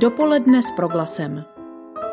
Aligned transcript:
Dopoledne 0.00 0.62
s 0.62 0.70
proglasem. 0.70 1.44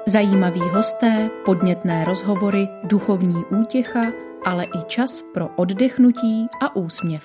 Zajímaví 0.07 0.59
hosté, 0.59 1.29
podnětné 1.45 2.05
rozhovory, 2.05 2.67
duchovní 2.83 3.45
útěcha, 3.45 4.01
ale 4.45 4.63
i 4.63 4.83
čas 4.87 5.21
pro 5.33 5.49
oddechnutí 5.55 6.47
a 6.61 6.75
úsměv. 6.75 7.23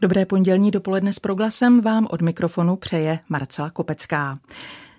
Dobré 0.00 0.26
pondělní 0.26 0.70
dopoledne 0.70 1.12
s 1.12 1.18
proglasem 1.18 1.80
vám 1.80 2.06
od 2.10 2.22
mikrofonu 2.22 2.76
přeje 2.76 3.18
Marcela 3.28 3.70
Kopecká. 3.70 4.38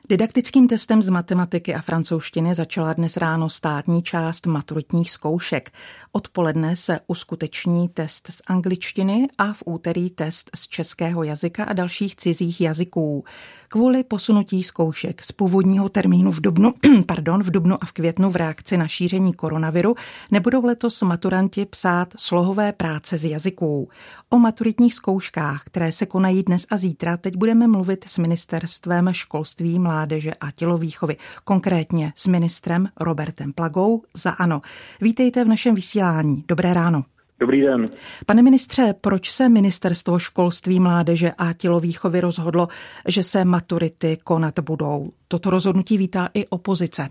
Didaktickým 0.09 0.67
testem 0.67 1.01
z 1.01 1.09
matematiky 1.09 1.75
a 1.75 1.81
francouzštiny 1.81 2.55
začala 2.55 2.93
dnes 2.93 3.17
ráno 3.17 3.49
státní 3.49 4.03
část 4.03 4.45
maturitních 4.45 5.11
zkoušek. 5.11 5.71
Odpoledne 6.11 6.75
se 6.75 6.99
uskuteční 7.07 7.89
test 7.89 8.27
z 8.31 8.41
angličtiny 8.47 9.27
a 9.37 9.53
v 9.53 9.63
úterý 9.65 10.09
test 10.09 10.49
z 10.55 10.67
českého 10.67 11.23
jazyka 11.23 11.63
a 11.63 11.73
dalších 11.73 12.15
cizích 12.15 12.61
jazyků. 12.61 13.23
Kvůli 13.67 14.03
posunutí 14.03 14.63
zkoušek 14.63 15.23
z 15.23 15.31
původního 15.31 15.89
termínu 15.89 16.31
v 16.31 16.41
dubnu, 16.41 16.73
pardon, 17.05 17.43
v 17.43 17.51
dubnu 17.51 17.75
a 17.81 17.85
v 17.85 17.91
květnu 17.91 18.31
v 18.31 18.35
reakci 18.35 18.77
na 18.77 18.87
šíření 18.87 19.33
koronaviru 19.33 19.95
nebudou 20.31 20.65
letos 20.65 21.01
maturanti 21.01 21.65
psát 21.65 22.13
slohové 22.17 22.73
práce 22.73 23.17
z 23.17 23.23
jazyků. 23.23 23.89
O 24.29 24.39
maturitních 24.39 24.93
zkouškách, 24.93 25.63
které 25.63 25.91
se 25.91 26.05
konají 26.05 26.43
dnes 26.43 26.65
a 26.69 26.77
zítra, 26.77 27.17
teď 27.17 27.35
budeme 27.35 27.67
mluvit 27.67 28.05
s 28.07 28.17
ministerstvem 28.17 29.09
školství, 29.13 29.79
mládeže 29.79 29.94
a 30.41 30.51
tělovýchovy, 30.55 31.15
konkrétně 31.43 32.11
s 32.15 32.27
ministrem 32.27 32.87
Robertem 33.01 33.53
Plagou 33.53 34.01
za 34.15 34.31
ANO. 34.39 34.61
Vítejte 35.01 35.45
v 35.45 35.47
našem 35.47 35.75
vysílání. 35.75 36.43
Dobré 36.47 36.73
ráno. 36.73 37.03
Dobrý 37.39 37.61
den. 37.61 37.85
Pane 38.25 38.43
ministře, 38.43 38.93
proč 39.01 39.29
se 39.29 39.49
ministerstvo 39.49 40.19
školství, 40.19 40.79
mládeže 40.79 41.31
a 41.37 41.53
tělovýchovy 41.53 42.21
rozhodlo, 42.21 42.67
že 43.07 43.23
se 43.23 43.45
maturity 43.45 44.17
konat 44.23 44.59
budou? 44.59 45.11
Toto 45.27 45.49
rozhodnutí 45.49 45.97
vítá 45.97 46.29
i 46.33 46.47
opozice. 46.47 47.09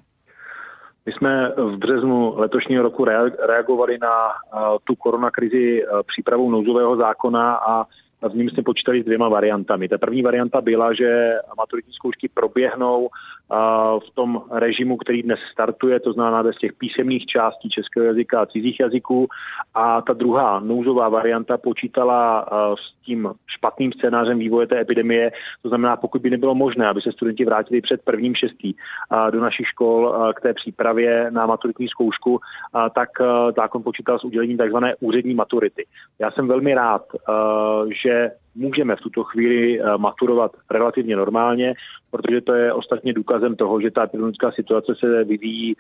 My 1.07 1.13
jsme 1.13 1.48
v 1.48 1.77
březnu 1.79 2.35
letošního 2.37 2.83
roku 2.83 3.05
reagovali 3.47 3.98
na 3.98 4.11
tu 4.85 4.95
koronakrizi 4.95 5.83
přípravou 6.07 6.51
nouzového 6.51 6.97
zákona 6.97 7.55
a 7.55 7.87
v 8.28 8.34
ním 8.34 8.50
jsme 8.50 8.62
počítali 8.62 9.03
s 9.03 9.05
dvěma 9.05 9.28
variantami. 9.28 9.89
Ta 9.89 9.98
první 9.98 10.22
varianta 10.22 10.61
byla, 10.61 10.94
že 10.94 11.34
maturitní 11.56 11.92
zkoušky 11.92 12.28
proběhnou 12.28 13.08
v 13.98 14.14
tom 14.14 14.42
režimu, 14.50 14.97
který 14.97 15.23
dnes 15.23 15.39
startuje, 15.53 16.00
to 16.00 16.12
znamená 16.12 16.42
bez 16.42 16.56
těch 16.56 16.73
písemných 16.73 17.27
částí 17.27 17.69
českého 17.69 18.06
jazyka 18.06 18.41
a 18.41 18.47
cizích 18.47 18.81
jazyků. 18.81 19.28
A 19.75 20.03
ta 20.03 20.12
druhá 20.12 20.61
nouzová 20.61 21.09
varianta 21.09 21.59
počítala 21.59 22.47
s 22.75 23.05
tím 23.05 23.31
špatným 23.47 23.92
scénářem 23.92 24.39
vývoje 24.39 24.67
té 24.67 24.81
epidemie. 24.81 25.33
To 25.62 25.69
znamená, 25.69 25.97
pokud 25.97 26.23
by 26.23 26.31
nebylo 26.31 26.55
možné, 26.55 26.89
aby 26.89 27.01
se 27.01 27.12
studenti 27.12 27.45
vrátili 27.45 27.81
před 27.81 28.01
prvním 28.05 28.34
šestý 28.34 28.75
do 29.31 29.41
našich 29.41 29.67
škol 29.67 30.14
k 30.36 30.41
té 30.41 30.55
přípravě 30.55 31.31
na 31.31 31.47
maturitní 31.47 31.89
zkoušku, 31.89 32.41
tak 32.95 33.08
zákon 33.56 33.83
počítal 33.83 34.19
s 34.19 34.25
udělením 34.25 34.58
tzv. 34.58 34.77
úřední 35.01 35.34
maturity. 35.34 35.86
Já 36.19 36.31
jsem 36.31 36.48
velmi 36.48 36.75
rád, 36.75 37.03
že 38.05 38.31
můžeme 38.55 38.97
v 38.97 39.01
tuto 39.01 39.25
chvíli 39.25 39.81
maturovat 39.97 40.53
relativně 40.70 41.17
normálně, 41.17 41.75
protože 42.15 42.41
to 42.41 42.55
je 42.55 42.73
ostatně 42.73 43.12
důkazem 43.12 43.57
toho, 43.57 43.81
že 43.81 43.91
ta 43.91 44.05
epidemická 44.05 44.53
situace 44.53 44.93
se 45.01 45.25
vyvíjí 45.25 45.75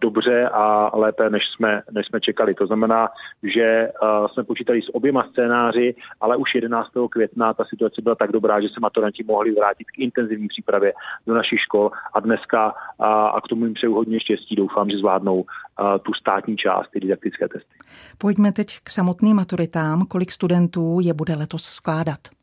dobře 0.00 0.48
a 0.48 0.96
lépe, 0.98 1.30
než 1.30 1.42
jsme, 1.56 1.82
než 1.90 2.06
jsme 2.06 2.20
čekali. 2.20 2.54
To 2.54 2.66
znamená, 2.66 3.08
že 3.42 3.88
jsme 4.32 4.44
počítali 4.44 4.82
s 4.82 4.94
oběma 4.94 5.26
scénáři, 5.30 5.94
ale 6.20 6.36
už 6.36 6.54
11. 6.54 6.88
května 7.10 7.54
ta 7.54 7.64
situace 7.64 8.02
byla 8.02 8.14
tak 8.14 8.32
dobrá, 8.32 8.60
že 8.60 8.68
se 8.68 8.80
maturanti 8.80 9.24
mohli 9.24 9.54
vrátit 9.54 9.84
k 9.84 9.98
intenzivní 9.98 10.48
přípravě 10.48 10.92
do 11.26 11.34
našich 11.34 11.60
škol 11.60 11.90
a 12.14 12.20
dneska 12.20 12.74
a 13.34 13.40
k 13.44 13.48
tomu 13.48 13.64
jim 13.64 13.74
přeju 13.74 13.94
hodně 13.94 14.20
štěstí. 14.20 14.56
Doufám, 14.56 14.90
že 14.90 14.98
zvládnou 14.98 15.44
tu 16.02 16.12
státní 16.14 16.56
část, 16.56 16.90
ty 16.90 17.00
didaktické 17.00 17.48
testy. 17.48 17.74
Pojďme 18.18 18.52
teď 18.52 18.66
k 18.84 18.90
samotným 18.90 19.36
maturitám. 19.36 20.06
Kolik 20.06 20.30
studentů 20.30 20.98
je 21.02 21.14
bude 21.14 21.34
letos 21.34 21.62
skládat? 21.62 22.37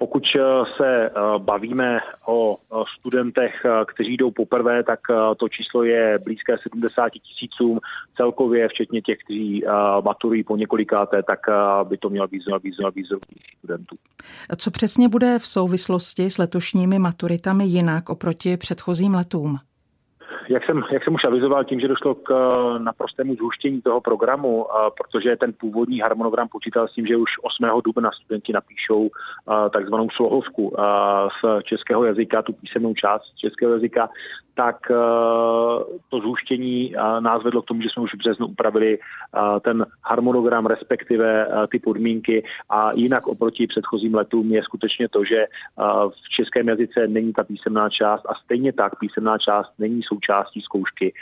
Pokud 0.00 0.22
eh, 0.36 0.40
se 0.76 1.06
eh, 1.06 1.10
bavíme 1.38 1.98
o 2.26 2.56
studentech, 2.98 3.52
eh, 3.64 3.84
kteří 3.94 4.16
jdou 4.16 4.30
poprvé, 4.30 4.82
tak 4.82 5.00
to 5.36 5.48
číslo 5.48 5.84
je 5.84 6.18
blízké 6.18 6.56
70 6.62 7.08
tisícům 7.08 7.78
celkově, 8.16 8.68
včetně 8.68 9.02
těch, 9.02 9.18
kteří 9.24 9.64
maturují 10.04 10.44
po 10.44 10.56
několikáté, 10.56 11.22
tak 11.22 11.40
by 11.84 11.96
to 11.96 12.10
měl 12.10 12.28
být, 12.28 12.42
měl 12.46 12.60
být, 12.60 12.74
měl 12.78 12.90
být 12.90 13.06
studentů. 13.58 13.96
Co 14.56 14.70
přesně 14.70 15.08
bude 15.08 15.38
v 15.38 15.46
souvislosti 15.46 16.30
s 16.30 16.38
letošními 16.38 16.98
maturitami 16.98 17.64
jinak 17.64 18.08
oproti 18.08 18.56
předchozím 18.56 19.14
letům? 19.14 19.58
Jak 20.50 20.64
jsem, 20.64 20.82
jak 20.92 21.04
jsem 21.04 21.14
už 21.14 21.24
avizoval, 21.24 21.64
tím, 21.64 21.80
že 21.80 21.88
došlo 21.88 22.14
k 22.14 22.30
eh, 22.30 22.78
naprostému 22.78 23.34
zhuštění 23.34 23.82
toho 23.82 24.00
programu, 24.00 24.66
eh, 24.66 24.90
protože 24.98 25.36
ten 25.36 25.52
původní 25.52 26.00
harmonogram 26.00 26.48
počítal 26.48 26.88
s 26.88 26.92
tím, 26.92 27.06
že 27.06 27.16
už 27.16 27.30
8. 27.42 27.80
dubna 27.84 28.10
studenti 28.12 28.52
napíšou 28.52 29.08
eh, 29.08 29.70
takzvanou 29.70 30.10
slohovku 30.10 30.74
z 31.40 31.62
českého 31.62 32.04
jazyka, 32.04 32.42
tu 32.42 32.52
písemnou 32.52 32.94
část 32.94 33.22
českého 33.36 33.72
jazyka, 33.72 34.08
tak 34.54 34.76
to 36.08 36.18
zhuštění 36.20 36.94
nás 37.20 37.42
vedlo 37.42 37.62
k 37.62 37.66
tomu, 37.66 37.82
že 37.82 37.88
jsme 37.88 38.02
už 38.02 38.14
v 38.14 38.18
březnu 38.18 38.46
upravili 38.46 38.98
ten 39.60 39.86
harmonogram, 40.04 40.66
respektive 40.66 41.48
ty 41.70 41.78
podmínky 41.78 42.44
a 42.70 42.92
jinak 42.92 43.26
oproti 43.26 43.66
předchozím 43.66 44.14
letům 44.14 44.52
je 44.52 44.62
skutečně 44.62 45.08
to, 45.08 45.24
že 45.24 45.46
v 46.08 46.28
českém 46.36 46.68
jazyce 46.68 47.08
není 47.08 47.32
ta 47.32 47.44
písemná 47.44 47.88
část 47.88 48.26
a 48.26 48.34
stejně 48.44 48.72
tak 48.72 48.98
písemná 48.98 49.38
část 49.38 49.72
není 49.78 50.02
součástí 50.40 50.60
zkoušky 50.60 51.12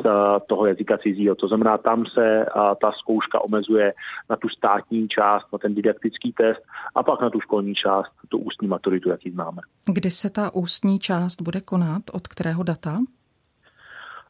z 0.00 0.04
toho 0.46 0.66
jazyka 0.66 0.98
cizího. 0.98 1.34
To 1.34 1.48
znamená, 1.48 1.78
tam 1.78 2.04
se 2.14 2.46
ta 2.80 2.92
zkouška 2.98 3.44
omezuje 3.44 3.92
na 4.30 4.36
tu 4.36 4.48
státní 4.48 5.08
část, 5.08 5.52
na 5.52 5.58
ten 5.58 5.74
didaktický 5.74 6.32
test 6.32 6.60
a 6.94 7.02
pak 7.02 7.20
na 7.20 7.30
tu 7.30 7.40
školní 7.40 7.74
část, 7.74 8.12
tu 8.28 8.38
ústní 8.38 8.68
maturitu, 8.68 9.08
jaký 9.08 9.30
známe. 9.30 9.62
Kdy 9.92 10.10
se 10.10 10.30
ta 10.30 10.54
ústní 10.54 10.98
část 10.98 11.42
bude 11.42 11.60
konat? 11.60 12.02
Od 12.12 12.28
kterého 12.28 12.62
data? 12.62 12.98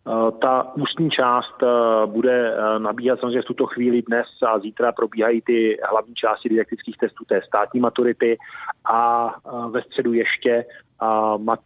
Eh, 0.09 0.33
ta 0.41 0.73
ústní 0.77 1.11
část 1.11 1.63
eh, 1.63 2.07
bude 2.07 2.55
eh, 2.55 2.79
nabíhat 2.79 3.21
samozřejmě 3.21 3.43
v 3.43 3.45
tuto 3.45 3.67
chvíli 3.67 4.03
dnes 4.03 4.27
a 4.47 4.59
zítra 4.59 4.93
probíhají 4.93 5.43
ty 5.43 5.79
hlavní 5.91 6.15
části 6.15 6.49
didaktických 6.49 6.97
testů 6.97 7.25
té 7.25 7.41
státní 7.47 7.81
maturity 7.81 8.39
a 8.85 9.31
ve 9.71 9.83
středu 9.83 10.13
ještě 10.13 10.65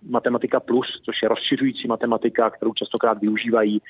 matematika 0.08 0.60
plus, 0.60 0.86
což 1.04 1.14
je 1.22 1.28
rozšiřující 1.28 1.88
matematika, 1.88 2.50
kterou 2.50 2.74
častokrát 2.74 3.20
využívají 3.20 3.82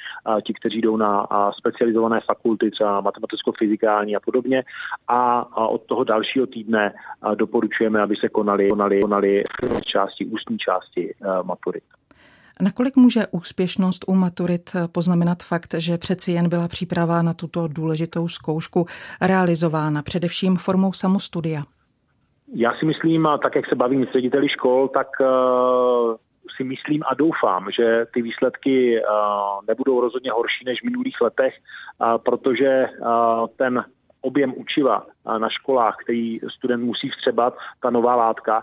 ti, 0.46 0.54
kteří 0.54 0.80
jdou 0.80 0.96
na 0.96 1.26
specializované 1.58 2.20
fakulty, 2.26 2.70
třeba 2.70 3.00
matematicko-fyzikální 3.00 4.16
a 4.16 4.20
podobně. 4.20 4.62
A 5.08 5.68
od 5.68 5.82
toho 5.82 6.04
dalšího 6.04 6.46
týdne 6.46 6.92
doporučujeme, 7.34 8.00
aby 8.00 8.16
se 8.16 8.28
konaly, 8.28 8.68
konaly, 8.68 9.00
konaly 9.00 9.44
části, 9.84 10.26
ústní 10.26 10.58
části 10.58 11.14
maturit. 11.42 11.84
Nakolik 12.62 12.96
může 12.96 13.20
úspěšnost 13.30 14.04
u 14.08 14.14
maturit 14.14 14.70
poznamenat 14.94 15.42
fakt, 15.42 15.74
že 15.78 15.98
přeci 15.98 16.32
jen 16.32 16.48
byla 16.48 16.68
příprava 16.68 17.22
na 17.22 17.34
tuto 17.34 17.68
důležitou 17.68 18.28
zkoušku 18.28 18.86
realizována 19.20 20.02
především 20.02 20.56
formou 20.56 20.92
samostudia? 20.92 21.60
Já 22.54 22.72
si 22.78 22.86
myslím, 22.86 23.26
a 23.26 23.38
tak 23.38 23.56
jak 23.56 23.68
se 23.68 23.74
bavím 23.74 24.06
s 24.06 24.12
řediteli 24.12 24.48
škol, 24.48 24.88
tak 24.88 25.08
uh, 25.20 26.14
si 26.56 26.64
myslím 26.64 27.02
a 27.10 27.14
doufám, 27.14 27.70
že 27.70 28.06
ty 28.14 28.22
výsledky 28.22 29.00
uh, 29.00 29.06
nebudou 29.68 30.00
rozhodně 30.00 30.30
horší 30.30 30.64
než 30.64 30.80
v 30.80 30.84
minulých 30.84 31.20
letech, 31.20 31.54
uh, 31.54 32.18
protože 32.18 32.86
ten 33.56 33.84
objem 34.20 34.54
učiva 34.56 35.06
na 35.38 35.48
školách, 35.48 35.96
který 36.04 36.38
student 36.38 36.84
musí 36.84 37.08
vstřebat, 37.08 37.56
ta 37.82 37.90
nová 37.90 38.16
látka, 38.16 38.62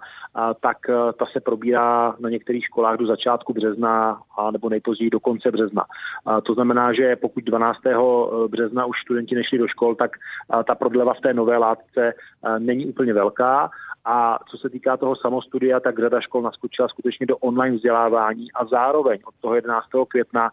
tak 0.60 0.78
ta 1.20 1.26
se 1.34 1.40
probírá 1.40 2.16
na 2.20 2.30
některých 2.30 2.66
školách 2.66 2.98
do 2.98 3.08
začátku 3.08 3.54
března 3.54 4.22
nebo 4.52 4.70
nejpozději 4.70 5.10
do 5.10 5.20
konce 5.20 5.52
března. 5.52 5.86
To 6.44 6.54
znamená, 6.54 6.94
že 6.94 7.16
pokud 7.16 7.44
12. 7.44 7.80
března 8.48 8.86
už 8.86 8.98
studenti 9.02 9.36
nešli 9.36 9.58
do 9.58 9.68
škol, 9.68 9.96
tak 9.96 10.12
ta 10.68 10.76
prodleva 10.76 11.14
v 11.14 11.22
té 11.22 11.34
nové 11.34 11.58
látce 11.58 12.14
není 12.60 12.86
úplně 12.86 13.14
velká. 13.14 13.70
A 14.10 14.40
co 14.50 14.58
se 14.58 14.70
týká 14.70 14.98
toho 14.98 15.16
samostudia, 15.16 15.80
tak 15.80 16.00
řada 16.00 16.22
škol 16.22 16.42
naskočila 16.42 16.88
skutečně 16.88 17.26
do 17.26 17.38
online 17.38 17.76
vzdělávání 17.76 18.52
a 18.52 18.66
zároveň 18.66 19.20
od 19.26 19.34
toho 19.42 19.56
11. 19.56 19.86
května 20.08 20.50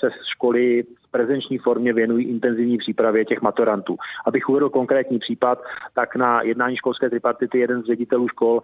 se 0.00 0.10
školy 0.34 0.84
prezenční 1.10 1.58
formě 1.58 1.92
věnují 1.92 2.28
intenzivní 2.28 2.78
přípravě 2.78 3.24
těch 3.24 3.42
maturantů. 3.42 3.96
Abych 4.26 4.48
uvedl 4.48 4.68
konkrétní 4.70 5.18
případ, 5.18 5.62
tak 5.94 6.16
na 6.16 6.42
jednání 6.42 6.76
školské 6.76 7.10
tripartity 7.10 7.58
jeden 7.58 7.82
z 7.82 7.86
ředitelů 7.86 8.28
škol 8.28 8.60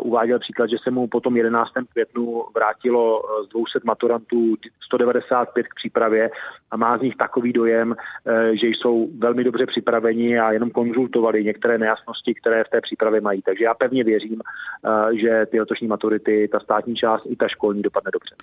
uváděl 0.00 0.38
příklad, 0.38 0.70
že 0.70 0.76
se 0.82 0.90
mu 0.90 1.06
potom 1.06 1.36
11. 1.36 1.70
květnu 1.92 2.44
vrátilo 2.54 3.22
z 3.44 3.48
200 3.48 3.78
maturantů 3.84 4.56
195 4.86 5.66
k 5.68 5.74
přípravě 5.74 6.30
a 6.70 6.76
má 6.76 6.98
z 6.98 7.02
nich 7.02 7.16
takový 7.16 7.52
dojem, 7.52 7.88
uh, 7.90 8.32
že 8.60 8.66
jsou 8.66 9.08
velmi 9.18 9.44
dobře 9.44 9.66
připraveni 9.66 10.38
a 10.38 10.52
jenom 10.52 10.70
konzultovali 10.70 11.44
některé 11.44 11.78
nejasnosti, 11.78 12.34
které 12.34 12.64
v 12.64 12.68
té 12.68 12.80
přípravě 12.80 13.20
mají. 13.20 13.37
Takže 13.42 13.64
já 13.64 13.74
pevně 13.74 14.04
věřím, 14.04 14.40
uh, 14.40 15.10
že 15.10 15.46
ty 15.50 15.60
letošní 15.60 15.88
maturity, 15.88 16.48
ta 16.52 16.60
státní 16.60 16.96
část 16.96 17.26
i 17.26 17.36
ta 17.36 17.48
školní 17.48 17.82
dopadne 17.82 18.10
dobře. 18.12 18.34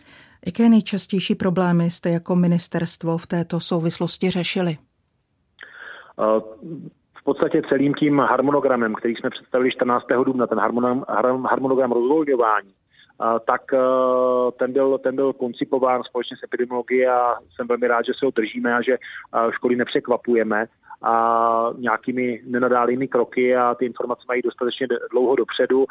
Jaké 0.46 0.70
nejčastější 0.70 1.36
problémy 1.36 1.90
jste 1.90 2.10
jako 2.10 2.36
ministerstvo 2.36 3.18
v 3.18 3.28
této 3.28 3.60
souvislosti 3.60 4.30
řešili? 4.30 4.78
V 7.20 7.24
podstatě 7.24 7.62
celým 7.70 7.94
tím 7.94 8.20
harmonogramem, 8.20 8.96
který 8.96 9.16
jsme 9.16 9.30
představili 9.30 9.72
14. 9.72 10.06
dubna, 10.26 10.48
ten 10.48 10.60
harmonogram, 10.60 11.44
harmonogram 11.44 11.92
rozvolňování, 11.92 12.74
tak 13.46 13.62
ten 14.58 14.74
byl, 14.74 14.98
ten 14.98 15.16
byl 15.16 15.34
koncipován 15.34 16.04
společně 16.04 16.38
s 16.38 16.44
epidemiologií 16.44 17.08
a 17.08 17.36
jsem 17.56 17.68
velmi 17.68 17.88
rád, 17.88 18.06
že 18.06 18.12
se 18.20 18.26
ho 18.26 18.32
držíme 18.32 18.76
a 18.76 18.82
že 18.82 18.98
školy 19.52 19.76
nepřekvapujeme 19.76 20.66
a 21.02 21.70
nějakými 21.78 22.42
nenadálými 22.46 23.08
kroky 23.08 23.56
a 23.56 23.76
ty 23.76 23.86
informace 23.86 24.22
mají 24.28 24.42
dostatečně 24.42 24.88
dlouho 25.12 25.36
dopředu. 25.36 25.86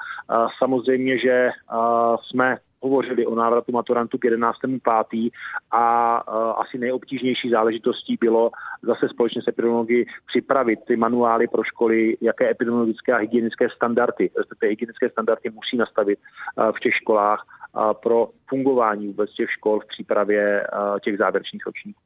Samozřejmě, 0.59 1.19
že 1.19 1.51
jsme 2.23 2.57
hovořili 2.85 3.27
o 3.27 3.35
návratu 3.35 3.73
maturantů 3.73 4.19
k 4.19 4.25
11.5. 4.25 5.31
a 5.71 5.85
uh, 6.29 6.61
asi 6.61 6.79
nejobtížnější 6.79 7.51
záležitostí 7.51 8.17
bylo 8.21 8.51
zase 8.83 9.09
společně 9.09 9.43
s 9.43 9.49
epidemiologi 9.49 10.07
připravit 10.27 10.79
ty 10.87 10.97
manuály 10.97 11.49
pro 11.49 11.65
školy, 11.65 12.17
jaké 12.21 12.51
epidemiologické 12.51 13.13
a 13.13 13.17
hygienické 13.25 13.69
standardy, 13.77 14.31
respektive 14.39 14.71
hygienické 14.71 15.11
standardy 15.11 15.51
musí 15.51 15.77
nastavit 15.77 16.19
uh, 16.19 16.73
v 16.77 16.81
těch 16.81 16.95
školách 16.95 17.41
uh, 17.45 17.93
pro 18.03 18.29
fungování 18.49 19.07
vůbec 19.07 19.31
těch 19.31 19.51
škol 19.51 19.81
v 19.81 19.87
přípravě 19.87 20.67
těch 21.05 21.19
závěrečných 21.19 21.67
ročníků. 21.67 22.04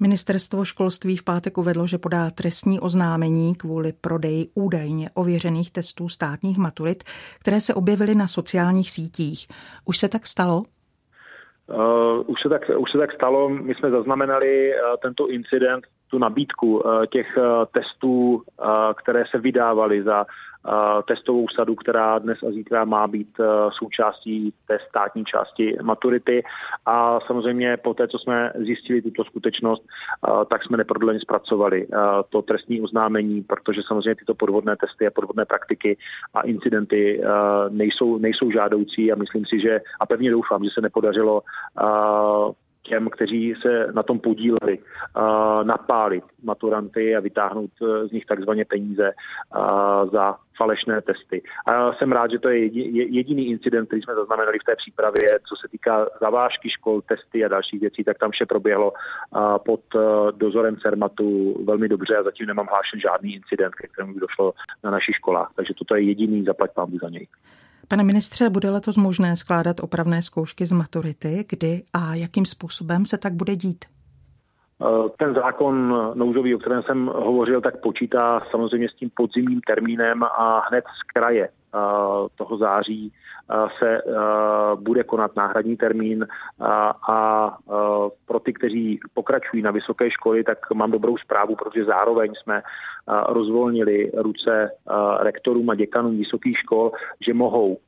Ministerstvo 0.00 0.64
školství 0.64 1.16
v 1.16 1.24
pátek 1.24 1.58
uvedlo, 1.58 1.86
že 1.86 1.98
podá 1.98 2.30
trestní 2.30 2.80
oznámení 2.80 3.54
kvůli 3.54 3.92
prodeji 4.00 4.46
údajně 4.54 5.08
ověřených 5.14 5.72
testů 5.72 6.08
státních 6.08 6.58
maturit, 6.58 7.04
které 7.40 7.60
se 7.60 7.74
objevily 7.74 8.14
na 8.14 8.26
sociálních 8.26 8.90
sítích. 8.90 9.48
Už 9.84 9.98
se 9.98 10.08
tak 10.08 10.26
stalo? 10.26 10.62
Uh, 11.66 12.24
už, 12.26 12.42
se 12.42 12.48
tak, 12.48 12.62
už 12.78 12.90
se 12.92 12.98
tak 12.98 13.12
stalo. 13.12 13.48
My 13.48 13.74
jsme 13.74 13.90
zaznamenali 13.90 14.70
uh, 14.70 14.96
tento 15.02 15.28
incident, 15.28 15.84
tu 16.10 16.18
nabídku 16.18 16.78
uh, 16.78 17.06
těch 17.06 17.26
uh, 17.36 17.44
testů, 17.72 18.34
uh, 18.34 18.42
které 19.02 19.24
se 19.30 19.38
vydávaly 19.38 20.02
za 20.02 20.26
testovou 21.08 21.46
sadu, 21.48 21.74
která 21.74 22.18
dnes 22.18 22.38
a 22.48 22.50
zítra 22.50 22.84
má 22.84 23.06
být 23.06 23.40
součástí 23.78 24.54
té 24.66 24.78
státní 24.88 25.24
části 25.24 25.76
maturity. 25.82 26.42
A 26.86 27.20
samozřejmě 27.26 27.76
po 27.76 27.94
té, 27.94 28.08
co 28.08 28.18
jsme 28.18 28.52
zjistili 28.54 29.02
tuto 29.02 29.24
skutečnost, 29.24 29.82
tak 30.50 30.64
jsme 30.64 30.76
neprodleně 30.76 31.20
zpracovali 31.20 31.86
to 32.28 32.42
trestní 32.42 32.80
oznámení, 32.80 33.42
protože 33.42 33.80
samozřejmě 33.86 34.14
tyto 34.14 34.34
podvodné 34.34 34.76
testy 34.76 35.06
a 35.06 35.10
podvodné 35.10 35.44
praktiky 35.44 35.96
a 36.34 36.40
incidenty 36.40 37.22
nejsou, 37.68 38.18
nejsou 38.18 38.50
žádoucí 38.50 39.12
a 39.12 39.16
myslím 39.16 39.46
si, 39.46 39.60
že 39.60 39.80
a 40.00 40.06
pevně 40.06 40.30
doufám, 40.30 40.64
že 40.64 40.70
se 40.74 40.80
nepodařilo 40.80 41.42
těm, 42.82 43.10
kteří 43.10 43.54
se 43.62 43.92
na 43.92 44.02
tom 44.02 44.20
podíleli, 44.20 44.78
napálit 45.62 46.24
maturanty 46.42 47.16
a 47.16 47.20
vytáhnout 47.20 47.70
z 48.08 48.12
nich 48.12 48.26
takzvaně 48.26 48.64
peníze 48.64 49.12
za 50.12 50.36
falešné 50.56 51.02
testy. 51.02 51.42
A 51.66 51.92
jsem 51.92 52.12
rád, 52.12 52.30
že 52.30 52.38
to 52.38 52.48
je 52.48 52.58
jediný 53.18 53.50
incident, 53.50 53.88
který 53.88 54.02
jsme 54.02 54.14
zaznamenali 54.14 54.58
v 54.58 54.64
té 54.64 54.76
přípravě, 54.76 55.28
co 55.48 55.54
se 55.60 55.68
týká 55.70 56.06
zavážky 56.20 56.70
škol, 56.70 57.00
testy 57.00 57.44
a 57.44 57.48
dalších 57.48 57.80
věcí, 57.80 58.04
tak 58.04 58.18
tam 58.18 58.30
vše 58.30 58.46
proběhlo 58.46 58.92
pod 59.66 59.80
e, 59.94 59.98
dozorem 60.32 60.76
CERMATu 60.76 61.64
velmi 61.64 61.88
dobře 61.88 62.16
a 62.16 62.22
zatím 62.22 62.46
nemám 62.46 62.66
hlášen 62.70 63.00
žádný 63.00 63.34
incident, 63.34 63.74
ke 63.74 63.88
kterému 63.88 64.14
by 64.14 64.20
došlo 64.20 64.52
na 64.84 64.90
našich 64.90 65.14
školách. 65.14 65.50
Takže 65.56 65.74
toto 65.74 65.96
je 65.96 66.02
jediný 66.02 66.44
zaplať 66.44 66.70
pán 66.74 66.90
za 67.02 67.08
něj. 67.08 67.26
Pane 67.88 68.04
ministře, 68.04 68.50
bude 68.50 68.70
letos 68.70 68.96
možné 68.96 69.36
skládat 69.36 69.80
opravné 69.80 70.22
zkoušky 70.22 70.66
z 70.66 70.72
maturity, 70.72 71.44
kdy 71.48 71.82
a 71.92 72.14
jakým 72.14 72.46
způsobem 72.46 73.06
se 73.06 73.18
tak 73.18 73.32
bude 73.32 73.56
dít? 73.56 73.84
Eh, 74.84 75.08
ten 75.18 75.34
zákon 75.34 75.94
nouzový, 76.14 76.54
o 76.54 76.58
kterém 76.58 76.82
jsem 76.82 77.06
hovořil, 77.06 77.60
tak 77.60 77.80
počítá 77.80 78.42
samozřejmě 78.50 78.88
s 78.88 78.94
tím 78.94 79.10
podzimním 79.16 79.60
termínem 79.60 80.22
a 80.22 80.62
hned 80.68 80.84
z 80.84 81.02
kraje 81.12 81.48
eh, 81.48 81.78
toho 82.36 82.56
září 82.56 83.12
se 83.78 84.02
bude 84.80 85.04
konat 85.04 85.36
náhradní 85.36 85.76
termín. 85.76 86.26
A 87.10 87.58
pro 88.26 88.40
ty, 88.40 88.52
kteří 88.52 89.00
pokračují 89.14 89.62
na 89.62 89.70
vysoké 89.70 90.10
školy, 90.10 90.44
tak 90.44 90.58
mám 90.74 90.90
dobrou 90.90 91.16
zprávu, 91.16 91.56
protože 91.56 91.84
zároveň 91.84 92.32
jsme 92.34 92.62
rozvolnili 93.28 94.10
ruce 94.16 94.70
rektorům 95.20 95.70
a 95.70 95.74
děkanům 95.74 96.18
vysokých 96.18 96.58
škol, 96.58 96.92
že 97.26 97.34
mohou 97.34 97.78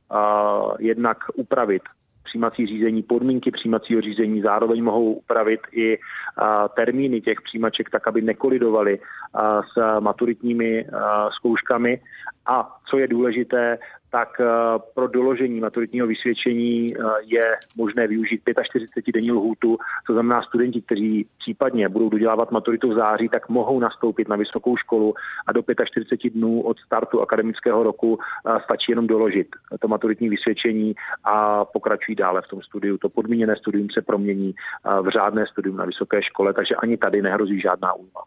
jednak 0.79 1.17
upravit 1.35 1.81
přijímací 2.27 2.67
řízení, 2.67 3.03
podmínky 3.03 3.51
přijímacího 3.51 4.01
řízení, 4.01 4.41
zároveň 4.41 4.83
mohou 4.83 5.13
upravit 5.13 5.59
i 5.71 5.97
termíny 6.75 7.21
těch 7.21 7.41
přijímaček 7.41 7.89
tak, 7.89 8.07
aby 8.07 8.21
nekolidovaly 8.21 8.99
s 9.73 9.99
maturitními 9.99 10.85
zkouškami. 11.39 12.01
A 12.45 12.77
co 12.89 12.97
je 12.97 13.07
důležité, 13.07 13.77
tak 14.09 14.41
eh, 14.41 14.45
pro 14.93 15.07
doložení 15.07 15.59
maturitního 15.59 16.07
vysvědčení 16.07 16.87
eh, 16.95 17.01
je 17.21 17.43
možné 17.77 18.07
využít 18.07 18.41
45 18.63 19.13
denní 19.13 19.31
lhůtu, 19.31 19.77
to 20.07 20.13
znamená 20.13 20.41
studenti, 20.41 20.81
kteří 20.81 21.27
případně 21.39 21.89
budou 21.89 22.09
dodělávat 22.09 22.51
maturitu 22.51 22.89
v 22.89 22.95
září, 22.95 23.29
tak 23.29 23.49
mohou 23.49 23.79
nastoupit 23.79 24.27
na 24.27 24.35
vysokou 24.35 24.77
školu 24.77 25.13
a 25.47 25.51
do 25.51 25.63
45 25.85 26.33
dnů 26.33 26.61
od 26.61 26.79
startu 26.79 27.21
akademického 27.21 27.83
roku 27.83 28.19
eh, 28.19 28.59
stačí 28.63 28.91
jenom 28.91 29.07
doložit 29.07 29.47
to 29.79 29.87
maturitní 29.87 30.29
vysvědčení 30.29 30.95
a 31.23 31.65
pokračují 31.65 32.15
dále 32.15 32.41
v 32.41 32.47
tom 32.47 32.61
studiu. 32.61 32.97
To 32.97 33.09
podmíněné 33.09 33.55
studium 33.55 33.87
se 33.93 34.01
promění 34.01 34.55
v 35.01 35.09
řádné 35.09 35.45
studium 35.51 35.77
na 35.77 35.85
vysoké 35.85 36.23
škole, 36.23 36.53
takže 36.53 36.75
ani 36.75 36.97
tady 36.97 37.21
nehrozí 37.21 37.61
žádná 37.61 37.93
újma. 37.93 38.21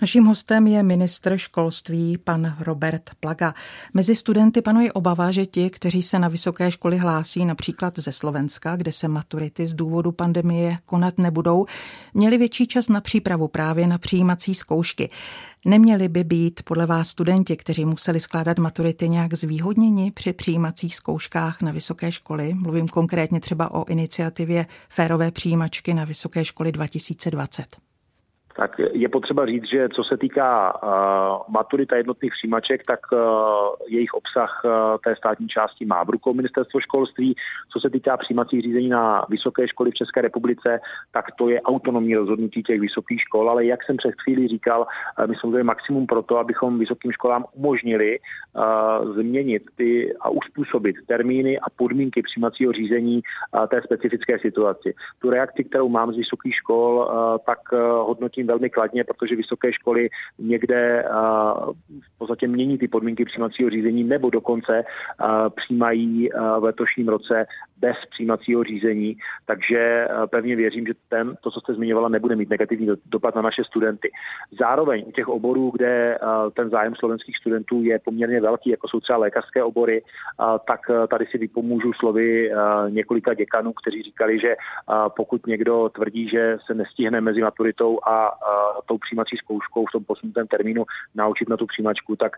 Naším 0.00 0.24
hostem 0.24 0.66
je 0.66 0.82
ministr 0.82 1.38
školství 1.38 2.18
pan 2.18 2.56
Robert 2.60 3.10
Plaga. 3.20 3.54
Mezi 3.94 4.16
studenty 4.16 4.62
panuje 4.62 4.92
obava, 4.92 5.30
že 5.30 5.46
ti, 5.46 5.70
kteří 5.70 6.02
se 6.02 6.18
na 6.18 6.28
vysoké 6.28 6.70
školy 6.70 6.98
hlásí 6.98 7.44
například 7.44 7.98
ze 7.98 8.12
Slovenska, 8.12 8.76
kde 8.76 8.92
se 8.92 9.08
maturity 9.08 9.66
z 9.66 9.74
důvodu 9.74 10.12
pandemie 10.12 10.78
konat 10.84 11.18
nebudou, 11.18 11.66
měli 12.14 12.38
větší 12.38 12.66
čas 12.66 12.88
na 12.88 13.00
přípravu 13.00 13.48
právě 13.48 13.86
na 13.86 13.98
přijímací 13.98 14.54
zkoušky. 14.54 15.10
Neměli 15.64 16.08
by 16.08 16.24
být 16.24 16.62
podle 16.62 16.86
vás 16.86 17.08
studenti, 17.08 17.56
kteří 17.56 17.84
museli 17.84 18.20
skládat 18.20 18.58
maturity 18.58 19.08
nějak 19.08 19.34
zvýhodněni 19.34 20.10
při 20.10 20.32
přijímacích 20.32 20.96
zkouškách 20.96 21.62
na 21.62 21.72
vysoké 21.72 22.12
školy? 22.12 22.54
Mluvím 22.54 22.88
konkrétně 22.88 23.40
třeba 23.40 23.74
o 23.74 23.84
iniciativě 23.88 24.66
Férové 24.88 25.30
přijímačky 25.30 25.94
na 25.94 26.04
vysoké 26.04 26.44
školy 26.44 26.72
2020 26.72 27.85
tak 28.56 28.80
je 28.92 29.08
potřeba 29.08 29.46
říct, 29.46 29.68
že 29.70 29.88
co 29.88 30.04
se 30.04 30.16
týká 30.16 30.74
uh, 30.74 31.54
maturita 31.54 31.96
jednotných 31.96 32.32
přijímaček, 32.32 32.82
tak 32.86 33.00
uh, 33.12 33.18
jejich 33.88 34.14
obsah 34.14 34.62
uh, 34.64 34.70
té 35.04 35.16
státní 35.16 35.48
části 35.48 35.84
má 35.84 36.04
v 36.04 36.10
rukou 36.10 36.34
ministerstvo 36.34 36.80
školství. 36.80 37.36
Co 37.72 37.80
se 37.80 37.90
týká 37.90 38.16
přijímacích 38.16 38.62
řízení 38.62 38.88
na 38.88 39.26
vysoké 39.28 39.68
školy 39.68 39.90
v 39.90 39.94
České 39.94 40.20
republice, 40.20 40.80
tak 41.12 41.24
to 41.38 41.48
je 41.48 41.62
autonomní 41.62 42.16
rozhodnutí 42.16 42.62
těch 42.62 42.80
vysokých 42.80 43.20
škol, 43.20 43.50
ale 43.50 43.64
jak 43.64 43.84
jsem 43.84 43.96
před 43.96 44.14
chvílí 44.24 44.48
říkal, 44.48 44.80
uh, 44.80 45.26
my 45.26 45.36
jsme 45.36 45.62
maximum 45.62 46.06
pro 46.06 46.22
to, 46.22 46.38
abychom 46.38 46.78
vysokým 46.78 47.12
školám 47.12 47.44
umožnili 47.52 48.18
uh, 48.18 49.14
změnit 49.14 49.62
ty 49.76 50.14
a 50.20 50.28
uspůsobit 50.28 50.96
termíny 51.06 51.58
a 51.58 51.70
podmínky 51.76 52.22
přijímacího 52.22 52.72
řízení 52.72 53.20
uh, 53.20 53.66
té 53.66 53.82
specifické 53.82 54.38
situaci. 54.38 54.94
Tu 55.18 55.30
reakci, 55.30 55.64
kterou 55.64 55.88
mám 55.88 56.12
z 56.12 56.16
vysokých 56.16 56.54
škol, 56.54 56.96
uh, 56.96 57.38
tak 57.46 57.58
uh, 57.72 57.78
hodnotím 57.80 58.45
hodnotím 58.46 58.56
velmi 58.56 58.70
kladně, 58.70 59.04
protože 59.04 59.36
vysoké 59.36 59.72
školy 59.72 60.08
někde 60.38 61.04
v 62.14 62.18
podstatě 62.18 62.48
mění 62.48 62.78
ty 62.78 62.88
podmínky 62.88 63.24
přijímacího 63.24 63.70
řízení 63.70 64.04
nebo 64.04 64.30
dokonce 64.30 64.84
přijímají 65.56 66.28
v 66.58 66.64
letošním 66.64 67.08
roce 67.08 67.46
bez 67.78 67.96
přijímacího 68.10 68.64
řízení, 68.64 69.16
takže 69.46 70.08
pevně 70.30 70.56
věřím, 70.56 70.86
že 70.86 70.92
ten, 71.08 71.36
to, 71.40 71.50
co 71.50 71.60
jste 71.60 71.74
zmiňovala, 71.74 72.08
nebude 72.08 72.36
mít 72.36 72.50
negativní 72.50 72.88
dopad 73.06 73.34
na 73.34 73.42
naše 73.42 73.64
studenty. 73.64 74.10
Zároveň 74.58 75.04
u 75.06 75.12
těch 75.12 75.28
oborů, 75.28 75.70
kde 75.74 76.18
ten 76.54 76.70
zájem 76.70 76.94
slovenských 76.94 77.36
studentů 77.36 77.82
je 77.82 77.98
poměrně 77.98 78.40
velký, 78.40 78.70
jako 78.70 78.88
jsou 78.88 79.00
třeba 79.00 79.18
lékařské 79.18 79.62
obory, 79.62 80.02
tak 80.66 80.80
tady 81.10 81.26
si 81.26 81.38
vypomůžu 81.38 81.92
slovy 81.92 82.50
několika 82.88 83.34
děkanů, 83.34 83.72
kteří 83.72 84.02
říkali, 84.02 84.40
že 84.40 84.56
pokud 85.16 85.46
někdo 85.46 85.88
tvrdí, 85.88 86.28
že 86.28 86.56
se 86.66 86.74
nestihne 86.74 87.20
mezi 87.20 87.40
maturitou 87.42 87.98
a 88.06 88.35
tou 88.86 88.98
přijímací 88.98 89.36
zkouškou 89.36 89.86
v 89.86 89.92
tom 89.92 90.04
posunutém 90.04 90.46
termínu 90.46 90.84
naučit 91.14 91.48
na 91.48 91.56
tu 91.56 91.66
přijímačku, 91.66 92.16
tak 92.16 92.32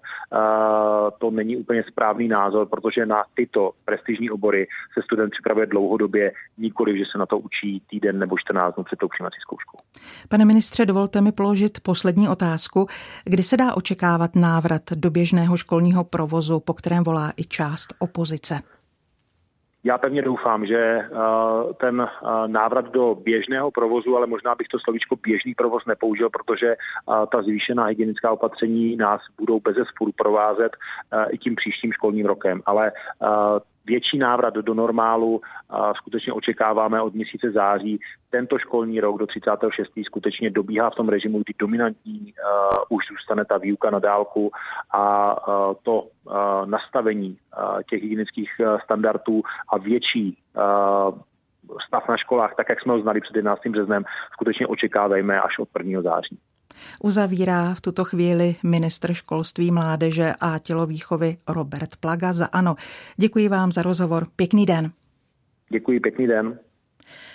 to 1.19 1.31
není 1.31 1.57
úplně 1.57 1.85
správný 1.91 2.29
názor, 2.29 2.67
protože 2.69 3.07
na 3.07 3.25
tyto 3.35 3.71
prestižní 3.85 4.31
obory 4.31 4.67
se 4.95 5.03
student 5.03 5.31
připravuje 5.31 5.67
dlouhodobě, 5.67 6.33
nikoli, 6.59 6.99
že 6.99 7.05
se 7.13 7.19
na 7.19 7.27
to 7.27 7.39
učí 7.39 7.83
týden 7.91 8.19
nebo 8.19 8.39
14 8.39 8.75
dnů 8.75 8.85
před 8.85 8.99
tou 8.99 9.09
přijímací 9.09 9.37
zkouškou. 9.41 9.79
Pane 10.29 10.45
ministře, 10.45 10.87
dovolte 10.87 11.21
mi 11.21 11.33
položit 11.33 11.81
poslední 11.81 12.29
otázku. 12.29 12.87
Kdy 13.25 13.43
se 13.43 13.57
dá 13.57 13.75
očekávat 13.75 14.37
návrat 14.37 14.83
do 14.95 15.11
běžného 15.11 15.57
školního 15.57 16.05
provozu, 16.05 16.61
po 16.61 16.75
kterém 16.75 17.05
volá 17.05 17.33
i 17.37 17.45
část 17.45 17.95
opozice? 17.99 18.61
Já 19.85 19.99
pevně 19.99 20.23
doufám, 20.23 20.67
že 20.67 20.79
eh, 20.79 21.09
ten 21.81 22.01
eh, 22.01 22.49
návrat 22.49 22.85
do 22.91 23.15
běžného 23.15 23.71
provozu, 23.71 24.17
ale 24.17 24.27
možná 24.27 24.55
bych 24.55 24.69
to 24.69 24.79
slovíčko 24.79 25.17
běžný 25.17 25.55
provoz 25.55 25.87
nepoužil, 25.87 26.31
protože 26.31 26.67
eh, 26.67 27.27
ta 27.33 27.43
zvýšená 27.43 27.85
hygienická 27.85 28.33
opatření 28.33 28.97
nás 28.97 29.21
budou 29.39 29.61
bez 29.61 29.77
sporu 29.89 30.13
provázet 30.13 30.73
i 31.31 31.39
tím 31.39 31.55
příštím 31.57 31.93
školním 31.93 32.27
rokem. 32.27 32.63
Ale 32.67 32.93
větší 33.89 34.19
návrat 34.19 34.55
do 34.55 34.75
normálu 34.75 35.41
skutečně 35.97 36.33
očekáváme 36.33 37.03
od 37.03 37.15
měsíce 37.15 37.51
září. 37.51 38.01
Tento 38.31 38.59
školní 38.59 39.01
rok 39.01 39.19
do 39.19 39.27
36. 39.27 39.91
skutečně 40.07 40.51
dobíhá 40.51 40.91
v 40.91 40.95
tom 40.95 41.09
režimu, 41.09 41.39
kdy 41.39 41.55
dominantní 41.59 42.21
uh, 42.21 42.97
už 42.97 43.05
zůstane 43.11 43.45
ta 43.45 43.59
výuka 43.59 43.91
na 43.91 43.99
dálku 43.99 44.51
a 44.91 45.05
uh, 45.49 45.75
to 45.83 46.03
uh, 46.03 46.33
nastavení 46.67 47.37
těch 47.91 48.03
hygienických 48.03 48.51
standardů 48.85 49.43
a 49.73 49.79
větší 49.79 50.39
stav 51.87 52.09
na 52.09 52.17
školách, 52.17 52.55
tak 52.57 52.69
jak 52.69 52.81
jsme 52.81 52.93
ho 52.93 53.01
znali 53.01 53.21
před 53.21 53.37
11. 53.37 53.67
březnem, 53.67 54.05
skutečně 54.33 54.67
očekávejme 54.67 55.41
až 55.41 55.59
od 55.59 55.69
1. 55.79 56.03
září. 56.03 56.39
Uzavírá 57.03 57.75
v 57.75 57.81
tuto 57.81 58.05
chvíli 58.05 58.55
ministr 58.63 59.15
školství, 59.15 59.71
mládeže 59.71 60.35
a 60.41 60.59
tělovýchovy 60.59 61.37
Robert 61.49 61.97
Plaga 61.97 62.33
za 62.33 62.47
ANO. 62.47 62.75
Děkuji 63.17 63.49
vám 63.49 63.73
za 63.73 63.83
rozhovor. 63.83 64.27
Pěkný 64.37 64.67
den. 64.67 64.91
Děkuji, 65.71 66.01
pěkný 66.01 66.27
den. 66.27 66.59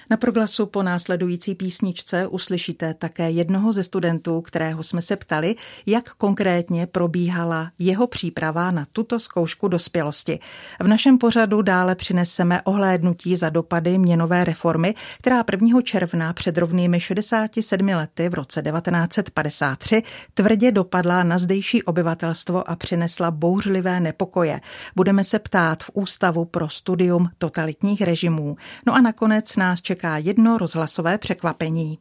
Na 0.09 0.17
proglasu 0.17 0.65
po 0.65 0.83
následující 0.83 1.55
písničce 1.55 2.27
uslyšíte 2.27 2.93
také 2.93 3.29
jednoho 3.29 3.73
ze 3.73 3.83
studentů, 3.83 4.41
kterého 4.41 4.83
jsme 4.83 5.01
se 5.01 5.15
ptali, 5.15 5.55
jak 5.85 6.09
konkrétně 6.09 6.87
probíhala 6.87 7.71
jeho 7.79 8.07
příprava 8.07 8.71
na 8.71 8.85
tuto 8.91 9.19
zkoušku 9.19 9.67
dospělosti. 9.67 10.39
V 10.79 10.87
našem 10.87 11.17
pořadu 11.17 11.61
dále 11.61 11.95
přineseme 11.95 12.61
ohlédnutí 12.61 13.35
za 13.35 13.49
dopady 13.49 13.97
měnové 13.97 14.43
reformy, 14.43 14.95
která 15.19 15.43
1. 15.51 15.81
června 15.81 16.33
před 16.33 16.57
rovnými 16.57 16.99
67 16.99 17.87
lety 17.87 18.29
v 18.29 18.33
roce 18.33 18.61
1953 18.61 20.03
tvrdě 20.33 20.71
dopadla 20.71 21.23
na 21.23 21.37
zdejší 21.37 21.83
obyvatelstvo 21.83 22.69
a 22.69 22.75
přinesla 22.75 23.31
bouřlivé 23.31 23.99
nepokoje. 23.99 24.61
Budeme 24.95 25.23
se 25.23 25.39
ptát 25.39 25.83
v 25.83 25.89
Ústavu 25.93 26.45
pro 26.45 26.69
studium 26.69 27.29
totalitních 27.37 28.01
režimů. 28.01 28.55
No 28.87 28.93
a 28.93 29.01
nakonec 29.01 29.55
nás 29.55 29.81
čeká 29.81 30.02
čeká 30.03 30.17
jedno 30.17 30.57
rozhlasové 30.57 31.17
překvapení. 31.17 31.99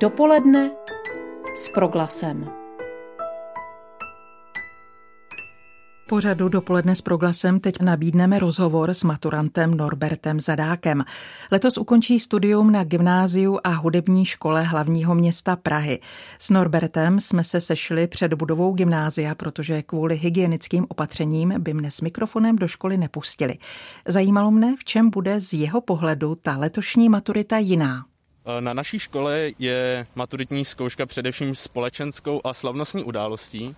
Dopoledne 0.00 0.70
s 1.56 1.68
proglasem. 1.68 2.50
Pořadu 6.08 6.48
dopoledne 6.48 6.94
s 6.94 7.00
proglasem 7.00 7.60
teď 7.60 7.80
nabídneme 7.80 8.38
rozhovor 8.38 8.94
s 8.94 9.02
maturantem 9.02 9.74
Norbertem 9.74 10.40
Zadákem. 10.40 11.04
Letos 11.50 11.78
ukončí 11.78 12.18
studium 12.18 12.72
na 12.72 12.84
gymnáziu 12.84 13.58
a 13.64 13.68
hudební 13.68 14.24
škole 14.24 14.62
hlavního 14.62 15.14
města 15.14 15.56
Prahy. 15.56 16.00
S 16.38 16.50
Norbertem 16.50 17.20
jsme 17.20 17.44
se 17.44 17.60
sešli 17.60 18.06
před 18.06 18.34
budovou 18.34 18.72
gymnázia, 18.72 19.34
protože 19.34 19.82
kvůli 19.82 20.16
hygienickým 20.16 20.86
opatřením 20.88 21.54
by 21.58 21.74
mne 21.74 21.90
s 21.90 22.00
mikrofonem 22.00 22.56
do 22.56 22.68
školy 22.68 22.96
nepustili. 22.96 23.54
Zajímalo 24.06 24.50
mne, 24.50 24.76
v 24.80 24.84
čem 24.84 25.10
bude 25.10 25.40
z 25.40 25.52
jeho 25.52 25.80
pohledu 25.80 26.34
ta 26.34 26.56
letošní 26.56 27.08
maturita 27.08 27.58
jiná. 27.58 28.04
Na 28.60 28.72
naší 28.72 28.98
škole 28.98 29.50
je 29.58 30.06
maturitní 30.14 30.64
zkouška 30.64 31.06
především 31.06 31.54
společenskou 31.54 32.40
a 32.44 32.54
slavnostní 32.54 33.04
událostí, 33.04 33.76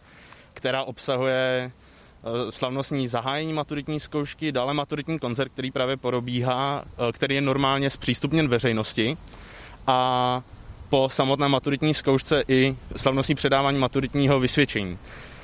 která 0.54 0.82
obsahuje 0.82 1.72
slavnostní 2.50 3.08
zahájení 3.08 3.52
maturitní 3.52 4.00
zkoušky, 4.00 4.52
dále 4.52 4.74
maturitní 4.74 5.18
koncert, 5.18 5.52
který 5.52 5.70
právě 5.70 5.96
probíhá, 5.96 6.84
eh, 6.84 7.12
který 7.12 7.34
je 7.34 7.40
normálně 7.40 7.90
zpřístupněn 7.90 8.48
veřejnosti 8.48 9.16
a 9.86 10.42
po 10.90 11.08
samotné 11.12 11.48
maturitní 11.48 11.94
zkoušce 11.94 12.44
i 12.48 12.76
slavnostní 12.96 13.34
předávání 13.34 13.78
maturitního 13.78 14.40
vysvědčení. 14.40 14.98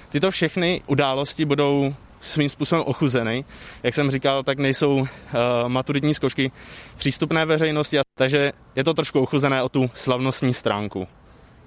Tyto 0.09 0.31
všechny 0.31 0.83
události 0.87 1.45
budou 1.45 1.95
svým 2.21 2.49
způsobem 2.49 2.85
ochuzeny. 2.87 3.45
Jak 3.83 3.95
jsem 3.95 4.11
říkal, 4.11 4.43
tak 4.43 4.59
nejsou 4.59 4.97
uh, 4.97 5.07
maturitní 5.69 6.15
zkoušky 6.15 6.53
přístupné 6.97 7.45
veřejnosti, 7.45 7.99
takže 8.19 8.53
je 8.77 8.85
to 8.85 8.95
trošku 8.95 9.21
ochuzené 9.21 9.63
o 9.63 9.69
tu 9.69 9.91
slavnostní 9.95 10.55
stránku. 10.55 11.09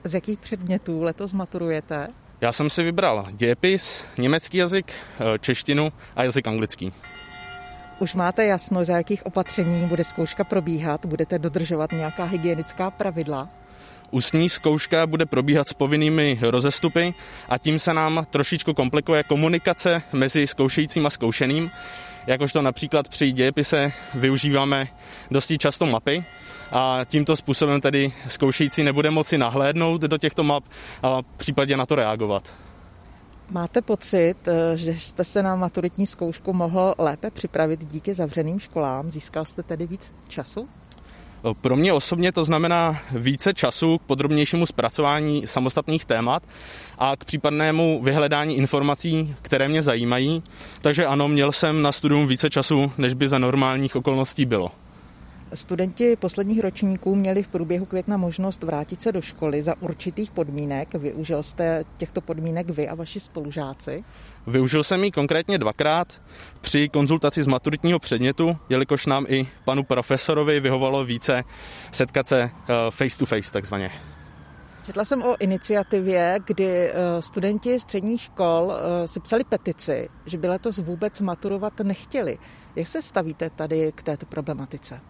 Z 0.04 0.14
jakých 0.14 0.40
předmětů 0.40 1.04
letos 1.04 1.34
maturujete? 1.34 2.08
Já 2.42 2.52
jsem 2.52 2.70
si 2.70 2.84
vybral 2.84 3.26
dějepis, 3.32 4.06
německý 4.18 4.58
jazyk, 4.58 4.94
eh, 4.94 5.40
češtinu 5.40 5.94
a 6.16 6.24
jazyk 6.24 6.48
anglický. 6.48 6.94
Už 8.00 8.16
máte 8.16 8.46
jasno, 8.46 8.84
za 8.84 8.98
jakých 8.98 9.26
opatření 9.26 9.86
bude 9.86 10.04
zkouška 10.04 10.44
probíhat? 10.44 11.06
Budete 11.06 11.40
dodržovat 11.40 11.92
nějaká 11.92 12.24
hygienická 12.24 12.92
pravidla? 12.92 13.50
Ústní 14.12 14.50
zkouška 14.50 15.08
bude 15.08 15.26
probíhat 15.26 15.68
s 15.68 15.74
povinnými 15.74 16.40
rozestupy 16.42 17.14
a 17.50 17.58
tím 17.58 17.80
se 17.80 17.94
nám 17.94 18.28
trošičku 18.30 18.74
komplikuje 18.74 19.24
komunikace 19.24 20.02
mezi 20.14 20.48
zkoušejícím 20.48 21.06
a 21.06 21.10
zkoušeným. 21.10 21.72
Jakožto 22.28 22.62
například 22.62 23.08
při 23.08 23.32
dějepise 23.32 23.92
využíváme 24.14 24.88
dosti 25.32 25.58
často 25.58 25.86
mapy, 25.86 26.26
a 26.72 27.00
tímto 27.06 27.36
způsobem 27.36 27.82
tedy 27.82 28.14
zkoušející 28.28 28.84
nebude 28.84 29.12
moci 29.12 29.38
nahlédnout 29.38 30.02
do 30.02 30.18
těchto 30.18 30.44
map 30.44 30.64
a 31.04 31.22
případně 31.38 31.78
na 31.78 31.86
to 31.86 31.96
reagovat. 31.96 32.56
Máte 33.52 33.82
pocit, 33.82 34.48
eh, 34.48 34.78
že 34.78 34.92
jste 34.92 35.24
se 35.24 35.44
na 35.44 35.56
maturitní 35.56 36.06
zkoušku 36.06 36.54
mohl 36.54 36.96
lépe 36.98 37.32
připravit 37.32 37.86
díky 37.86 38.14
zavřeným 38.14 38.60
školám? 38.60 39.12
Získal 39.12 39.46
jste 39.46 39.64
tedy 39.64 39.88
víc 39.88 40.14
času? 40.28 40.70
Pro 41.62 41.76
mě 41.76 41.94
osobně 41.94 42.32
to 42.32 42.46
znamená 42.46 43.02
více 43.12 43.54
času 43.54 43.98
k 43.98 44.02
podrobnějšímu 44.02 44.66
zpracování 44.66 45.48
samostatných 45.48 46.06
témat 46.06 46.44
a 46.98 47.16
k 47.16 47.26
případnému 47.26 48.02
vyhledání 48.04 48.58
informací, 48.58 49.36
které 49.42 49.68
mě 49.68 49.82
zajímají. 49.82 50.44
Takže 50.82 51.06
ano, 51.06 51.28
měl 51.28 51.52
jsem 51.52 51.82
na 51.82 51.92
studium 51.92 52.28
více 52.28 52.50
času, 52.50 52.92
než 52.98 53.14
by 53.14 53.28
za 53.28 53.38
normálních 53.38 53.96
okolností 53.96 54.46
bylo. 54.46 54.72
Studenti 55.54 56.16
posledních 56.16 56.60
ročníků 56.60 57.16
měli 57.16 57.44
v 57.44 57.48
průběhu 57.48 57.86
května 57.86 58.18
možnost 58.18 58.64
vrátit 58.64 59.02
se 59.02 59.12
do 59.12 59.22
školy 59.22 59.62
za 59.62 59.76
určitých 59.80 60.32
podmínek. 60.32 60.94
Využil 60.96 61.44
jste 61.44 61.84
těchto 61.98 62.22
podmínek 62.22 62.70
vy 62.70 62.88
a 62.88 62.96
vaši 62.96 63.20
spolužáci? 63.20 64.04
Využil 64.48 64.84
jsem 64.84 65.04
ji 65.04 65.12
konkrétně 65.12 65.58
dvakrát 65.58 66.22
při 66.62 66.90
konzultaci 66.90 67.44
z 67.44 67.48
maturitního 67.48 68.00
předmětu, 68.00 68.58
jelikož 68.70 69.06
nám 69.06 69.26
i 69.30 69.48
panu 69.66 69.84
profesorovi 69.84 70.60
vyhovalo 70.60 71.06
více 71.06 71.44
setkat 71.92 72.28
se 72.28 72.42
eh, 72.42 72.52
face 72.90 73.18
to 73.18 73.26
face 73.26 73.52
takzvaně. 73.52 73.92
Četla 74.86 75.06
jsem 75.06 75.24
o 75.24 75.36
iniciativě, 75.40 76.40
kdy 76.46 76.90
eh, 76.90 76.94
studenti 77.20 77.80
středních 77.80 78.22
škol 78.22 78.74
eh, 78.74 79.08
si 79.08 79.20
psali 79.20 79.44
petici, 79.44 80.10
že 80.26 80.38
by 80.38 80.48
letos 80.48 80.78
vůbec 80.78 81.22
maturovat 81.22 81.80
nechtěli. 81.80 82.38
Jak 82.76 82.88
se 82.88 83.02
stavíte 83.02 83.50
tady 83.50 83.92
k 83.96 84.04
této 84.04 84.26
problematice? 84.26 85.02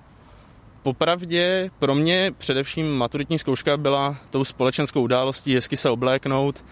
Popravdě 0.83 1.69
pro 1.79 1.95
mě 1.95 2.31
především 2.37 2.97
maturitní 2.97 3.39
zkouška 3.39 3.77
byla 3.77 4.17
tou 4.29 4.43
společenskou 4.43 5.01
událostí, 5.01 5.55
hezky 5.55 5.77
se 5.77 5.89
obléknout, 5.89 6.65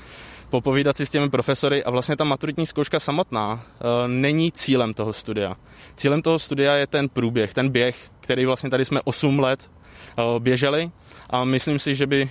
popovídat 0.50 0.98
si 0.98 1.06
s 1.06 1.10
těmi 1.10 1.30
profesory 1.30 1.84
a 1.84 1.89
vlastně 1.89 2.16
ta 2.16 2.24
maturitní 2.24 2.66
zkouška 2.66 3.00
samotná 3.00 3.62
e, 3.63 4.08
není 4.08 4.51
cílem 4.51 4.94
toho 4.94 5.13
studia. 5.13 5.56
Cílem 5.96 6.22
toho 6.22 6.39
studia 6.39 6.74
je 6.74 6.88
ten 6.88 7.10
průběh, 7.10 7.54
ten 7.54 7.70
běh, 7.70 7.98
který 8.20 8.46
vlastně 8.46 8.70
tady 8.70 8.86
jsme 8.86 9.01
8 9.01 9.39
let 9.39 9.70
běžely 10.39 10.92
a 11.30 11.44
myslím 11.44 11.80
si, 11.80 11.96
že 11.96 12.08
by 12.08 12.30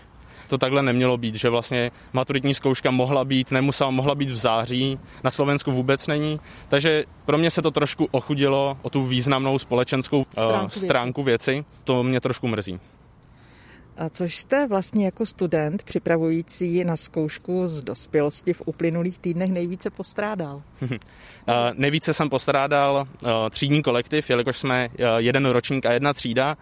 to 0.48 0.58
takhle 0.58 0.82
nemělo 0.82 1.16
být, 1.16 1.34
že 1.34 1.48
vlastně 1.48 1.90
maturitní 2.12 2.54
zkouška 2.54 2.90
mohla 2.90 3.24
být, 3.24 3.50
nemusela, 3.50 3.90
mohla 3.90 4.14
být 4.14 4.30
v 4.30 4.36
září, 4.36 4.98
na 5.24 5.30
Slovensku 5.30 5.72
vůbec 5.72 6.06
není, 6.06 6.40
takže 6.68 7.04
pro 7.24 7.38
mě 7.38 7.50
se 7.50 7.62
to 7.62 7.70
trošku 7.70 8.08
ochudilo 8.10 8.78
o 8.82 8.90
tu 8.90 9.04
významnou 9.04 9.58
společenskou 9.58 10.26
stránku, 10.32 10.64
uh, 10.64 10.68
stránku 10.68 11.22
věci. 11.22 11.50
věci, 11.50 11.64
to 11.84 12.02
mě 12.02 12.20
trošku 12.20 12.48
mrzí. 12.48 12.80
Což 14.10 14.36
jste 14.36 14.66
vlastně 14.66 15.04
jako 15.04 15.26
student 15.26 15.82
připravující 15.82 16.84
na 16.84 16.96
zkoušku 16.96 17.66
z 17.66 17.82
dospělosti 17.82 18.52
v 18.52 18.62
uplynulých 18.66 19.18
týdnech 19.18 19.50
nejvíce 19.50 19.90
postrádal? 19.90 20.62
nejvíce 21.74 22.14
jsem 22.14 22.30
postrádal 22.30 23.08
třídní 23.50 23.82
kolektiv, 23.82 24.30
jelikož 24.30 24.58
jsme 24.58 24.88
jeden 25.16 25.46
ročník 25.46 25.86
a 25.86 25.92
jedna 25.92 26.12
třída 26.12 26.56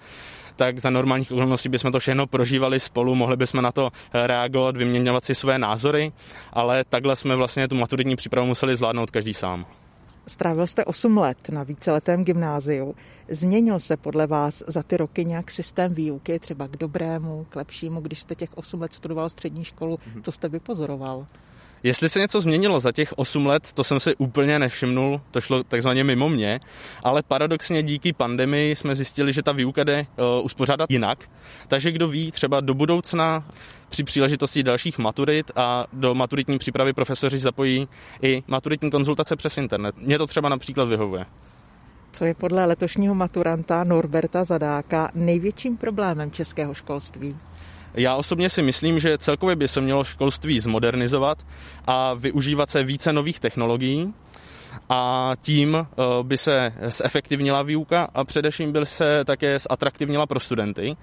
tak 0.56 0.78
za 0.78 0.90
normálních 0.90 1.32
okolností 1.32 1.68
bychom 1.68 1.92
to 1.92 1.98
všechno 1.98 2.26
prožívali 2.26 2.80
spolu, 2.80 3.14
mohli 3.14 3.36
bychom 3.36 3.62
na 3.62 3.72
to 3.72 3.90
reagovat, 4.12 4.76
vyměňovat 4.76 5.24
si 5.24 5.34
své 5.34 5.58
názory, 5.58 6.12
ale 6.52 6.84
takhle 6.88 7.16
jsme 7.16 7.36
vlastně 7.36 7.68
tu 7.68 7.74
maturitní 7.74 8.16
přípravu 8.16 8.46
museli 8.46 8.76
zvládnout 8.76 9.10
každý 9.10 9.34
sám. 9.34 9.66
Strávil 10.26 10.66
jste 10.66 10.84
8 10.84 11.18
let 11.18 11.48
na 11.48 11.62
víceletém 11.62 12.24
gymnáziu. 12.24 12.94
Změnil 13.28 13.80
se 13.80 13.96
podle 13.96 14.26
vás 14.26 14.62
za 14.66 14.82
ty 14.82 14.96
roky 14.96 15.24
nějak 15.24 15.50
systém 15.50 15.94
výuky, 15.94 16.38
třeba 16.38 16.68
k 16.68 16.76
dobrému, 16.76 17.46
k 17.50 17.56
lepšímu, 17.56 18.00
když 18.00 18.20
jste 18.20 18.34
těch 18.34 18.58
8 18.58 18.80
let 18.80 18.94
studoval 18.94 19.28
střední 19.28 19.64
školu, 19.64 19.98
mhm. 20.06 20.22
co 20.22 20.32
jste 20.32 20.48
vypozoroval? 20.48 21.26
Jestli 21.84 22.08
se 22.08 22.18
něco 22.18 22.40
změnilo 22.40 22.80
za 22.80 22.92
těch 22.92 23.12
8 23.16 23.46
let, 23.46 23.72
to 23.72 23.84
jsem 23.84 24.00
si 24.00 24.16
úplně 24.16 24.58
nevšimnul, 24.58 25.20
to 25.30 25.40
šlo 25.40 25.64
takzvaně 25.64 26.04
mimo 26.04 26.28
mě, 26.28 26.60
ale 27.02 27.22
paradoxně 27.22 27.82
díky 27.82 28.12
pandemii 28.12 28.76
jsme 28.76 28.94
zjistili, 28.94 29.32
že 29.32 29.42
ta 29.42 29.52
výuka 29.52 29.84
jde 29.84 30.06
uh, 30.16 30.44
uspořádat 30.44 30.90
jinak. 30.90 31.30
Takže 31.68 31.92
kdo 31.92 32.08
ví, 32.08 32.32
třeba 32.32 32.60
do 32.60 32.74
budoucna 32.74 33.44
při 33.88 34.04
příležitosti 34.04 34.62
dalších 34.62 34.98
maturit 34.98 35.50
a 35.56 35.86
do 35.92 36.14
maturitní 36.14 36.58
přípravy 36.58 36.92
profesoři 36.92 37.38
zapojí 37.38 37.88
i 38.22 38.42
maturitní 38.46 38.90
konzultace 38.90 39.36
přes 39.36 39.58
internet. 39.58 39.94
Mně 39.98 40.18
to 40.18 40.26
třeba 40.26 40.48
například 40.48 40.84
vyhovuje. 40.84 41.26
Co 42.12 42.24
je 42.24 42.34
podle 42.34 42.64
letošního 42.64 43.14
maturanta 43.14 43.84
Norberta 43.84 44.44
Zadáka 44.44 45.10
největším 45.14 45.76
problémem 45.76 46.30
českého 46.30 46.74
školství? 46.74 47.36
Já 47.94 48.16
osobně 48.16 48.50
si 48.50 48.62
myslím, 48.62 49.00
že 49.00 49.18
celkově 49.18 49.56
by 49.56 49.68
se 49.68 49.80
mělo 49.80 50.04
školství 50.04 50.60
zmodernizovat 50.60 51.46
a 51.86 52.14
využívat 52.14 52.70
se 52.70 52.82
více 52.82 53.12
nových 53.12 53.40
technologií, 53.40 54.14
a 54.88 55.32
tím 55.42 55.74
eh, 55.76 56.02
by 56.22 56.38
se 56.38 56.72
zefektivnila 56.88 57.62
výuka 57.62 58.08
a 58.14 58.24
především 58.24 58.72
by 58.72 58.86
se 58.86 59.24
také 59.24 59.58
zatraktivnila 59.58 60.26
pro 60.26 60.40
studenty. 60.40 60.96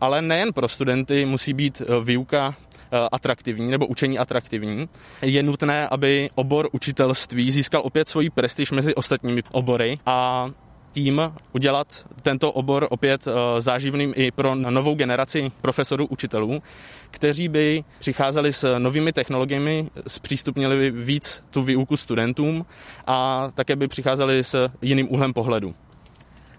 Ale 0.00 0.22
nejen 0.22 0.52
pro 0.52 0.68
studenty 0.68 1.26
musí 1.26 1.52
být 1.52 1.82
eh, 1.82 2.04
výuka 2.04 2.54
eh, 2.92 3.08
atraktivní 3.12 3.70
nebo 3.70 3.86
učení 3.86 4.18
atraktivní. 4.18 4.88
Je 5.22 5.42
nutné, 5.42 5.88
aby 5.88 6.30
obor 6.34 6.68
učitelství 6.72 7.50
získal 7.50 7.82
opět 7.84 8.08
svoji 8.08 8.30
prestiž 8.30 8.70
mezi 8.70 8.94
ostatními 8.94 9.42
obory 9.52 9.98
a 10.06 10.50
tím 10.94 11.32
udělat 11.52 12.06
tento 12.22 12.52
obor 12.52 12.86
opět 12.90 13.26
eh, 13.26 13.60
záživným 13.60 14.12
i 14.16 14.30
pro 14.30 14.54
novou 14.54 14.94
generaci 14.94 15.52
profesorů, 15.60 16.06
učitelů, 16.06 16.62
kteří 17.10 17.48
by 17.48 17.84
přicházeli 17.98 18.52
s 18.52 18.78
novými 18.78 19.12
technologiemi, 19.12 19.90
zpřístupnili 20.06 20.76
by 20.76 20.90
víc 20.90 21.42
tu 21.50 21.62
výuku 21.62 21.96
studentům 21.96 22.66
a 23.06 23.48
také 23.54 23.76
by 23.76 23.88
přicházeli 23.88 24.44
s 24.44 24.68
jiným 24.82 25.12
úhlem 25.12 25.32
pohledu. 25.32 25.74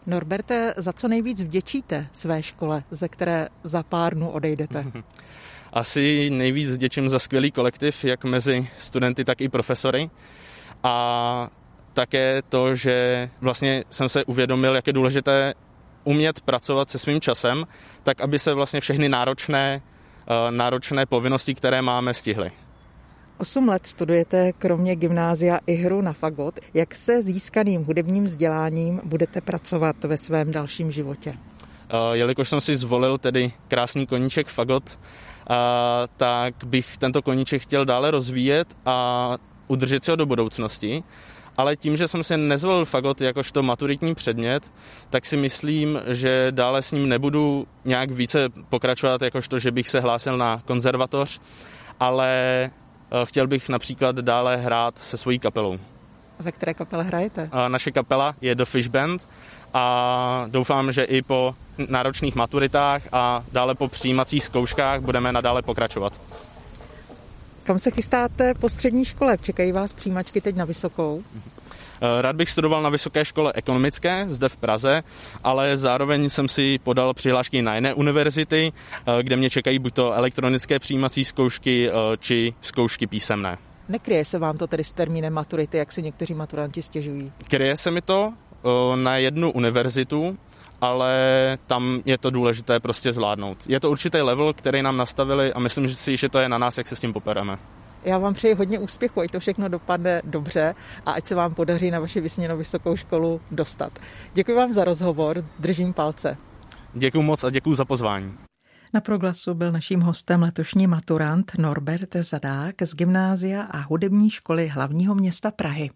Norberte, 0.05 0.73
za 0.77 0.93
co 0.93 1.07
nejvíc 1.07 1.43
vděčíte 1.43 2.07
své 2.11 2.43
škole, 2.43 2.83
ze 2.91 3.07
které 3.07 3.47
za 3.63 3.83
pár 3.83 4.15
dnů 4.15 4.29
odejdete? 4.29 4.85
Asi 5.73 6.29
nejvíc 6.29 6.71
vděčím 6.73 7.09
za 7.09 7.19
skvělý 7.19 7.51
kolektiv, 7.51 8.03
jak 8.03 8.23
mezi 8.23 8.67
studenty, 8.77 9.25
tak 9.25 9.41
i 9.41 9.49
profesory. 9.49 10.09
A 10.83 11.49
také 11.95 12.41
to, 12.49 12.75
že 12.75 13.29
vlastně 13.41 13.83
jsem 13.89 14.09
se 14.09 14.25
uvědomil, 14.25 14.75
jak 14.75 14.87
je 14.87 14.93
důležité 14.93 15.53
umět 16.03 16.41
pracovat 16.41 16.89
se 16.89 16.99
svým 16.99 17.21
časem, 17.21 17.67
tak 18.03 18.21
aby 18.21 18.39
se 18.39 18.53
vlastně 18.53 18.81
všechny 18.81 19.09
náročné, 19.09 19.81
eh, 19.81 20.51
náročné 20.51 21.05
povinnosti, 21.05 21.55
které 21.55 21.81
máme, 21.81 22.13
stihly. 22.13 22.51
Osm 23.37 23.67
let 23.67 23.87
studujete 23.87 24.53
kromě 24.53 24.95
gymnázia 24.95 25.59
i 25.67 25.73
hru 25.75 26.01
na 26.01 26.13
fagot. 26.13 26.59
Jak 26.73 26.95
se 26.95 27.21
získaným 27.21 27.83
hudebním 27.83 28.23
vzděláním 28.23 29.01
budete 29.03 29.41
pracovat 29.41 30.03
ve 30.03 30.17
svém 30.17 30.51
dalším 30.51 30.91
životě? 30.91 31.33
Eh, 31.89 32.17
jelikož 32.17 32.49
jsem 32.49 32.61
si 32.61 32.77
zvolil 32.77 33.17
tedy 33.17 33.51
krásný 33.67 34.07
koníček 34.07 34.47
fagot, 34.47 34.83
eh, 34.89 35.53
tak 36.17 36.53
bych 36.65 36.97
tento 36.97 37.21
koníček 37.21 37.61
chtěl 37.61 37.85
dále 37.85 38.11
rozvíjet 38.11 38.77
a 38.85 39.37
udržet 39.67 40.03
si 40.03 40.11
ho 40.11 40.15
do 40.17 40.25
budoucnosti 40.25 41.03
ale 41.57 41.75
tím, 41.75 41.97
že 41.97 42.07
jsem 42.07 42.23
si 42.23 42.37
nezvolil 42.37 42.85
fagot 42.85 43.21
jakožto 43.21 43.63
maturitní 43.63 44.15
předmět, 44.15 44.71
tak 45.09 45.25
si 45.25 45.37
myslím, 45.37 46.01
že 46.07 46.47
dále 46.51 46.81
s 46.81 46.91
ním 46.91 47.09
nebudu 47.09 47.67
nějak 47.85 48.11
více 48.11 48.49
pokračovat, 48.69 49.21
jakožto, 49.21 49.59
že 49.59 49.71
bych 49.71 49.89
se 49.89 49.99
hlásil 49.99 50.37
na 50.37 50.61
konzervatoř, 50.65 51.39
ale 51.99 52.29
eh, 52.31 53.25
chtěl 53.25 53.47
bych 53.47 53.69
například 53.69 54.15
dále 54.15 54.57
hrát 54.57 54.97
se 54.99 55.17
svojí 55.17 55.39
kapelou. 55.39 55.79
Ve 56.39 56.51
které 56.51 56.73
kapele 56.73 57.03
hrajete? 57.03 57.49
Naše 57.67 57.91
kapela 57.91 58.35
je 58.41 58.55
The 58.55 58.65
Fish 58.65 58.87
Band 58.87 59.27
a 59.73 60.45
doufám, 60.49 60.91
že 60.91 61.03
i 61.03 61.21
po 61.21 61.55
náročných 61.89 62.35
maturitách 62.35 63.01
a 63.11 63.43
dále 63.51 63.75
po 63.75 63.87
přijímacích 63.87 64.43
zkouškách 64.43 65.01
budeme 65.01 65.31
nadále 65.31 65.61
pokračovat. 65.61 66.21
Kam 67.65 67.79
se 67.79 67.91
chystáte 67.91 68.53
po 68.53 68.69
střední 68.69 69.05
škole? 69.05 69.37
Čekají 69.41 69.71
vás 69.71 69.93
přijímačky 69.93 70.41
teď 70.41 70.55
na 70.55 70.65
vysokou? 70.65 71.23
Eh, 72.01 72.21
rád 72.21 72.35
bych 72.35 72.49
studoval 72.49 72.83
na 72.83 72.89
Vysoké 72.89 73.25
škole 73.25 73.53
ekonomické 73.55 74.25
zde 74.29 74.49
v 74.49 74.57
Praze, 74.57 75.03
ale 75.43 75.77
zároveň 75.77 76.29
jsem 76.29 76.47
si 76.47 76.79
podal 76.83 77.13
přihlášky 77.13 77.61
na 77.61 77.75
jiné 77.75 77.93
univerzity, 77.93 78.71
eh, 78.73 79.23
kde 79.23 79.35
mě 79.35 79.49
čekají 79.49 79.79
buď 79.79 79.93
to 79.93 80.13
elektronické 80.13 80.79
přijímací 80.79 81.25
zkoušky, 81.25 81.89
eh, 81.89 81.93
či 82.17 82.53
zkoušky 82.61 83.07
písemné. 83.07 83.57
Nekryje 83.89 84.25
se 84.25 84.39
vám 84.39 84.57
to 84.57 84.67
tedy 84.67 84.83
s 84.83 84.91
termínem 84.91 85.33
maturity, 85.33 85.77
jak 85.77 85.91
si 85.91 86.01
někteří 86.01 86.33
maturanti 86.33 86.81
stěžují? 86.81 87.31
Kryje 87.47 87.77
se 87.77 87.91
mi 87.91 88.01
to 88.01 88.33
na 88.95 89.17
jednu 89.17 89.51
univerzitu, 89.51 90.37
ale 90.81 91.13
tam 91.67 92.01
je 92.05 92.17
to 92.17 92.29
důležité 92.29 92.79
prostě 92.79 93.11
zvládnout. 93.11 93.57
Je 93.67 93.79
to 93.79 93.91
určitý 93.91 94.17
level, 94.17 94.53
který 94.53 94.81
nám 94.81 94.97
nastavili 94.97 95.53
a 95.53 95.59
myslím 95.59 95.89
si, 95.89 96.17
že 96.17 96.29
to 96.29 96.39
je 96.39 96.49
na 96.49 96.57
nás, 96.57 96.77
jak 96.77 96.87
se 96.87 96.95
s 96.95 96.99
tím 96.99 97.13
popereme. 97.13 97.57
Já 98.03 98.17
vám 98.17 98.33
přeji 98.33 98.53
hodně 98.53 98.79
úspěchu, 98.79 99.21
ať 99.21 99.31
to 99.31 99.39
všechno 99.39 99.69
dopadne 99.69 100.21
dobře 100.23 100.75
a 101.05 101.11
ať 101.11 101.27
se 101.27 101.35
vám 101.35 101.53
podaří 101.53 101.91
na 101.91 101.99
vaši 101.99 102.21
vysněnou 102.21 102.57
vysokou 102.57 102.95
školu 102.95 103.41
dostat. 103.51 103.99
Děkuji 104.33 104.55
vám 104.55 104.73
za 104.73 104.83
rozhovor, 104.83 105.43
držím 105.59 105.93
palce. 105.93 106.37
Děkuji 106.93 107.21
moc 107.21 107.43
a 107.43 107.49
děkuji 107.49 107.75
za 107.75 107.85
pozvání. 107.85 108.37
Na 108.93 109.01
proglasu 109.01 109.53
byl 109.53 109.71
naším 109.71 110.01
hostem 110.01 110.41
letošní 110.41 110.87
maturant 110.87 111.51
Norbert 111.57 112.15
Zadák 112.15 112.81
z 112.81 112.95
Gymnázia 112.95 113.63
a 113.63 113.77
hudební 113.77 114.29
školy 114.29 114.67
hlavního 114.67 115.15
města 115.15 115.51
Prahy. 115.51 115.89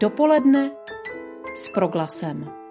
Dopoledne 0.00 0.70
s 1.54 1.68
proglasem. 1.68 2.63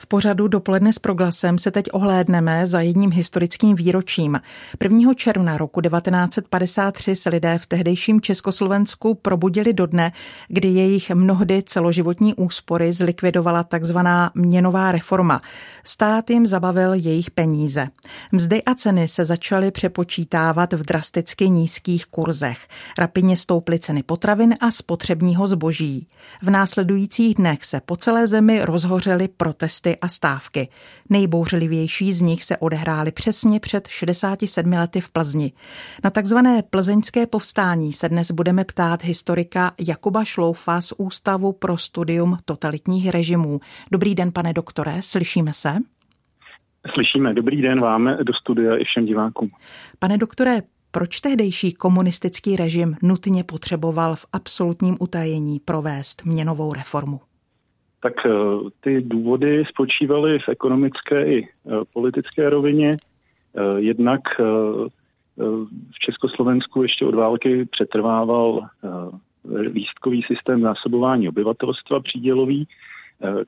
V 0.00 0.06
pořadu 0.06 0.48
dopoledne 0.48 0.92
s 0.92 0.98
proglasem 0.98 1.58
se 1.58 1.70
teď 1.70 1.86
ohlédneme 1.92 2.66
za 2.66 2.80
jedním 2.80 3.12
historickým 3.12 3.76
výročím. 3.76 4.40
1. 4.82 5.14
června 5.14 5.56
roku 5.56 5.80
1953 5.80 7.16
se 7.16 7.30
lidé 7.30 7.58
v 7.58 7.66
tehdejším 7.66 8.20
Československu 8.20 9.14
probudili 9.14 9.72
do 9.72 9.86
dne, 9.86 10.12
kdy 10.48 10.68
jejich 10.68 11.10
mnohdy 11.10 11.62
celoživotní 11.62 12.34
úspory 12.34 12.92
zlikvidovala 12.92 13.64
takzvaná 13.64 14.30
měnová 14.34 14.92
reforma. 14.92 15.42
Stát 15.84 16.30
jim 16.30 16.46
zabavil 16.46 16.94
jejich 16.94 17.30
peníze. 17.30 17.86
Mzdy 18.32 18.64
a 18.64 18.74
ceny 18.74 19.08
se 19.08 19.24
začaly 19.24 19.70
přepočítávat 19.70 20.72
v 20.72 20.82
drasticky 20.82 21.50
nízkých 21.50 22.06
kurzech. 22.06 22.58
Rapidně 22.98 23.36
stouply 23.36 23.78
ceny 23.78 24.02
potravin 24.02 24.54
a 24.60 24.70
spotřebního 24.70 25.46
zboží. 25.46 26.08
V 26.42 26.50
následujících 26.50 27.34
dnech 27.34 27.64
se 27.64 27.80
po 27.80 27.96
celé 27.96 28.26
zemi 28.26 28.60
rozhořely 28.62 29.28
protesty 29.28 29.87
protesty 29.88 30.00
a 30.00 30.08
stávky. 30.08 30.68
Nejbouřlivější 31.10 32.12
z 32.12 32.22
nich 32.22 32.44
se 32.44 32.56
odehrály 32.56 33.12
přesně 33.12 33.60
před 33.60 33.88
67 33.88 34.72
lety 34.72 35.00
v 35.00 35.10
Plzni. 35.10 35.52
Na 36.04 36.10
takzvané 36.10 36.62
plzeňské 36.70 37.26
povstání 37.26 37.92
se 37.92 38.08
dnes 38.08 38.30
budeme 38.30 38.64
ptát 38.64 39.04
historika 39.04 39.72
Jakuba 39.88 40.24
Šloufa 40.24 40.80
z 40.80 40.92
Ústavu 40.98 41.52
pro 41.52 41.76
studium 41.76 42.36
totalitních 42.44 43.10
režimů. 43.10 43.60
Dobrý 43.92 44.14
den, 44.14 44.32
pane 44.32 44.52
doktore, 44.52 45.02
slyšíme 45.02 45.52
se? 45.52 45.70
Slyšíme. 46.94 47.34
Dobrý 47.34 47.62
den 47.62 47.80
vám 47.80 48.04
do 48.04 48.32
studia 48.42 48.76
i 48.76 48.84
všem 48.84 49.06
divákům. 49.06 49.50
Pane 49.98 50.18
doktore, 50.18 50.62
Proč 50.90 51.20
tehdejší 51.20 51.72
komunistický 51.72 52.56
režim 52.56 52.96
nutně 53.02 53.44
potřeboval 53.44 54.16
v 54.16 54.26
absolutním 54.32 54.96
utajení 55.00 55.60
provést 55.60 56.24
měnovou 56.24 56.72
reformu? 56.72 57.20
Tak 58.00 58.26
eh, 58.26 58.30
ty 58.80 59.00
důvody 59.00 59.64
spočívaly 59.68 60.38
v 60.38 60.48
ekonomické 60.48 61.26
i 61.26 61.44
eh, 61.44 61.70
politické 61.92 62.50
rovině. 62.50 62.90
Eh, 63.56 63.80
jednak 63.80 64.20
v 65.92 65.98
Československu 65.98 66.82
ještě 66.82 67.06
od 67.06 67.14
války 67.14 67.64
přetrvával 67.64 68.66
lístkový 69.72 70.22
systém 70.22 70.60
zásobování 70.60 71.28
obyvatelstva 71.28 72.00
přídělový, 72.00 72.68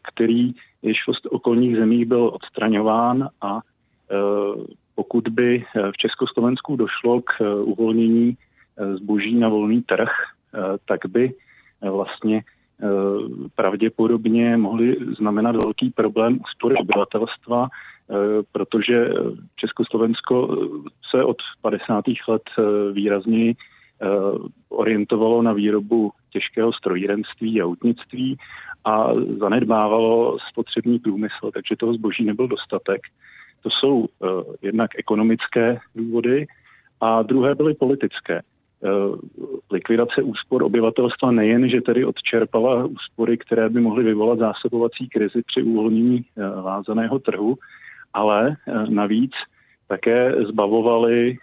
který 0.02 0.54
již 0.82 0.98
v 1.06 1.26
okolních 1.26 1.76
zemích 1.76 2.06
byl 2.06 2.30
odstraňován 2.34 3.28
a 3.40 3.60
pokud 4.94 5.28
by 5.28 5.64
v 5.74 5.96
Československu 5.96 6.76
došlo 6.76 7.20
k 7.22 7.40
uvolnění 7.64 8.36
zboží 8.96 9.34
na 9.34 9.48
volný 9.48 9.82
trh, 9.82 10.10
tak 10.88 11.00
by 11.06 11.32
vlastně 11.82 12.42
pravděpodobně 13.54 14.56
mohly 14.56 14.96
znamenat 15.18 15.56
velký 15.56 15.90
problém 15.90 16.38
úspory 16.40 16.74
obyvatelstva, 16.76 17.68
protože 18.52 19.10
Československo 19.56 20.58
se 21.10 21.24
od 21.24 21.36
50. 21.62 22.04
let 22.28 22.42
výrazně 22.92 23.54
orientovalo 24.68 25.42
na 25.42 25.52
výrobu 25.52 26.12
těžkého 26.32 26.72
strojírenství 26.72 27.60
a 27.60 27.64
autnictví 27.64 28.36
a 28.84 29.12
zanedbávalo 29.38 30.38
spotřební 30.50 30.98
průmysl, 30.98 31.50
takže 31.54 31.76
toho 31.78 31.94
zboží 31.94 32.24
nebyl 32.24 32.48
dostatek. 32.48 33.00
To 33.62 33.68
jsou 33.70 34.06
jednak 34.62 34.90
ekonomické 34.98 35.78
důvody 35.94 36.46
a 37.00 37.22
druhé 37.22 37.54
byly 37.54 37.74
politické. 37.74 38.42
Uh, 38.80 39.16
likvidace 39.70 40.22
úspor 40.22 40.62
obyvatelstva 40.62 41.30
nejen, 41.30 41.68
že 41.68 41.80
tedy 41.80 42.04
odčerpala 42.04 42.84
úspory, 42.84 43.38
které 43.38 43.68
by 43.68 43.80
mohly 43.80 44.04
vyvolat 44.04 44.38
zásobovací 44.38 45.08
krizi 45.08 45.42
při 45.46 45.62
uvolnění 45.62 46.24
uh, 46.24 46.62
vázaného 46.64 47.18
trhu, 47.18 47.56
ale 48.14 48.56
navíc 48.88 49.30
také 49.88 50.32
zbavovaly 50.48 51.36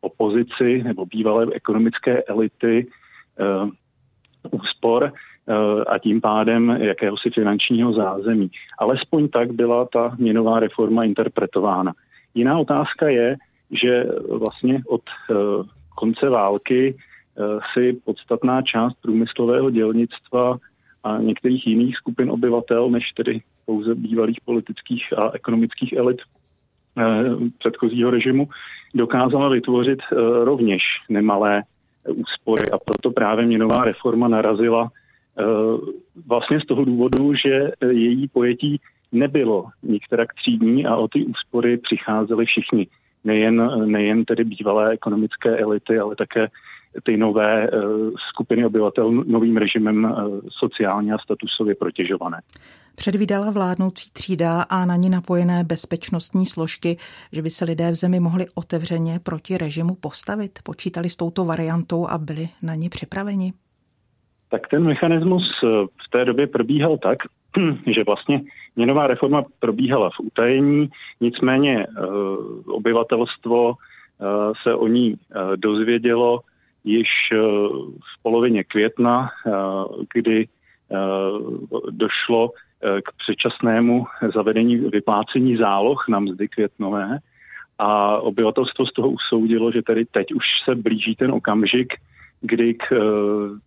opozici 0.00 0.82
nebo 0.82 1.06
bývalé 1.06 1.46
ekonomické 1.54 2.22
elity 2.22 2.86
úspor 4.50 5.12
a 5.86 5.98
tím 5.98 6.20
pádem 6.20 6.70
jakéhosi 6.70 7.30
finančního 7.30 7.92
zázemí. 7.92 8.50
Alespoň 8.78 9.28
tak 9.28 9.52
byla 9.52 9.86
ta 9.92 10.14
měnová 10.18 10.60
reforma 10.60 11.04
interpretována. 11.04 11.92
Jiná 12.34 12.58
otázka 12.58 13.08
je, 13.08 13.36
že 13.70 14.04
vlastně 14.28 14.82
od 14.88 15.02
eh, 15.30 15.34
konce 15.96 16.28
války 16.28 16.96
eh, 16.96 17.42
si 17.72 18.00
podstatná 18.04 18.62
část 18.62 18.94
průmyslového 19.02 19.70
dělnictva 19.70 20.58
a 21.04 21.18
některých 21.18 21.66
jiných 21.66 21.96
skupin 21.96 22.30
obyvatel, 22.30 22.90
než 22.90 23.04
tedy 23.16 23.42
pouze 23.66 23.94
bývalých 23.94 24.40
politických 24.44 25.18
a 25.18 25.30
ekonomických 25.34 25.92
elit 25.92 26.18
eh, 26.98 27.04
předchozího 27.58 28.10
režimu, 28.10 28.48
dokázala 28.94 29.48
vytvořit 29.48 29.98
rovněž 30.44 30.82
nemalé 31.08 31.62
úspory. 32.14 32.70
A 32.70 32.78
proto 32.78 33.10
právě 33.10 33.46
měnová 33.46 33.84
reforma 33.84 34.28
narazila 34.28 34.90
vlastně 36.26 36.60
z 36.60 36.66
toho 36.66 36.84
důvodu, 36.84 37.34
že 37.34 37.70
její 37.90 38.28
pojetí 38.28 38.80
nebylo 39.12 39.64
nikterak 39.82 40.34
třídní 40.34 40.86
a 40.86 40.96
o 40.96 41.08
ty 41.08 41.24
úspory 41.24 41.76
přicházeli 41.76 42.44
všichni 42.46 42.86
nejen, 43.26 43.70
nejen 43.90 44.24
tedy 44.24 44.44
bývalé 44.44 44.92
ekonomické 44.92 45.56
elity, 45.56 45.98
ale 45.98 46.16
také 46.16 46.48
ty 47.02 47.16
nové 47.16 47.70
uh, 47.70 48.10
skupiny 48.32 48.66
obyvatel 48.66 49.10
novým 49.10 49.56
režimem 49.56 50.04
uh, 50.04 50.40
sociálně 50.58 51.12
a 51.12 51.18
statusově 51.18 51.74
protěžované. 51.74 52.40
Předvídala 52.96 53.50
vládnoucí 53.50 54.10
třída 54.12 54.62
a 54.62 54.84
na 54.84 54.96
ní 54.96 55.10
napojené 55.10 55.64
bezpečnostní 55.64 56.46
složky, 56.46 56.96
že 57.32 57.42
by 57.42 57.50
se 57.50 57.64
lidé 57.64 57.90
v 57.90 57.94
zemi 57.94 58.20
mohli 58.20 58.46
otevřeně 58.54 59.18
proti 59.22 59.58
režimu 59.58 59.94
postavit? 59.94 60.58
Počítali 60.64 61.10
s 61.10 61.16
touto 61.16 61.44
variantou 61.44 62.06
a 62.08 62.18
byli 62.18 62.48
na 62.62 62.74
ní 62.74 62.88
připraveni? 62.88 63.52
Tak 64.50 64.68
ten 64.70 64.84
mechanismus 64.84 65.42
eh, 65.64 65.66
v 65.86 66.10
té 66.10 66.24
době 66.24 66.46
probíhal 66.46 66.98
tak, 66.98 67.18
že 67.94 68.04
vlastně 68.04 68.40
měnová 68.76 69.06
reforma 69.06 69.42
probíhala 69.60 70.10
v 70.10 70.20
utajení, 70.20 70.88
nicméně 71.20 71.86
uh, 71.86 72.74
obyvatelstvo 72.74 73.68
uh, 73.70 73.74
se 74.62 74.74
o 74.74 74.86
ní 74.86 75.12
uh, 75.14 75.56
dozvědělo 75.56 76.40
již 76.84 77.08
v 78.16 78.22
polovině 78.22 78.64
května, 78.64 79.30
kdy 80.14 80.48
došlo 81.90 82.50
k 82.80 83.12
předčasnému 83.18 84.04
zavedení 84.34 84.76
vyplácení 84.76 85.56
záloh 85.56 86.04
na 86.08 86.18
mzdy 86.18 86.48
květnové 86.48 87.18
a 87.78 88.18
obyvatelstvo 88.18 88.86
z 88.86 88.92
toho 88.92 89.10
usoudilo, 89.10 89.72
že 89.72 89.82
tedy 89.82 90.04
teď 90.04 90.32
už 90.32 90.44
se 90.64 90.74
blíží 90.74 91.14
ten 91.16 91.30
okamžik, 91.32 91.94
kdy 92.46 92.74
k 92.74 92.92
eh, 92.92 92.98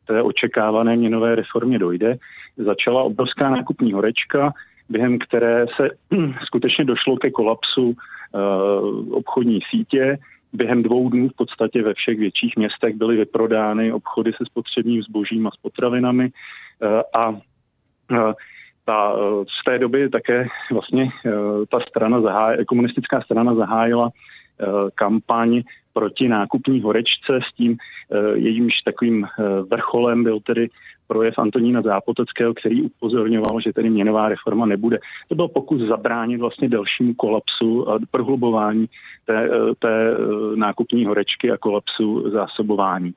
té 0.06 0.22
očekávané 0.22 0.96
měnové 0.96 1.36
reformě 1.36 1.80
dojde. 1.80 2.18
Začala 2.58 3.04
obrovská 3.04 3.50
nákupní 3.50 3.94
horečka, 3.94 4.54
během 4.89 5.20
které 5.20 5.65
se 5.76 5.89
skutečně 6.46 6.86
došlo 6.86 7.18
ke 7.18 7.32
kolapsu 7.32 7.94
eh, 7.94 8.39
obchodní 9.12 9.60
sítě. 9.70 10.18
Během 10.54 10.84
dvou 10.84 11.10
dnů 11.10 11.30
v 11.30 11.36
podstatě 11.36 11.84
ve 11.84 11.94
všech 11.94 12.20
větších 12.20 12.58
městech 12.58 12.96
byly 12.96 13.18
vyprodány 13.18 13.94
obchody 13.94 14.32
se 14.32 14.46
spotřebním 14.46 15.02
zbožím 15.02 15.48
a 15.48 15.52
s 15.52 15.58
potravinami 15.62 16.30
eh, 16.84 17.04
a 17.18 17.36
ta, 18.86 19.15
z 19.62 19.65
té 19.65 19.80
doby 19.80 20.10
také 20.10 20.48
vlastně 20.72 21.10
ta 21.72 21.80
strana, 21.89 22.22
zaháj, 22.22 22.65
komunistická 22.65 23.22
strana 23.22 23.56
zahájila 23.56 24.10
kampaň 24.96 25.62
proti 26.00 26.28
nákupní 26.28 26.82
horečce 26.82 27.40
s 27.52 27.56
tím 27.56 27.78
eh, 27.78 28.38
jejímž 28.38 28.74
takovým 28.86 29.26
eh, 29.26 29.44
vrcholem 29.72 30.24
byl 30.24 30.40
tedy 30.40 30.70
projev 31.08 31.34
Antonína 31.38 31.82
Zápoteckého, 31.82 32.54
který 32.54 32.82
upozorňoval, 32.82 33.62
že 33.62 33.74
tedy 33.74 33.90
měnová 33.90 34.30
reforma 34.30 34.66
nebude. 34.66 35.00
To 35.30 35.36
byl 35.36 35.48
pokus 35.48 35.82
zabránit 35.82 36.38
vlastně 36.38 36.70
dalšímu 36.70 37.14
kolapsu 37.14 37.90
a 37.90 38.00
prohlubování 38.12 38.86
té, 39.26 39.46
eh, 39.46 39.76
té 39.80 40.18
nákupní 40.56 41.06
horečky 41.06 41.52
a 41.52 41.58
kolapsu 41.58 42.30
zásobování. 42.32 43.14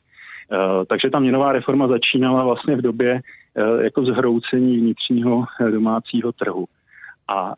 Takže 0.89 1.11
ta 1.11 1.19
měnová 1.19 1.53
reforma 1.53 1.89
začínala 1.89 2.45
vlastně 2.45 2.77
v 2.77 2.83
době 2.83 3.21
jako 3.81 4.05
zhroucení 4.05 4.77
vnitřního 4.77 5.45
domácího 5.71 6.33
trhu. 6.33 6.67
A 7.29 7.55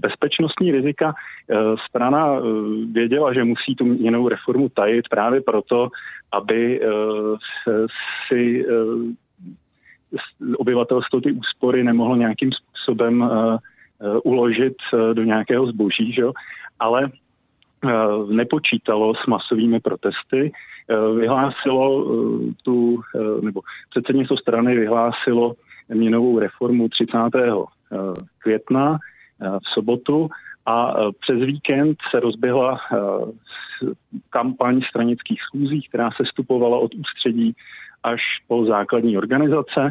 bezpečnostní 0.00 0.72
rizika 0.72 1.14
eh, 1.14 1.56
strana 1.88 2.36
eh, 2.36 2.40
věděla, 2.92 3.32
že 3.32 3.44
musí 3.44 3.74
tu 3.74 3.84
měnovou 3.84 4.28
reformu 4.28 4.68
tajit 4.68 5.08
právě 5.08 5.40
proto, 5.40 5.88
aby 6.32 6.80
si 8.28 8.66
obyvatelstvo 10.56 11.20
ty 11.20 11.32
úspory 11.32 11.84
nemohlo 11.84 12.16
nějakým 12.16 12.50
způsobem 12.52 13.30
uložit 14.24 14.76
do 15.12 15.24
nějakého 15.24 15.66
zboží, 15.66 16.12
že? 16.12 16.22
ale 16.78 17.10
nepočítalo 18.28 19.14
s 19.14 19.26
masovými 19.26 19.80
protesty, 19.80 20.52
vyhlásilo 21.16 22.06
tu, 22.62 23.00
nebo 23.40 23.60
předsednictvo 23.90 24.36
strany 24.36 24.76
vyhlásilo 24.76 25.54
měnovou 25.88 26.38
reformu 26.38 26.88
30. 26.88 27.16
května 28.38 28.98
v 29.40 29.74
sobotu 29.74 30.28
a 30.66 30.90
e, 30.90 31.12
přes 31.20 31.36
víkend 31.36 31.98
se 32.10 32.20
rozběhla 32.20 32.78
kampaň 34.30 34.80
stranických 34.90 35.40
schůzí, 35.42 35.82
která 35.88 36.10
se 36.10 36.22
stupovala 36.32 36.78
od 36.78 36.94
ústředí 36.94 37.54
až 38.02 38.20
po 38.48 38.64
základní 38.64 39.18
organizace. 39.18 39.90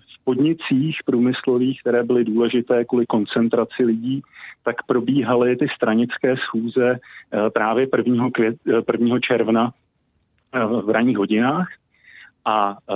V 0.00 0.24
podnicích 0.24 0.96
průmyslových, 1.06 1.80
které 1.80 2.02
byly 2.02 2.24
důležité 2.24 2.84
kvůli 2.84 3.06
koncentraci 3.06 3.84
lidí, 3.84 4.22
tak 4.64 4.82
probíhaly 4.86 5.56
ty 5.56 5.66
stranické 5.76 6.36
schůze 6.36 6.98
právě 7.54 7.88
1. 7.96 8.30
Květ, 8.30 8.56
1. 8.92 9.18
června 9.20 9.72
v 10.84 10.90
ranních 10.90 11.18
hodinách 11.18 11.68
a 12.44 12.76
e, 12.90 12.94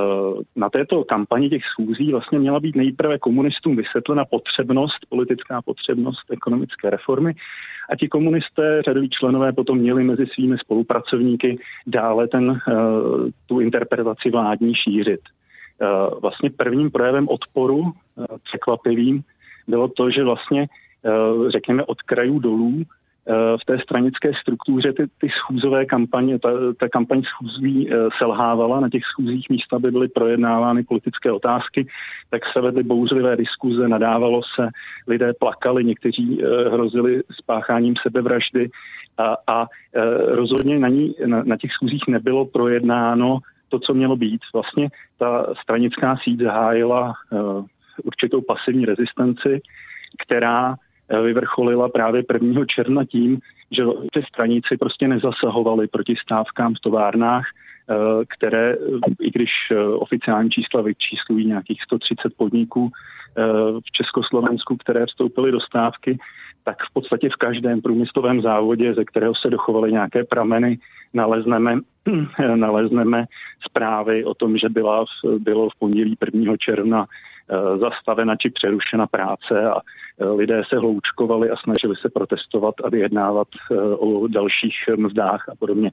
na 0.56 0.70
této 0.70 1.04
kampani 1.04 1.50
těch 1.50 1.62
schůzí 1.64 2.12
vlastně 2.12 2.38
měla 2.38 2.60
být 2.60 2.76
nejprve 2.76 3.18
komunistům 3.18 3.76
vysvětlena 3.76 4.24
potřebnost, 4.24 5.06
politická 5.08 5.62
potřebnost 5.62 6.30
ekonomické 6.30 6.90
reformy 6.90 7.34
a 7.90 7.96
ti 7.96 8.08
komunisté, 8.08 8.82
řadoví 8.82 9.10
členové 9.10 9.52
potom 9.52 9.78
měli 9.78 10.04
mezi 10.04 10.26
svými 10.34 10.58
spolupracovníky 10.58 11.58
dále 11.86 12.28
ten, 12.28 12.50
e, 12.50 12.72
tu 13.46 13.60
interpretaci 13.60 14.30
vládní 14.30 14.74
šířit. 14.74 15.20
E, 15.20 15.86
vlastně 16.20 16.50
prvním 16.50 16.90
projevem 16.90 17.28
odporu, 17.28 17.92
překvapivým, 18.44 19.22
bylo 19.68 19.88
to, 19.88 20.10
že 20.10 20.24
vlastně 20.24 20.66
řekněme 21.48 21.84
od 21.84 22.02
krajů 22.02 22.38
dolů 22.38 22.82
v 23.62 23.64
té 23.66 23.78
stranické 23.78 24.32
struktuře 24.42 24.92
ty, 24.92 25.06
ty 25.20 25.28
schůzové 25.28 25.86
kampaně, 25.86 26.38
ta, 26.38 26.48
ta 26.80 26.88
kampaň 26.88 27.22
schůzí 27.22 27.90
selhávala. 28.18 28.80
Na 28.80 28.88
těch 28.88 29.02
schůzích 29.04 29.50
místa 29.50 29.78
by 29.78 29.90
byly 29.90 30.08
projednávány 30.08 30.84
politické 30.84 31.32
otázky, 31.32 31.86
tak 32.30 32.42
se 32.52 32.60
vedly 32.60 32.82
bouřlivé 32.82 33.36
diskuze, 33.36 33.88
nadávalo 33.88 34.40
se, 34.54 34.68
lidé 35.08 35.32
plakali, 35.40 35.84
někteří 35.84 36.42
hrozili 36.72 37.22
spácháním 37.40 37.94
sebevraždy 38.02 38.70
a, 39.18 39.36
a 39.46 39.66
rozhodně 40.26 40.78
na, 40.78 40.88
ní, 40.88 41.14
na, 41.26 41.42
na 41.44 41.56
těch 41.56 41.70
schůzích 41.72 42.02
nebylo 42.08 42.44
projednáno 42.44 43.38
to, 43.68 43.78
co 43.78 43.94
mělo 43.94 44.16
být. 44.16 44.40
Vlastně 44.54 44.88
ta 45.18 45.46
stranická 45.62 46.16
síť 46.24 46.40
zahájila 46.42 47.14
určitou 48.04 48.40
pasivní 48.40 48.84
rezistenci, 48.84 49.60
která 50.26 50.74
eh, 50.74 50.85
vyvrcholila 51.22 51.88
právě 51.88 52.22
1. 52.32 52.64
června 52.64 53.04
tím, 53.04 53.38
že 53.70 53.82
ty 54.12 54.22
stranici 54.22 54.76
prostě 54.80 55.08
nezasahovali 55.08 55.86
proti 55.86 56.14
stávkám 56.22 56.74
v 56.74 56.80
továrnách, 56.80 57.44
eh, 57.46 57.94
které, 58.36 58.76
i 59.20 59.30
když 59.30 59.50
eh, 59.70 59.78
oficiální 59.78 60.50
čísla 60.50 60.82
vyčíslují 60.82 61.46
nějakých 61.46 61.82
130 61.82 62.34
podniků 62.36 62.90
v 63.86 63.92
Československu, 63.92 64.76
které 64.76 65.06
vstoupily 65.06 65.52
do 65.52 65.60
stávky, 65.60 66.18
tak 66.64 66.76
v 66.90 66.92
podstatě 66.92 67.28
v 67.28 67.36
každém 67.36 67.80
průmyslovém 67.82 68.42
závodě, 68.42 68.94
ze 68.94 69.04
kterého 69.04 69.34
se 69.34 69.50
dochovaly 69.50 69.92
nějaké 69.92 70.24
prameny, 70.24 70.78
nalezneme, 71.14 71.78
nalezneme 72.54 73.24
zprávy 73.68 74.24
o 74.24 74.34
tom, 74.34 74.58
že 74.58 74.68
byla 74.68 75.04
bylo 75.38 75.68
v 75.68 75.78
pondělí 75.78 76.16
1. 76.34 76.56
června 76.56 77.06
Eh, 77.06 77.35
zastavena 77.80 78.36
či 78.36 78.50
přerušena 78.50 79.06
práce 79.06 79.70
a 79.70 79.80
eh, 79.80 80.24
lidé 80.24 80.62
se 80.68 80.76
hloučkovali 80.76 81.50
a 81.50 81.56
snažili 81.56 81.94
se 82.02 82.08
protestovat 82.08 82.74
a 82.84 82.90
vyjednávat 82.90 83.48
eh, 83.70 83.74
o 83.78 84.28
dalších 84.28 84.76
mzdách 84.96 85.48
a 85.48 85.54
podobně. 85.58 85.90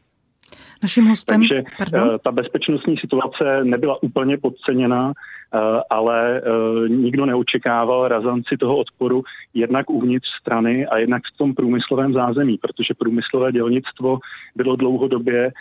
Naším 0.83 1.05
hostem, 1.05 1.41
Takže 1.41 1.63
pardon? 1.77 2.19
ta 2.23 2.31
bezpečnostní 2.31 2.97
situace 2.97 3.63
nebyla 3.63 4.03
úplně 4.03 4.37
podceněná, 4.37 5.13
ale 5.89 6.41
nikdo 6.87 7.25
neočekával 7.25 8.07
razanci 8.07 8.57
toho 8.59 8.77
odporu 8.77 9.23
jednak 9.53 9.89
uvnitř 9.89 10.27
strany 10.41 10.87
a 10.87 10.97
jednak 10.97 11.21
v 11.33 11.37
tom 11.37 11.55
průmyslovém 11.55 12.13
zázemí, 12.13 12.57
protože 12.57 12.93
průmyslové 12.97 13.51
dělnictvo 13.51 14.19
bylo 14.55 14.75
dlouhodobě 14.75 15.51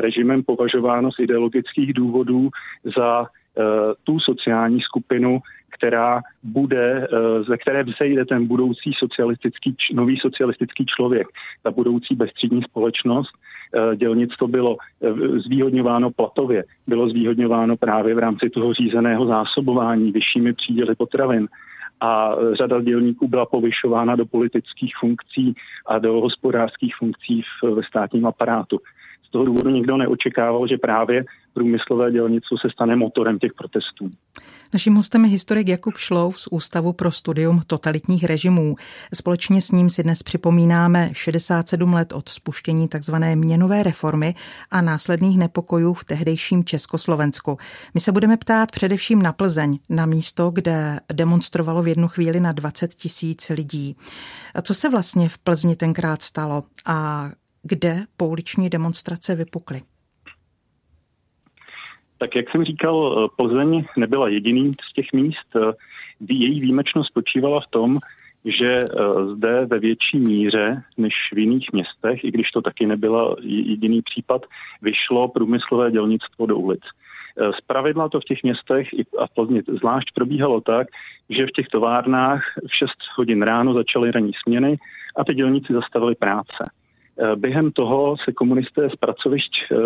režimem 0.00 0.42
považováno 0.42 1.12
z 1.12 1.18
ideologických 1.18 1.94
důvodů 1.94 2.48
za 2.96 3.26
Eh, 3.26 3.39
tu 4.04 4.18
sociální 4.20 4.80
skupinu, 4.80 5.40
která 5.70 6.20
bude, 6.42 7.08
eh, 7.12 7.42
ze 7.42 7.58
které 7.58 7.82
vzejde 7.82 8.24
ten 8.24 8.46
budoucí 8.46 8.92
socialistický, 8.98 9.76
nový 9.92 10.16
socialistický 10.16 10.86
člověk, 10.86 11.26
ta 11.62 11.70
budoucí 11.70 12.14
bezstřídní 12.14 12.62
společnost. 12.62 13.30
Eh, 13.32 13.96
dělnictvo 13.96 14.48
bylo 14.48 14.76
zvýhodňováno 15.46 16.10
platově, 16.10 16.64
bylo 16.86 17.08
zvýhodňováno 17.08 17.76
právě 17.76 18.14
v 18.14 18.18
rámci 18.18 18.50
toho 18.50 18.74
řízeného 18.74 19.26
zásobování 19.26 20.12
vyššími 20.12 20.52
příděly 20.52 20.94
potravin 20.94 21.48
a 22.00 22.34
řada 22.52 22.80
dělníků 22.80 23.28
byla 23.28 23.46
povyšována 23.46 24.16
do 24.16 24.26
politických 24.26 24.92
funkcí 25.00 25.54
a 25.86 25.98
do 25.98 26.12
hospodářských 26.12 26.94
funkcí 26.96 27.42
ve 27.74 27.82
státním 27.82 28.26
aparátu. 28.26 28.80
Z 29.30 29.32
toho 29.32 29.44
důvodu 29.44 29.70
nikdo 29.70 29.96
neočekával, 29.96 30.68
že 30.68 30.78
právě 30.78 31.24
průmyslové 31.54 32.12
dělnictvo 32.12 32.58
se 32.58 32.68
stane 32.72 32.96
motorem 32.96 33.38
těch 33.38 33.52
protestů. 33.54 34.10
Naším 34.72 34.94
hostem 34.94 35.24
je 35.24 35.30
historik 35.30 35.68
Jakub 35.68 35.96
Šlov 35.96 36.40
z 36.40 36.48
Ústavu 36.50 36.92
pro 36.92 37.10
studium 37.10 37.60
totalitních 37.66 38.24
režimů. 38.24 38.76
Společně 39.14 39.62
s 39.62 39.70
ním 39.70 39.90
si 39.90 40.02
dnes 40.02 40.22
připomínáme 40.22 41.10
67 41.12 41.92
let 41.92 42.12
od 42.12 42.28
spuštění 42.28 42.88
tzv. 42.88 43.14
měnové 43.34 43.82
reformy 43.82 44.34
a 44.70 44.80
následných 44.80 45.38
nepokojů 45.38 45.94
v 45.94 46.04
tehdejším 46.04 46.64
Československu. 46.64 47.58
My 47.94 48.00
se 48.00 48.12
budeme 48.12 48.36
ptát 48.36 48.70
především 48.70 49.22
na 49.22 49.32
Plzeň, 49.32 49.78
na 49.88 50.06
místo, 50.06 50.50
kde 50.50 51.00
demonstrovalo 51.12 51.82
v 51.82 51.88
jednu 51.88 52.08
chvíli 52.08 52.40
na 52.40 52.52
20 52.52 52.94
tisíc 52.94 53.50
lidí. 53.50 53.96
A 54.54 54.62
co 54.62 54.74
se 54.74 54.88
vlastně 54.88 55.28
v 55.28 55.38
Plzni 55.38 55.76
tenkrát 55.76 56.22
stalo 56.22 56.62
a 56.86 57.28
kde 57.62 57.94
pouliční 58.16 58.70
demonstrace 58.70 59.36
vypukly? 59.36 59.80
Tak 62.18 62.36
jak 62.36 62.50
jsem 62.50 62.64
říkal, 62.64 63.28
Plzeň 63.36 63.84
nebyla 63.96 64.28
jediným 64.28 64.72
z 64.72 64.92
těch 64.94 65.06
míst. 65.12 65.56
Její 66.28 66.60
výjimečnost 66.60 67.08
spočívala 67.08 67.60
v 67.60 67.70
tom, 67.70 67.98
že 68.44 68.70
eh, 68.70 69.34
zde 69.34 69.66
ve 69.66 69.78
větší 69.78 70.18
míře 70.18 70.82
než 70.96 71.14
v 71.32 71.38
jiných 71.38 71.72
městech, 71.72 72.24
i 72.24 72.30
když 72.30 72.50
to 72.50 72.62
taky 72.62 72.86
nebyla 72.86 73.36
jediný 73.42 74.02
případ, 74.02 74.42
vyšlo 74.82 75.28
průmyslové 75.28 75.90
dělnictvo 75.90 76.46
do 76.46 76.56
ulic. 76.56 76.80
Eh, 76.82 77.52
z 77.52 77.60
pravidla 77.66 78.08
to 78.08 78.20
v 78.20 78.24
těch 78.24 78.42
městech 78.42 78.88
a 79.18 79.26
v 79.26 79.34
Plzni 79.34 79.62
zvlášť 79.78 80.08
probíhalo 80.14 80.60
tak, 80.60 80.86
že 81.30 81.46
v 81.46 81.50
těch 81.56 81.68
továrnách 81.68 82.42
v 82.68 82.74
6 82.74 82.90
hodin 83.16 83.42
ráno 83.42 83.74
začaly 83.74 84.10
ranní 84.10 84.32
směny 84.42 84.76
a 85.16 85.24
ty 85.24 85.34
dělníci 85.34 85.72
zastavili 85.72 86.14
práce. 86.14 86.70
Eh, 87.22 87.36
během 87.36 87.72
toho 87.72 88.16
se 88.24 88.32
komunisté 88.32 88.90
z 88.90 88.96
pracovišť 88.96 89.52
eh, 89.62 89.76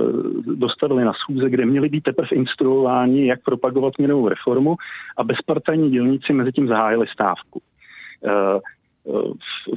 dostavili 0.54 1.04
na 1.04 1.12
schůze, 1.12 1.50
kde 1.50 1.66
měli 1.66 1.88
být 1.88 2.02
teprve 2.02 2.28
instruováni, 2.32 3.26
jak 3.26 3.42
propagovat 3.42 3.98
měnovou 3.98 4.28
reformu 4.28 4.76
a 5.16 5.24
bezpartajní 5.24 5.90
dělníci 5.90 6.32
mezi 6.32 6.52
tím 6.52 6.68
zahájili 6.68 7.06
stávku. 7.12 7.62
Eh, 8.26 8.60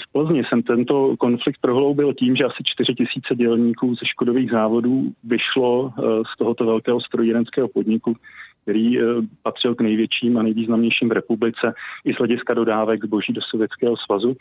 v 0.08 0.12
Plzni 0.12 0.44
jsem 0.44 0.64
tento 0.64 1.16
konflikt 1.20 1.58
prohloubil 1.62 2.14
tím, 2.14 2.36
že 2.36 2.44
asi 2.44 2.64
4 2.66 2.96
tisíce 2.96 3.36
dělníků 3.36 3.96
ze 3.96 4.06
škodových 4.06 4.52
závodů 4.52 5.12
vyšlo 5.24 5.92
z 6.34 6.38
tohoto 6.38 6.66
velkého 6.66 7.02
strojírenského 7.02 7.68
podniku, 7.68 8.16
který 8.62 8.98
patřil 9.44 9.76
k 9.76 9.82
největším 9.82 10.38
a 10.38 10.44
nejvýznamnějším 10.44 11.10
v 11.10 11.12
republice 11.12 11.74
i 12.06 12.14
z 12.14 12.18
hlediska 12.18 12.54
dodávek 12.54 13.06
zboží 13.06 13.34
do 13.34 13.42
Sovětského 13.42 13.96
svazu 13.98 14.36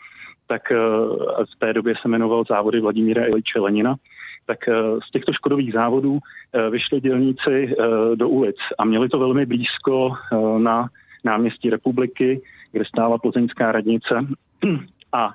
tak 0.47 0.71
eh, 0.71 0.75
v 1.55 1.59
té 1.59 1.73
době 1.73 1.93
se 2.01 2.07
jmenoval 2.07 2.43
závody 2.49 2.79
Vladimíra 2.79 3.25
Iliče 3.25 3.59
Lenina, 3.59 3.95
tak 4.45 4.67
eh, 4.67 4.73
z 5.07 5.11
těchto 5.11 5.33
škodových 5.33 5.73
závodů 5.73 6.19
eh, 6.19 6.69
vyšli 6.69 7.01
dělníci 7.01 7.75
do 8.15 8.29
ulic 8.29 8.55
a 8.77 8.85
měli 8.85 9.09
to 9.09 9.19
velmi 9.19 9.45
blízko 9.45 10.13
na 10.57 10.89
náměstí 11.23 11.69
republiky, 11.69 12.41
kde 12.71 12.85
stála 12.85 13.17
plzeňská 13.17 13.71
radnice. 13.71 14.25
A 15.13 15.31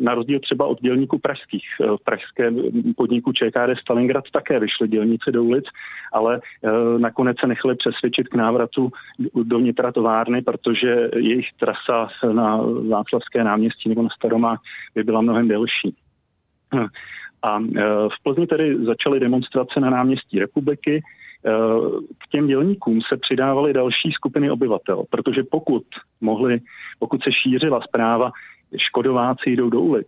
na 0.00 0.14
rozdíl 0.14 0.40
třeba 0.40 0.66
od 0.66 0.80
dělníků 0.80 1.18
pražských. 1.18 1.64
V 1.80 2.04
pražském 2.04 2.62
podniku 2.96 3.32
ČKD 3.32 3.80
Stalingrad 3.80 4.24
také 4.32 4.60
vyšly 4.60 4.88
dělníci 4.88 5.32
do 5.32 5.44
ulic, 5.44 5.64
ale 6.12 6.40
nakonec 6.98 7.36
se 7.40 7.46
nechali 7.46 7.74
přesvědčit 7.74 8.28
k 8.28 8.34
návratu 8.34 8.90
do 9.42 9.58
vnitra 9.58 9.92
továrny, 9.92 10.42
protože 10.42 11.10
jejich 11.16 11.46
trasa 11.60 12.08
na 12.32 12.60
Václavské 12.88 13.44
náměstí 13.44 13.88
nebo 13.88 14.02
na 14.02 14.08
Staromách 14.16 14.60
by 14.94 15.02
byla 15.04 15.20
mnohem 15.20 15.48
delší. 15.48 15.94
A 17.42 17.58
v 18.08 18.22
Plzni 18.22 18.46
tedy 18.46 18.84
začaly 18.84 19.20
demonstrace 19.20 19.80
na 19.80 19.90
náměstí 19.90 20.38
republiky, 20.38 21.02
k 22.18 22.30
těm 22.30 22.46
dělníkům 22.46 23.00
se 23.08 23.16
přidávaly 23.16 23.72
další 23.72 24.12
skupiny 24.12 24.50
obyvatel, 24.50 25.04
protože 25.10 25.42
pokud 25.50 25.82
mohli, 26.20 26.60
pokud 26.98 27.22
se 27.22 27.30
šířila 27.32 27.80
zpráva, 27.80 28.30
škodováci 28.78 29.50
jdou 29.50 29.70
do 29.70 29.80
ulic, 29.80 30.06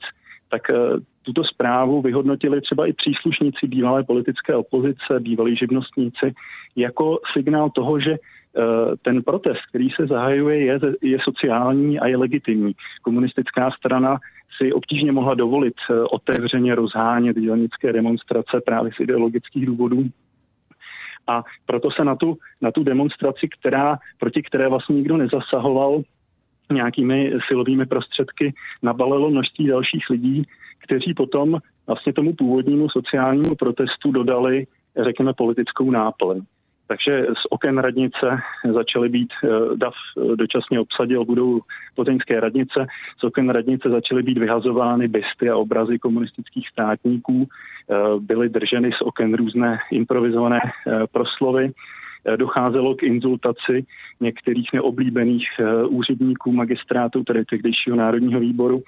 tak 0.48 0.70
eh, 0.70 0.74
tuto 1.22 1.44
zprávu 1.44 2.02
vyhodnotili 2.02 2.60
třeba 2.60 2.86
i 2.86 2.92
příslušníci 2.92 3.66
bývalé 3.66 4.04
politické 4.04 4.54
opozice, 4.54 5.20
bývalí 5.20 5.56
živnostníci, 5.56 6.34
jako 6.76 7.18
signál 7.32 7.70
toho, 7.70 8.00
že 8.00 8.12
eh, 8.12 8.18
ten 9.02 9.22
protest, 9.22 9.60
který 9.68 9.88
se 9.90 10.06
zahajuje, 10.06 10.58
je, 10.58 10.78
je 11.02 11.18
sociální 11.24 11.98
a 12.00 12.06
je 12.06 12.16
legitimní. 12.16 12.72
Komunistická 13.02 13.70
strana 13.70 14.18
si 14.56 14.72
obtížně 14.72 15.12
mohla 15.12 15.34
dovolit 15.34 15.74
eh, 15.90 16.00
otevřeně 16.02 16.74
rozhánět 16.74 17.36
dělnické 17.36 17.92
demonstrace 17.92 18.60
právě 18.66 18.92
z 18.96 19.00
ideologických 19.00 19.66
důvodů. 19.66 20.04
A 21.26 21.42
proto 21.66 21.90
se 21.90 22.04
na 22.04 22.16
tu, 22.16 22.38
na 22.60 22.70
tu 22.70 22.84
demonstraci, 22.84 23.48
která, 23.60 23.98
proti 24.18 24.42
které 24.42 24.68
vlastně 24.68 24.96
nikdo 24.96 25.16
nezasahoval, 25.16 26.02
nějakými 26.72 27.32
silovými 27.48 27.86
prostředky 27.86 28.54
nabalilo 28.82 29.30
množství 29.30 29.66
dalších 29.66 30.10
lidí, 30.10 30.42
kteří 30.78 31.14
potom 31.14 31.58
vlastně 31.86 32.12
tomu 32.12 32.34
původnímu 32.34 32.88
sociálnímu 32.88 33.54
protestu 33.54 34.12
dodali, 34.12 34.66
řekněme, 35.04 35.32
politickou 35.32 35.90
náplň. 35.90 36.42
Takže 36.88 37.26
z 37.42 37.46
oken 37.50 37.78
radnice 37.78 38.38
začaly 38.72 39.08
být, 39.08 39.28
eh, 39.44 39.48
DAF 39.76 39.94
dočasně 40.34 40.80
obsadil 40.80 41.24
budou 41.24 41.60
plzeňské 41.94 42.40
radnice, 42.40 42.86
z 43.18 43.24
oken 43.24 43.50
radnice 43.50 43.90
začaly 43.90 44.22
být 44.22 44.38
vyhazovány 44.38 45.08
bysty 45.08 45.50
a 45.50 45.56
obrazy 45.56 45.98
komunistických 45.98 46.68
státníků, 46.68 47.46
eh, 47.46 47.94
byly 48.20 48.48
drženy 48.48 48.90
z 48.92 49.02
oken 49.02 49.34
různé 49.34 49.78
improvizované 49.90 50.60
eh, 50.62 51.06
proslovy, 51.12 51.70
docházelo 52.36 52.94
k 52.94 53.02
inzultaci 53.02 53.86
některých 54.20 54.72
neoblíbených 54.72 55.48
úředníků 55.88 56.52
magistrátu, 56.52 57.24
tedy 57.24 57.44
tehdejšího 57.44 57.96
národního 57.96 58.40
výboru. 58.40 58.82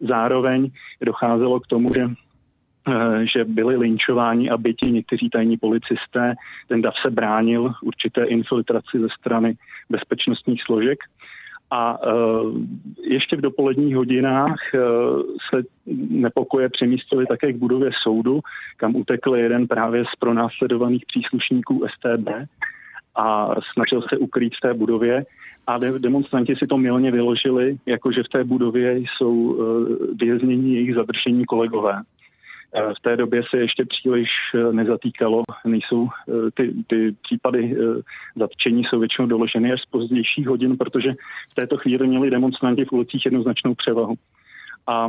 Zároveň 0.00 0.70
docházelo 1.04 1.60
k 1.60 1.66
tomu, 1.66 1.88
že 1.94 2.08
že 3.34 3.44
byli 3.44 3.76
linčováni 3.76 4.50
a 4.50 4.56
byti 4.56 4.90
někteří 4.90 5.30
tajní 5.30 5.56
policisté. 5.56 6.34
Ten 6.68 6.82
DAF 6.82 6.94
se 7.02 7.10
bránil 7.10 7.72
určité 7.82 8.24
infiltraci 8.24 8.98
ze 9.00 9.06
strany 9.18 9.54
bezpečnostních 9.90 10.62
složek. 10.62 10.98
A 11.74 12.12
uh, 12.12 12.56
ještě 13.02 13.36
v 13.36 13.40
dopoledních 13.40 13.96
hodinách 13.96 14.56
uh, 14.74 15.22
se 15.50 15.62
nepokoje 16.10 16.68
přemístili 16.68 17.26
také 17.26 17.52
k 17.52 17.56
budově 17.56 17.90
soudu, 18.02 18.40
kam 18.76 18.96
utekl 18.96 19.36
jeden 19.36 19.66
právě 19.68 20.04
z 20.04 20.18
pronásledovaných 20.18 21.04
příslušníků 21.06 21.86
STB 21.94 22.28
a 23.16 23.54
snažil 23.72 24.02
se 24.02 24.18
ukrýt 24.18 24.52
v 24.54 24.60
té 24.60 24.74
budově. 24.74 25.24
A 25.66 25.78
demonstranti 25.78 26.56
si 26.56 26.66
to 26.66 26.78
milně 26.78 27.10
vyložili, 27.10 27.76
jakože 27.86 28.22
v 28.22 28.28
té 28.28 28.44
budově 28.44 28.96
jsou 28.96 29.34
uh, 29.34 29.86
věznění 30.20 30.74
jejich 30.74 30.94
zadržení 30.94 31.44
kolegové. 31.44 32.02
V 32.74 33.02
té 33.02 33.16
době 33.16 33.42
se 33.50 33.56
ještě 33.60 33.84
příliš 33.84 34.28
eh, 34.54 34.72
nezatýkalo, 34.72 35.42
nejsou 35.64 36.08
eh, 36.08 36.50
ty, 36.54 36.74
ty 36.86 37.16
případy 37.22 37.76
eh, 37.76 38.02
zatčení 38.36 38.84
jsou 38.84 38.98
většinou 38.98 39.26
doloženy 39.26 39.72
až 39.72 39.80
z 39.82 39.86
pozdějších 39.86 40.46
hodin, 40.46 40.76
protože 40.76 41.12
v 41.50 41.54
této 41.54 41.76
chvíli 41.76 42.08
měli 42.08 42.30
demonstranti 42.30 42.84
v 42.84 42.92
ulicích 42.92 43.24
jednoznačnou 43.24 43.74
převahu. 43.74 44.14
A 44.86 45.08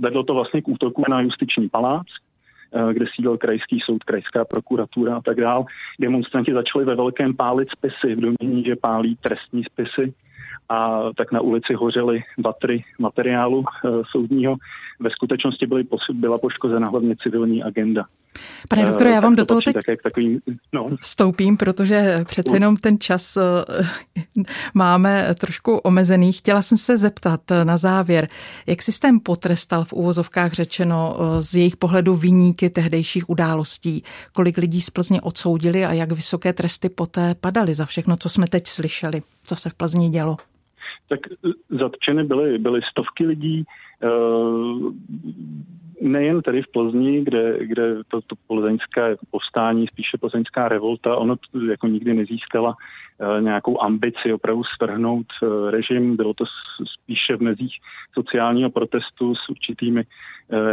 vedlo 0.00 0.22
to 0.22 0.34
vlastně 0.34 0.62
k 0.62 0.68
útoku 0.68 1.04
na 1.08 1.20
justiční 1.20 1.68
palác, 1.68 2.06
kde 2.92 3.06
sídl 3.16 3.36
krajský 3.36 3.78
soud, 3.84 4.04
krajská 4.04 4.44
prokuratura 4.44 5.16
a 5.16 5.20
tak 5.20 5.40
dál. 5.40 5.64
Demonstranti 6.00 6.52
začali 6.52 6.84
ve 6.84 6.94
velkém 6.94 7.36
pálit 7.36 7.68
spisy 7.70 8.14
v 8.14 8.20
domění, 8.20 8.64
že 8.64 8.76
pálí 8.76 9.16
trestní 9.16 9.64
spisy 9.64 10.14
a 10.68 11.00
tak 11.16 11.32
na 11.32 11.40
ulici 11.40 11.74
hořely 11.74 12.22
batry 12.38 12.84
materiálu 12.98 13.64
e, 13.64 13.88
soudního. 14.10 14.56
Ve 15.00 15.10
skutečnosti 15.10 15.66
byly, 15.66 15.84
byla 16.12 16.38
poškozena 16.38 16.88
hlavně 16.88 17.14
civilní 17.22 17.62
agenda. 17.62 18.04
Pane 18.70 18.82
eh, 18.82 18.86
doktore, 18.86 19.10
já 19.10 19.20
vám 19.20 19.36
do 19.36 19.44
toho 19.44 19.60
teď 19.60 19.76
takovým, 20.02 20.40
no. 20.72 20.86
vstoupím, 21.00 21.56
protože 21.56 22.24
přece 22.24 22.56
jenom 22.56 22.76
ten 22.76 22.98
čas 23.00 23.36
eh, 23.36 23.42
máme 24.74 25.34
trošku 25.40 25.76
omezený. 25.76 26.32
Chtěla 26.32 26.62
jsem 26.62 26.78
se 26.78 26.98
zeptat 26.98 27.40
na 27.64 27.76
závěr, 27.76 28.28
jak 28.66 28.82
systém 28.82 29.20
potrestal 29.20 29.84
v 29.84 29.92
úvozovkách 29.92 30.52
řečeno 30.52 31.16
z 31.40 31.54
jejich 31.54 31.76
pohledu 31.76 32.14
vyníky 32.14 32.70
tehdejších 32.70 33.30
událostí, 33.30 34.02
kolik 34.32 34.58
lidí 34.58 34.80
z 34.80 34.90
Plzně 34.90 35.20
odsoudili 35.20 35.84
a 35.84 35.92
jak 35.92 36.12
vysoké 36.12 36.52
tresty 36.52 36.88
poté 36.88 37.34
padaly 37.34 37.74
za 37.74 37.86
všechno, 37.86 38.16
co 38.16 38.28
jsme 38.28 38.46
teď 38.46 38.66
slyšeli, 38.66 39.22
co 39.42 39.56
se 39.56 39.70
v 39.70 39.74
Plzni 39.74 40.08
dělo? 40.08 40.36
Tak 41.08 41.20
zatčeny 41.70 42.24
byly, 42.24 42.58
byly 42.58 42.80
stovky 42.90 43.26
lidí, 43.26 43.64
eh, 44.02 44.06
nejen 46.00 46.42
tady 46.42 46.62
v 46.62 46.72
Plzni, 46.72 47.24
kde, 47.24 47.66
kde 47.66 47.94
to, 48.08 48.20
to 48.20 48.34
plzeňské 48.46 49.16
povstání, 49.30 49.86
spíše 49.86 50.18
plzeňská 50.18 50.68
revolta, 50.68 51.16
ono 51.16 51.36
jako 51.70 51.86
nikdy 51.86 52.14
nezískala 52.14 52.76
eh, 52.76 53.42
nějakou 53.42 53.82
ambici 53.82 54.32
opravdu 54.32 54.62
strhnout 54.64 55.26
eh, 55.42 55.70
režim, 55.70 56.16
bylo 56.16 56.34
to 56.34 56.44
spíše 57.02 57.36
v 57.36 57.40
mezích 57.40 57.74
sociálního 58.14 58.70
protestu 58.70 59.34
s 59.34 59.48
určitými 59.48 60.04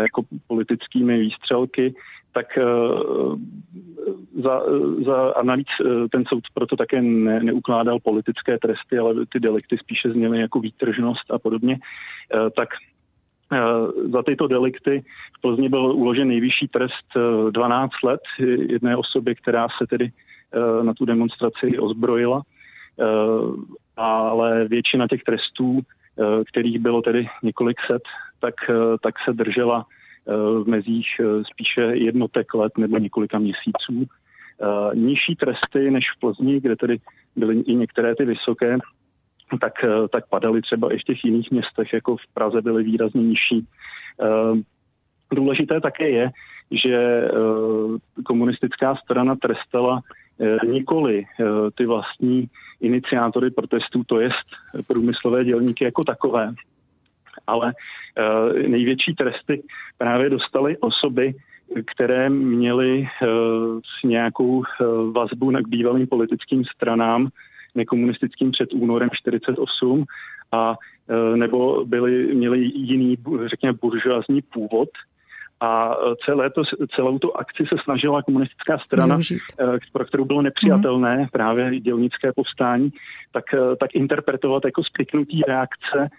jako 0.01 0.21
politickými 0.47 1.19
výstřelky. 1.19 1.93
Tak 2.33 2.57
eh, 2.57 2.63
za, 4.43 4.61
za, 5.05 5.31
a 5.31 5.43
navíc 5.43 5.67
eh, 5.81 6.07
ten 6.11 6.23
soud 6.27 6.43
proto 6.53 6.75
také 6.75 7.01
ne, 7.01 7.39
neukládal 7.43 7.99
politické 7.99 8.59
tresty, 8.59 8.97
ale 8.97 9.13
ty 9.29 9.39
delikty 9.39 9.77
spíše 9.77 10.11
zněly 10.11 10.39
jako 10.39 10.59
výtržnost 10.59 11.31
a 11.31 11.39
podobně, 11.39 11.79
eh, 11.79 12.49
tak 12.49 12.69
za 14.11 14.23
tyto 14.23 14.47
delikty 14.47 15.03
v 15.37 15.41
Plzni 15.41 15.69
byl 15.69 15.85
uložen 15.85 16.27
nejvyšší 16.27 16.67
trest 16.67 17.17
12 17.51 17.91
let 18.03 18.21
jedné 18.69 18.97
osoby, 18.97 19.35
která 19.35 19.67
se 19.67 19.87
tedy 19.89 20.11
na 20.81 20.93
tu 20.93 21.05
demonstraci 21.05 21.79
ozbrojila, 21.79 22.41
ale 23.97 24.67
většina 24.67 25.07
těch 25.07 25.23
trestů, 25.23 25.81
kterých 26.51 26.79
bylo 26.79 27.01
tedy 27.01 27.27
několik 27.43 27.77
set, 27.87 28.01
tak, 28.39 28.55
tak 29.01 29.15
se 29.25 29.33
držela 29.33 29.85
v 30.25 30.63
mezích 30.67 31.07
eh, 31.19 31.43
spíše 31.51 31.81
jednotek 31.81 32.53
let 32.53 32.77
nebo 32.77 32.97
několika 32.97 33.39
měsíců. 33.39 34.03
Eh, 34.03 34.95
nižší 34.95 35.35
tresty 35.35 35.91
než 35.91 36.03
v 36.15 36.19
Plzni, 36.19 36.59
kde 36.59 36.75
tedy 36.75 36.97
byly 37.35 37.59
i 37.59 37.75
některé 37.75 38.15
ty 38.15 38.25
vysoké, 38.25 38.77
tak, 39.57 39.83
eh, 39.83 40.07
tak 40.11 40.29
padaly 40.29 40.61
třeba 40.61 40.93
i 40.93 40.97
v 40.97 41.03
těch 41.03 41.25
jiných 41.25 41.51
městech, 41.51 41.93
jako 41.93 42.17
v 42.17 42.33
Praze 42.33 42.61
byly 42.61 42.83
výrazně 42.83 43.23
nižší. 43.23 43.67
Důležité 45.33 45.81
také 45.81 46.09
je, 46.09 46.29
že 46.71 47.29
komunistická 48.25 48.95
strana 48.95 49.35
trestala 49.35 50.01
nikoli 50.65 51.25
ty 51.75 51.85
vlastní 51.85 52.45
iniciátory 52.81 53.51
protestů, 53.51 54.03
to 54.03 54.19
jest 54.19 54.47
průmyslové 54.87 55.45
dělníky 55.45 55.83
jako 55.83 56.03
takové, 56.03 56.53
ale 57.47 57.73
Eh, 58.17 58.67
největší 58.67 59.13
tresty 59.15 59.63
právě 59.97 60.29
dostaly 60.29 60.77
osoby, 60.77 61.33
které 61.93 62.29
měly 62.29 63.07
eh, 63.23 63.27
nějakou 64.07 64.63
eh, 64.63 64.85
vazbu 65.11 65.51
k 65.51 65.67
bývalým 65.67 66.07
politickým 66.07 66.65
stranám 66.65 67.27
nekomunistickým 67.75 68.51
před 68.51 68.73
únorem 68.73 69.09
48 69.13 70.05
a 70.51 70.75
nebo 71.35 71.85
byli, 71.85 72.35
měli 72.35 72.59
jiný, 72.75 73.17
řekněme, 73.45 73.77
buržoazní 73.81 74.41
původ, 74.41 74.89
a 75.59 75.95
celé 76.25 76.49
to, 76.49 76.61
celou 76.95 77.19
tu 77.19 77.37
akci 77.37 77.63
se 77.69 77.75
snažila 77.83 78.23
komunistická 78.23 78.77
strana, 78.77 79.15
Využít. 79.15 79.41
pro 79.93 80.05
kterou 80.05 80.25
bylo 80.25 80.41
nepřijatelné 80.41 81.17
mm. 81.17 81.27
právě 81.31 81.79
dělnické 81.79 82.31
povstání, 82.35 82.89
tak, 83.31 83.43
tak 83.79 83.95
interpretovat 83.95 84.65
jako 84.65 84.83
spiknutí 84.83 85.41
reakce 85.47 86.09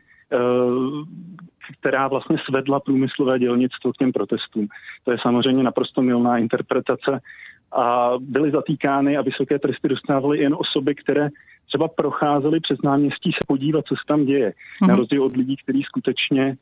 která 1.78 2.08
vlastně 2.08 2.36
svedla 2.48 2.80
průmyslové 2.80 3.38
dělnictvo 3.38 3.92
k 3.92 3.96
těm 3.96 4.12
protestům. 4.12 4.68
To 5.04 5.10
je 5.12 5.18
samozřejmě 5.22 5.62
naprosto 5.62 6.02
milná 6.02 6.38
interpretace 6.38 7.20
a 7.74 8.12
byly 8.20 8.50
zatýkány 8.50 9.16
a 9.16 9.22
vysoké 9.22 9.58
tresty 9.58 9.88
dostávaly 9.88 10.38
jen 10.38 10.54
osoby, 10.54 10.94
které 10.94 11.28
třeba 11.66 11.88
procházely 11.88 12.60
přes 12.60 12.78
náměstí 12.84 13.32
se 13.32 13.46
podívat, 13.46 13.84
co 13.88 13.94
se 13.94 14.02
tam 14.08 14.24
děje, 14.24 14.48
mm-hmm. 14.50 14.88
na 14.88 14.94
mhm. 14.94 14.96
rozdíl 14.96 15.24
od 15.24 15.36
lidí, 15.36 15.56
kteří 15.56 15.82
skutečně 15.82 16.56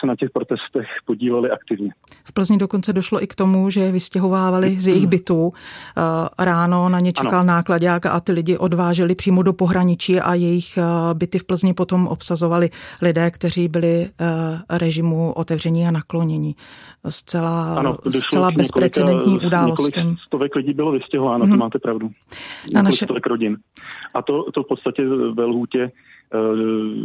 se 0.00 0.06
na 0.06 0.16
těch 0.16 0.30
protestech 0.30 0.86
podívali 1.04 1.50
aktivně. 1.50 1.90
V 2.24 2.32
Plzni 2.32 2.56
dokonce 2.58 2.92
došlo 2.92 3.22
i 3.22 3.26
k 3.26 3.34
tomu, 3.34 3.70
že 3.70 3.92
vystěhovávali 3.92 4.80
z 4.80 4.88
jejich 4.88 5.06
bytů. 5.06 5.52
Eh, 5.98 6.44
ráno 6.44 6.88
na 6.88 7.00
ně 7.00 7.12
čekal 7.12 7.40
ano. 7.40 7.46
nákladák 7.46 8.06
a 8.06 8.20
ty 8.20 8.32
lidi 8.32 8.58
odváželi 8.58 9.14
přímo 9.14 9.42
do 9.42 9.52
pohraničí 9.52 10.20
a 10.20 10.34
jejich 10.34 10.78
eh, 10.78 10.82
byty 11.14 11.38
v 11.38 11.44
Plzni 11.44 11.74
potom 11.74 12.06
obsazovali 12.06 12.70
lidé, 13.02 13.30
kteří 13.30 13.68
byli 13.68 14.08
režimu 14.70 15.32
otevření 15.32 15.86
a 15.86 15.90
naklonění. 15.90 16.54
Zcela, 17.08 17.74
ano, 17.74 17.96
zcela 18.10 18.50
bezprecedentní 18.50 19.38
událost. 19.46 19.98
Stovek 20.26 20.54
lidí 20.54 20.72
bylo 20.74 20.92
vystěhováno, 20.92 21.44
hmm. 21.44 21.52
to 21.52 21.56
mhm. 21.56 21.58
máte 21.58 21.78
pravdu. 21.78 22.10
Na 22.74 22.82
naše... 22.82 23.04
Stovek 23.04 23.26
rodin. 23.26 23.56
A 24.14 24.22
to, 24.22 24.52
to 24.54 24.62
v 24.62 24.68
podstatě 24.68 25.02
ve 25.34 25.44
lhůtě 25.44 25.90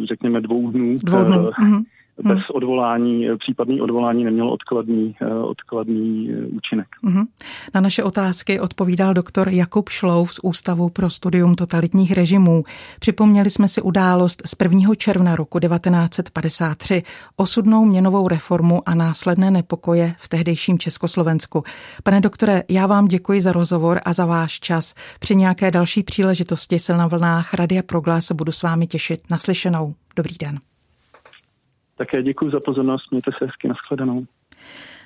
řekněme 0.07 0.41
dvou 0.41 0.71
dnů. 0.71 0.95
Dvou 1.03 1.23
dnů. 1.23 1.49
Uh, 1.61 1.81
bez 2.23 2.37
hmm. 2.37 2.43
odvolání, 2.53 3.27
případný 3.39 3.81
odvolání 3.81 4.23
nemělo 4.23 4.51
odkladný, 4.51 5.15
eh, 5.21 5.33
odkladný 5.33 6.31
eh, 6.31 6.45
účinek. 6.45 6.87
Hmm. 7.03 7.25
Na 7.73 7.81
naše 7.81 8.03
otázky 8.03 8.59
odpovídal 8.59 9.13
doktor 9.13 9.49
Jakub 9.49 9.89
Šlouf 9.89 10.33
z 10.33 10.39
Ústavu 10.43 10.89
pro 10.89 11.09
studium 11.09 11.55
totalitních 11.55 12.11
režimů. 12.11 12.63
Připomněli 12.99 13.49
jsme 13.49 13.67
si 13.67 13.81
událost 13.81 14.41
z 14.45 14.55
1. 14.63 14.95
června 14.95 15.35
roku 15.35 15.59
1953, 15.59 17.03
osudnou 17.37 17.85
měnovou 17.85 18.27
reformu 18.27 18.81
a 18.85 18.95
následné 18.95 19.51
nepokoje 19.51 20.13
v 20.17 20.29
tehdejším 20.29 20.79
Československu. 20.79 21.63
Pane 22.03 22.21
doktore, 22.21 22.63
já 22.69 22.87
vám 22.87 23.07
děkuji 23.07 23.41
za 23.41 23.51
rozhovor 23.51 23.99
a 24.05 24.13
za 24.13 24.25
váš 24.25 24.59
čas. 24.59 24.93
Při 25.19 25.35
nějaké 25.35 25.71
další 25.71 26.03
příležitosti 26.03 26.79
se 26.79 26.97
na 26.97 27.07
vlnách 27.07 27.53
Radia 27.53 27.83
Proglas 27.83 28.31
budu 28.31 28.51
s 28.51 28.63
vámi 28.63 28.87
těšit. 28.87 29.19
Naslyšenou. 29.29 29.93
Dobrý 30.15 30.35
den. 30.39 30.70
Také 32.01 32.23
děkuji 32.23 32.51
za 32.51 32.59
pozornost, 32.59 33.11
mějte 33.11 33.31
se 33.37 33.45
hezky, 33.45 33.67
nashledanou. 33.67 34.25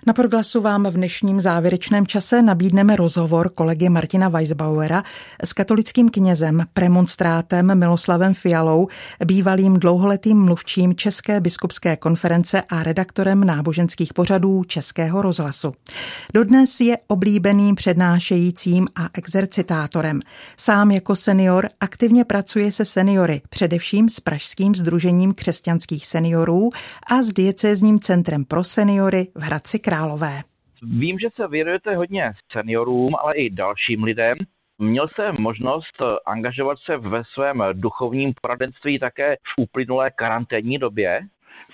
Na 0.07 0.13
proglasu 0.13 0.61
vám 0.61 0.83
v 0.83 0.93
dnešním 0.93 1.39
závěrečném 1.39 2.07
čase 2.07 2.41
nabídneme 2.41 2.95
rozhovor 2.95 3.49
kolegy 3.49 3.89
Martina 3.89 4.29
Weisbauera 4.29 5.03
s 5.43 5.53
katolickým 5.53 6.09
knězem, 6.09 6.65
premonstrátem 6.73 7.79
Miloslavem 7.79 8.33
Fialou, 8.33 8.87
bývalým 9.25 9.79
dlouholetým 9.79 10.45
mluvčím 10.45 10.95
České 10.95 11.41
biskupské 11.41 11.97
konference 11.97 12.61
a 12.69 12.83
redaktorem 12.83 13.43
náboženských 13.43 14.13
pořadů 14.13 14.63
Českého 14.63 15.21
rozhlasu. 15.21 15.73
Dodnes 16.33 16.79
je 16.79 16.97
oblíbeným 17.07 17.75
přednášejícím 17.75 18.87
a 18.95 19.09
exercitátorem. 19.13 20.19
Sám 20.57 20.91
jako 20.91 21.15
senior 21.15 21.69
aktivně 21.79 22.25
pracuje 22.25 22.71
se 22.71 22.85
seniory, 22.85 23.41
především 23.49 24.09
s 24.09 24.19
Pražským 24.19 24.75
združením 24.75 25.33
křesťanských 25.33 26.07
seniorů 26.07 26.69
a 27.07 27.23
s 27.23 27.33
diecézním 27.33 27.99
centrem 27.99 28.45
pro 28.45 28.63
seniory 28.63 29.27
v 29.35 29.41
Hradci 29.41 29.79
Králové. 29.79 29.94
Vím, 30.81 31.19
že 31.19 31.27
se 31.36 31.47
věnujete 31.47 31.95
hodně 31.95 32.31
seniorům, 32.51 33.15
ale 33.15 33.36
i 33.36 33.49
dalším 33.49 34.03
lidem. 34.03 34.38
Měl 34.79 35.08
jsem 35.08 35.36
možnost 35.39 36.01
angažovat 36.26 36.78
se 36.86 36.97
ve 36.97 37.24
svém 37.34 37.63
duchovním 37.74 38.34
poradenství 38.41 38.99
také 38.99 39.36
v 39.36 39.61
uplynulé 39.61 40.11
karanténní 40.11 40.78
době. 40.78 41.19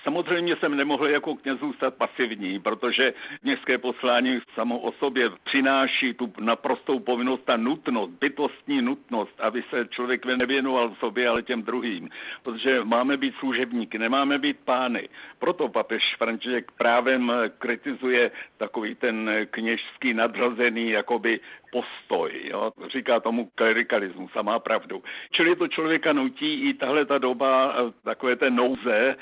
Samozřejmě 0.02 0.56
jsem 0.56 0.76
nemohl 0.76 1.06
jako 1.06 1.34
kněz 1.34 1.58
zůstat 1.58 1.94
pasivní, 1.94 2.60
protože 2.60 3.14
městské 3.42 3.78
poslání 3.78 4.40
samo 4.54 4.78
o 4.78 4.92
sobě 4.92 5.30
přináší 5.44 6.14
tu 6.14 6.32
naprostou 6.40 6.98
povinnost 6.98 7.50
a 7.50 7.56
nutnost, 7.56 8.10
bytostní 8.10 8.82
nutnost, 8.82 9.40
aby 9.40 9.64
se 9.70 9.88
člověk 9.90 10.26
nevěnoval 10.26 10.94
sobě, 10.98 11.28
ale 11.28 11.42
těm 11.42 11.62
druhým. 11.62 12.08
Protože 12.42 12.84
máme 12.84 13.16
být 13.16 13.34
služebníky, 13.38 13.98
nemáme 13.98 14.38
být 14.38 14.56
pány. 14.64 15.08
Proto 15.38 15.68
papež 15.68 16.02
František 16.18 16.70
právem 16.70 17.32
kritizuje 17.58 18.30
takový 18.58 18.94
ten 18.94 19.30
kněžský 19.50 20.14
nadřazený 20.14 20.90
jakoby 20.90 21.40
postoj. 21.72 22.40
Jo? 22.44 22.70
Říká 22.92 23.20
tomu 23.20 23.50
klerikalismus 23.54 24.30
a 24.36 24.42
má 24.42 24.58
pravdu. 24.58 25.02
Čili 25.32 25.56
to 25.56 25.68
člověka 25.68 26.12
nutí 26.12 26.68
i 26.68 26.74
tahle 26.74 27.04
ta 27.04 27.18
doba, 27.18 27.74
takové 28.04 28.36
té 28.36 28.50
nouze, 28.50 29.16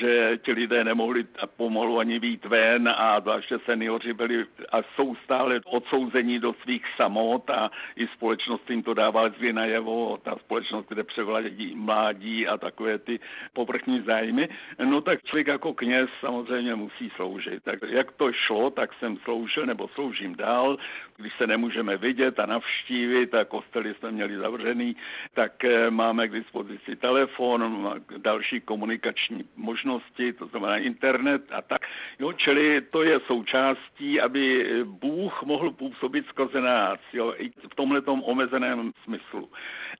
že 0.00 0.11
ti 0.44 0.52
lidé 0.52 0.84
nemohli 0.84 1.24
pomalu 1.56 1.98
ani 1.98 2.20
být 2.20 2.44
ven 2.44 2.88
a 2.88 3.20
zvláště 3.20 3.58
seniori 3.58 4.12
byli 4.12 4.44
a 4.72 4.82
jsou 4.82 5.14
stále 5.14 5.60
odsouzení 5.64 6.38
do 6.38 6.54
svých 6.62 6.84
samot 6.96 7.50
a 7.50 7.70
i 7.96 8.06
společnost 8.06 8.70
jim 8.70 8.82
to 8.82 8.94
dává 8.94 9.28
zvě 9.28 9.52
najevo, 9.52 10.18
ta 10.22 10.36
společnost, 10.36 10.86
kde 10.88 11.02
převládí 11.02 11.74
mládí 11.74 12.48
a 12.48 12.58
takové 12.58 12.98
ty 12.98 13.20
povrchní 13.52 14.00
zájmy, 14.00 14.48
no 14.84 15.00
tak 15.00 15.22
člověk 15.24 15.46
jako 15.46 15.74
kněz 15.74 16.10
samozřejmě 16.20 16.74
musí 16.74 17.10
sloužit. 17.16 17.62
Tak 17.64 17.78
jak 17.88 18.12
to 18.12 18.32
šlo, 18.32 18.70
tak 18.70 18.94
jsem 18.94 19.16
sloužil 19.16 19.66
nebo 19.66 19.88
sloužím 19.88 20.34
dál. 20.34 20.78
Když 21.16 21.32
se 21.38 21.46
nemůžeme 21.46 21.96
vidět 21.96 22.40
a 22.40 22.46
navštívit 22.46 23.34
a 23.34 23.44
kostely 23.44 23.94
jsme 23.94 24.10
měli 24.10 24.36
zavřený, 24.36 24.96
tak 25.34 25.64
eh, 25.64 25.90
máme 25.90 26.28
k 26.28 26.32
dispozici 26.32 26.96
telefon, 26.96 27.94
další 28.18 28.60
komunikační 28.60 29.44
možnosti 29.56 30.01
možnosti, 30.02 30.32
to 30.32 30.46
znamená 30.46 30.76
internet 30.76 31.42
a 31.50 31.62
tak. 31.62 31.80
Jo, 32.18 32.32
čili 32.32 32.80
to 32.90 33.02
je 33.02 33.20
součástí, 33.20 34.20
aby 34.20 34.66
Bůh 34.84 35.42
mohl 35.42 35.70
působit 35.70 36.26
skrze 36.26 36.60
nás, 36.60 36.98
jo, 37.12 37.34
i 37.36 37.50
v 37.50 37.74
tomhle 37.74 38.02
omezeném 38.06 38.92
smyslu. 39.04 39.48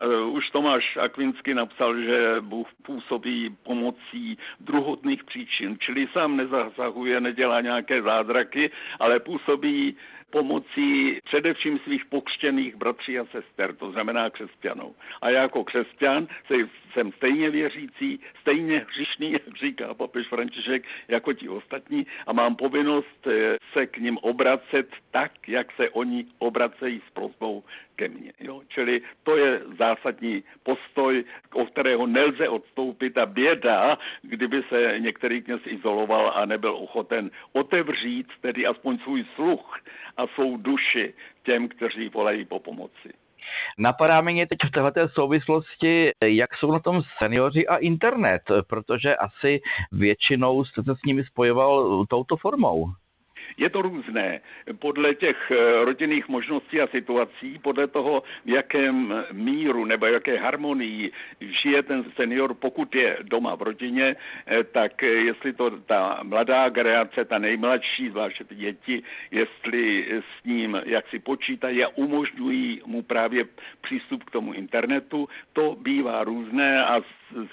Uh, 0.02 0.34
už 0.34 0.50
Tomáš 0.50 0.96
Akvinsky 0.96 1.54
napsal, 1.54 2.00
že 2.00 2.36
Bůh 2.40 2.68
působí 2.82 3.56
pomocí 3.62 4.38
druhotných 4.60 5.24
příčin, 5.24 5.76
čili 5.80 6.08
sám 6.12 6.36
nezasahuje, 6.36 7.20
nedělá 7.20 7.60
nějaké 7.60 8.02
zázraky, 8.02 8.70
ale 9.00 9.20
působí 9.20 9.96
pomocí 10.32 11.18
především 11.24 11.78
svých 11.78 12.04
pokřtěných 12.04 12.76
bratří 12.76 13.18
a 13.18 13.24
sester, 13.24 13.74
to 13.74 13.92
znamená 13.92 14.30
křesťanů. 14.30 14.94
A 15.22 15.30
já 15.30 15.42
jako 15.42 15.64
křesťan 15.64 16.26
jsem 16.92 17.12
stejně 17.12 17.50
věřící, 17.50 18.20
stejně 18.40 18.86
hřišný, 18.88 19.32
jak 19.32 19.56
říká 19.60 19.94
papež 19.94 20.28
František, 20.28 20.84
jako 21.08 21.32
ti 21.32 21.48
ostatní 21.48 22.06
a 22.26 22.32
mám 22.32 22.56
povinnost 22.56 23.26
eh, 23.26 23.56
se 23.72 23.86
k 23.86 23.98
ním 23.98 24.18
obracet 24.18 24.88
tak, 25.10 25.48
jak 25.48 25.72
se 25.72 25.90
oni 25.90 26.26
obracejí 26.38 27.02
s 27.08 27.10
prosbou 27.10 27.64
ke 27.96 28.08
mně. 28.08 28.32
Jo? 28.40 28.62
Čili 28.68 29.02
to 29.22 29.36
je 29.36 29.60
zásadní 29.78 30.42
postoj, 30.62 31.24
o 31.52 31.66
kterého 31.66 32.06
nelze 32.06 32.48
odstoupit 32.48 33.18
a 33.18 33.26
běda, 33.26 33.98
kdyby 34.22 34.62
se 34.68 34.98
některý 34.98 35.42
kněz 35.42 35.60
izoloval 35.66 36.32
a 36.34 36.46
nebyl 36.46 36.76
ochoten 36.76 37.30
otevřít 37.52 38.26
tedy 38.40 38.66
aspoň 38.66 38.98
svůj 38.98 39.24
sluch 39.34 39.80
a 40.16 40.26
svou 40.26 40.56
duši 40.56 41.14
těm, 41.42 41.68
kteří 41.68 42.08
volají 42.08 42.44
po 42.44 42.58
pomoci. 42.58 43.12
Napadá 43.78 44.20
mě 44.20 44.46
teď 44.46 44.58
v 44.64 44.70
této 44.70 45.08
souvislosti, 45.08 46.10
jak 46.24 46.56
jsou 46.56 46.72
na 46.72 46.78
tom 46.78 47.02
seniori 47.18 47.66
a 47.66 47.76
internet, 47.76 48.42
protože 48.68 49.16
asi 49.16 49.60
většinou 49.92 50.64
jste 50.64 50.82
se 50.82 50.94
s 50.94 51.02
nimi 51.06 51.24
spojoval 51.24 52.04
touto 52.06 52.36
formou. 52.36 52.86
Je 53.56 53.70
to 53.70 53.82
různé. 53.82 54.40
Podle 54.78 55.14
těch 55.14 55.50
eh, 55.50 55.84
rodinných 55.84 56.28
možností 56.28 56.80
a 56.80 56.86
situací, 56.86 57.58
podle 57.62 57.86
toho, 57.86 58.22
v 58.44 58.48
jakém 58.48 59.24
míru 59.32 59.84
nebo 59.84 60.06
jaké 60.06 60.38
harmonii 60.38 61.12
žije 61.40 61.82
ten 61.82 62.04
senior, 62.16 62.54
pokud 62.54 62.94
je 62.94 63.18
doma 63.22 63.54
v 63.54 63.62
rodině, 63.62 64.16
eh, 64.46 64.64
tak 64.64 65.02
jestli 65.02 65.52
to 65.52 65.70
ta 65.70 66.20
mladá 66.22 66.68
generace, 66.68 67.24
ta 67.24 67.38
nejmladší, 67.38 68.08
zvláště 68.08 68.44
ty 68.44 68.54
děti, 68.54 69.02
jestli 69.30 70.06
s 70.20 70.44
ním 70.44 70.80
jak 70.84 71.08
si 71.08 71.18
počítají 71.18 71.84
a 71.84 71.88
umožňují 71.94 72.82
mu 72.86 73.02
právě 73.02 73.44
přístup 73.80 74.24
k 74.24 74.30
tomu 74.30 74.52
internetu, 74.52 75.28
to 75.52 75.76
bývá 75.80 76.24
různé 76.24 76.84
a 76.84 77.00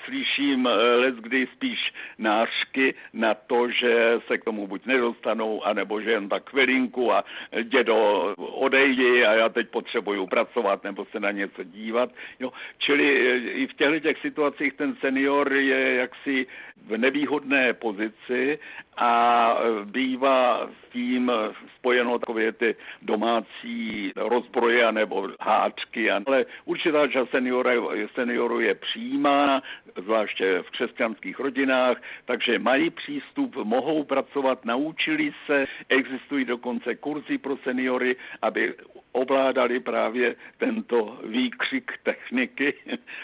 slyším 0.05 0.67
eh, 0.67 0.95
let 0.95 1.15
kdy 1.15 1.47
spíš 1.55 1.79
nářky 2.17 2.93
na 3.13 3.33
to, 3.33 3.71
že 3.71 4.19
se 4.27 4.37
k 4.37 4.43
tomu 4.43 4.67
buď 4.67 4.85
nedostanou, 4.85 5.63
anebo 5.63 5.88
že 5.97 6.11
jen 6.11 6.29
tak 6.29 6.49
chvilinku 6.49 7.13
a 7.13 7.25
dědo 7.63 7.95
odejdi 8.37 9.25
a 9.25 9.33
já 9.33 9.49
teď 9.49 9.69
potřebuju 9.69 10.27
pracovat 10.27 10.83
nebo 10.83 11.05
se 11.05 11.19
na 11.19 11.31
něco 11.31 11.63
dívat. 11.63 12.09
Jo. 12.39 12.51
Čili 12.77 13.05
eh, 13.05 13.37
i 13.37 13.67
v 13.67 13.73
těchto 13.73 13.99
těch 13.99 14.21
situacích 14.21 14.73
ten 14.73 14.95
senior 14.95 15.53
je 15.53 15.95
jaksi 15.95 16.47
v 16.87 16.97
nevýhodné 16.97 17.73
pozici 17.73 18.59
a 18.99 19.55
eh, 19.55 19.85
bývá 19.85 20.67
s 20.67 20.91
tím 20.91 21.31
spojeno 21.75 22.19
takové 22.19 22.51
ty 22.51 22.75
domácí 23.01 24.11
rozbroje 24.15 24.91
nebo 24.91 25.29
háčky. 25.39 26.11
Ale 26.11 26.45
určitá 26.65 27.07
část 27.07 27.29
seniorů 28.15 28.59
je 28.59 28.75
přijímána, 28.75 29.61
zvláště 29.95 30.61
v 30.61 30.71
křesťanských 30.71 31.39
rodinách, 31.39 31.97
takže 32.25 32.59
mají 32.59 32.89
přístup, 32.89 33.55
mohou 33.55 34.03
pracovat, 34.03 34.65
naučili 34.65 35.31
se, 35.45 35.65
existují 35.89 36.45
dokonce 36.45 36.95
kurzy 36.95 37.37
pro 37.37 37.57
seniory, 37.57 38.15
aby 38.41 38.73
ovládali 39.11 39.79
právě 39.79 40.35
tento 40.57 41.19
výkřik 41.23 41.91
techniky 42.03 42.73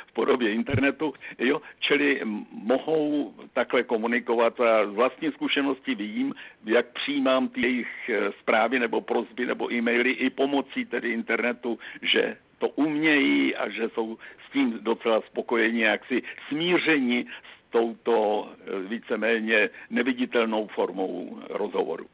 v 0.07 0.13
podobě 0.13 0.53
internetu, 0.53 1.13
jo? 1.39 1.61
čili 1.79 2.21
mohou 2.51 3.33
takhle 3.53 3.83
komunikovat 3.83 4.59
a 4.59 4.85
z 4.85 4.93
vlastní 4.93 5.31
zkušenosti 5.31 5.64
vím, 5.95 6.33
jak 6.65 6.85
přijímám 6.93 7.47
ty 7.49 7.61
jejich 7.61 8.09
eh, 8.09 8.31
zprávy 8.39 8.79
nebo 8.79 9.01
prozby 9.01 9.45
nebo 9.45 9.73
e-maily 9.73 10.11
i 10.11 10.29
pomocí 10.29 10.85
tedy 10.85 11.09
internetu, 11.09 11.79
že 12.01 12.37
to 12.57 12.67
umějí 12.69 13.55
a 13.55 13.69
že 13.69 13.89
jsou 13.89 14.17
s 14.47 14.51
tím 14.51 14.79
docela 14.81 15.21
spokojeni, 15.21 15.81
jak 15.81 16.05
si 16.05 16.23
smíření 16.47 17.25
s 17.25 17.71
touto 17.71 18.49
eh, 18.49 18.87
víceméně 18.87 19.69
neviditelnou 19.89 20.67
formou 20.67 21.39
rozhovoru. 21.49 22.05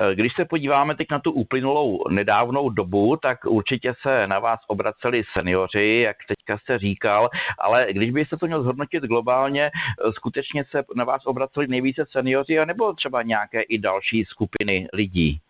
Eh, 0.00 0.14
když 0.14 0.32
se 0.36 0.44
podíváme 0.44 0.96
teď 0.96 1.06
na 1.10 1.18
tu 1.18 1.32
uplynulou 1.32 2.08
nedávnou 2.08 2.70
dobu, 2.70 3.16
tak 3.16 3.44
určitě 3.44 3.94
se 4.02 4.26
na 4.26 4.38
vás 4.38 4.60
obraceli 4.68 5.22
seniori, 5.38 6.00
jak 6.00 6.16
teďka 6.28 6.58
jste 6.58 6.78
říkal, 6.78 7.30
ale 7.58 7.86
když 7.92 8.10
byste 8.10 8.36
to 8.36 8.46
měl 8.46 8.62
zhodnotit 8.62 9.02
globálně, 9.02 9.64
eh, 9.64 10.12
skutečně 10.12 10.64
se 10.70 10.84
na 10.96 11.04
vás 11.04 11.26
obraceli 11.26 11.66
nejvíce 11.66 12.04
seniori, 12.10 12.58
anebo 12.58 12.92
třeba 12.92 13.22
nějaké 13.22 13.62
i 13.62 13.78
další 13.78 14.24
skupiny 14.24 14.88
lidí? 14.92 15.40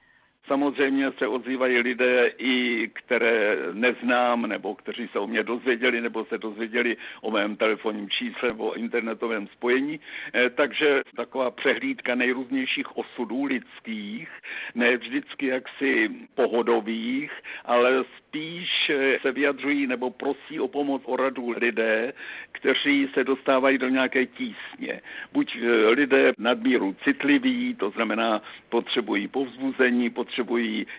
Samozřejmě 0.47 1.13
se 1.13 1.27
ozývají 1.27 1.79
lidé 1.79 2.33
i, 2.39 2.89
které 2.93 3.57
neznám, 3.73 4.43
nebo 4.43 4.75
kteří 4.75 5.09
se 5.09 5.19
o 5.19 5.27
mě 5.27 5.43
dozvěděli, 5.43 6.01
nebo 6.01 6.25
se 6.25 6.39
dozvěděli 6.39 6.97
o 7.21 7.31
mém 7.31 7.57
telefonním 7.57 8.11
čísle 8.11 8.49
nebo 8.49 8.75
internetovém 8.75 9.47
spojení. 9.47 10.01
Eh, 10.35 10.51
takže 10.51 11.03
taková 11.17 11.51
přehlídka 11.51 12.15
nejrůznějších 12.15 12.97
osudů 12.97 13.45
lidských, 13.45 14.29
ne 14.75 14.97
vždycky 14.97 15.47
jaksi 15.47 16.11
pohodových, 16.35 17.33
ale 17.65 18.05
spíš 18.19 18.91
eh, 18.91 19.19
se 19.23 19.33
vyjadřují 19.33 19.87
nebo 19.87 20.11
prosí 20.11 20.61
o 20.61 20.69
pomoc, 20.69 21.03
o 21.05 21.17
radu 21.17 21.55
lidé, 21.57 22.13
kteří 22.53 23.09
se 23.15 23.25
dostávají 23.25 23.79
do 23.79 23.89
nějaké 23.89 24.27
tísně. 24.27 25.01
Buď 25.33 25.57
eh, 25.57 25.89
lidé 25.89 26.33
nadmíru 26.39 26.97
citliví, 27.05 27.75
to 27.75 27.91
znamená 27.91 28.43
potřebují 28.69 29.29
povzbuzení, 29.29 30.11
potřebují 30.11 30.34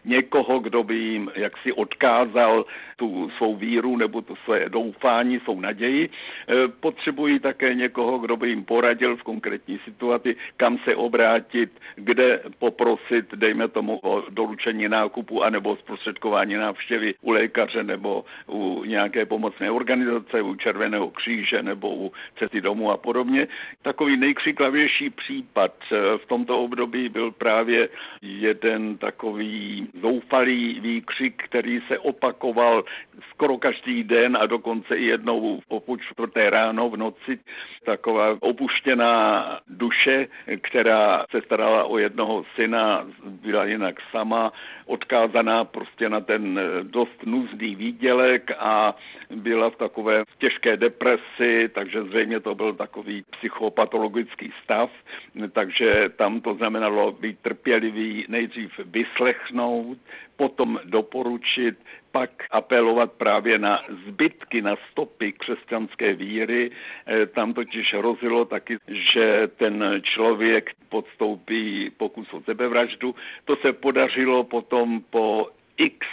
někoho, 0.05 0.59
kdo 0.59 0.83
by 0.83 0.95
jim 0.95 1.31
jaksi 1.35 1.73
odkázal 1.73 2.65
tu 2.95 3.29
svou 3.37 3.55
víru 3.55 3.97
nebo 3.97 4.21
to 4.21 4.35
své 4.35 4.69
doufání, 4.69 5.39
svou 5.39 5.59
naději. 5.59 6.09
Eh, 6.09 6.67
potřebují 6.79 7.39
také 7.39 7.73
někoho, 7.73 8.19
kdo 8.19 8.37
by 8.37 8.49
jim 8.49 8.63
poradil 8.65 9.15
v 9.17 9.23
konkrétní 9.23 9.79
situaci, 9.85 10.35
kam 10.57 10.77
se 10.77 10.95
obrátit, 10.95 11.71
kde 11.95 12.41
poprosit, 12.59 13.25
dejme 13.35 13.67
tomu, 13.67 13.99
o 14.03 14.23
doručení 14.29 14.89
nákupu 14.89 15.43
anebo 15.43 15.75
zprostředkování 15.75 16.55
návštěvy 16.55 17.13
u 17.21 17.31
lékaře 17.31 17.83
nebo 17.83 18.25
u 18.47 18.83
nějaké 18.83 19.25
pomocné 19.25 19.71
organizace, 19.71 20.41
u 20.41 20.55
Červeného 20.55 21.11
kříže 21.11 21.63
nebo 21.63 21.95
u 21.95 22.11
cesty 22.39 22.61
domů 22.61 22.91
a 22.91 22.97
podobně. 22.97 23.47
Takový 23.81 24.17
nejkřiklavější 24.17 25.09
případ 25.09 25.73
eh, 25.91 26.17
v 26.17 26.25
tomto 26.25 26.59
období 26.59 27.09
byl 27.09 27.31
právě 27.31 27.89
jeden 28.21 28.97
takový 28.97 29.24
zoufalý 30.01 30.79
výkřik, 30.79 31.43
který 31.43 31.81
se 31.87 31.99
opakoval 31.99 32.83
skoro 33.29 33.57
každý 33.57 34.03
den 34.03 34.37
a 34.37 34.45
dokonce 34.45 34.95
i 34.95 35.05
jednou 35.05 35.61
po 35.85 35.97
čtvrté 35.97 36.49
ráno 36.49 36.89
v 36.89 36.97
noci. 36.97 37.39
Taková 37.85 38.37
opuštěná 38.39 39.59
duše, 39.67 40.27
která 40.61 41.25
se 41.31 41.41
starala 41.41 41.83
o 41.83 41.97
jednoho 41.97 42.45
syna, 42.55 43.05
byla 43.25 43.65
jinak 43.65 43.95
sama, 44.11 44.51
odkázaná 44.85 45.65
prostě 45.65 46.09
na 46.09 46.19
ten 46.21 46.59
dost 46.83 47.25
nuzný 47.25 47.75
výdělek 47.75 48.51
a 48.59 48.95
byla 49.29 49.69
v 49.69 49.75
takové 49.75 50.23
těžké 50.37 50.77
depresi, 50.77 51.69
takže 51.73 52.03
zřejmě 52.03 52.39
to 52.39 52.55
byl 52.55 52.73
takový 52.73 53.23
psychopatologický 53.37 54.53
stav, 54.63 54.89
takže 55.51 56.09
tam 56.17 56.41
to 56.41 56.53
znamenalo 56.53 57.11
být 57.11 57.39
trpělivý, 57.39 58.25
nejdřív 58.27 58.79
vyslechnout, 59.15 59.97
potom 60.35 60.79
doporučit, 60.85 61.75
pak 62.11 62.29
apelovat 62.51 63.11
právě 63.11 63.59
na 63.59 63.83
zbytky, 64.07 64.61
na 64.61 64.75
stopy 64.91 65.31
křesťanské 65.31 66.13
víry. 66.13 66.71
Eh, 67.07 67.25
tam 67.25 67.53
totiž 67.53 67.93
hrozilo 67.93 68.45
taky, 68.45 68.77
že 68.87 69.47
ten 69.57 70.01
člověk 70.01 70.71
podstoupí 70.89 71.91
pokus 71.97 72.33
o 72.33 72.41
sebevraždu. 72.41 73.15
To 73.45 73.55
se 73.55 73.73
podařilo 73.73 74.43
potom 74.43 75.01
po 75.09 75.49
x 75.77 76.07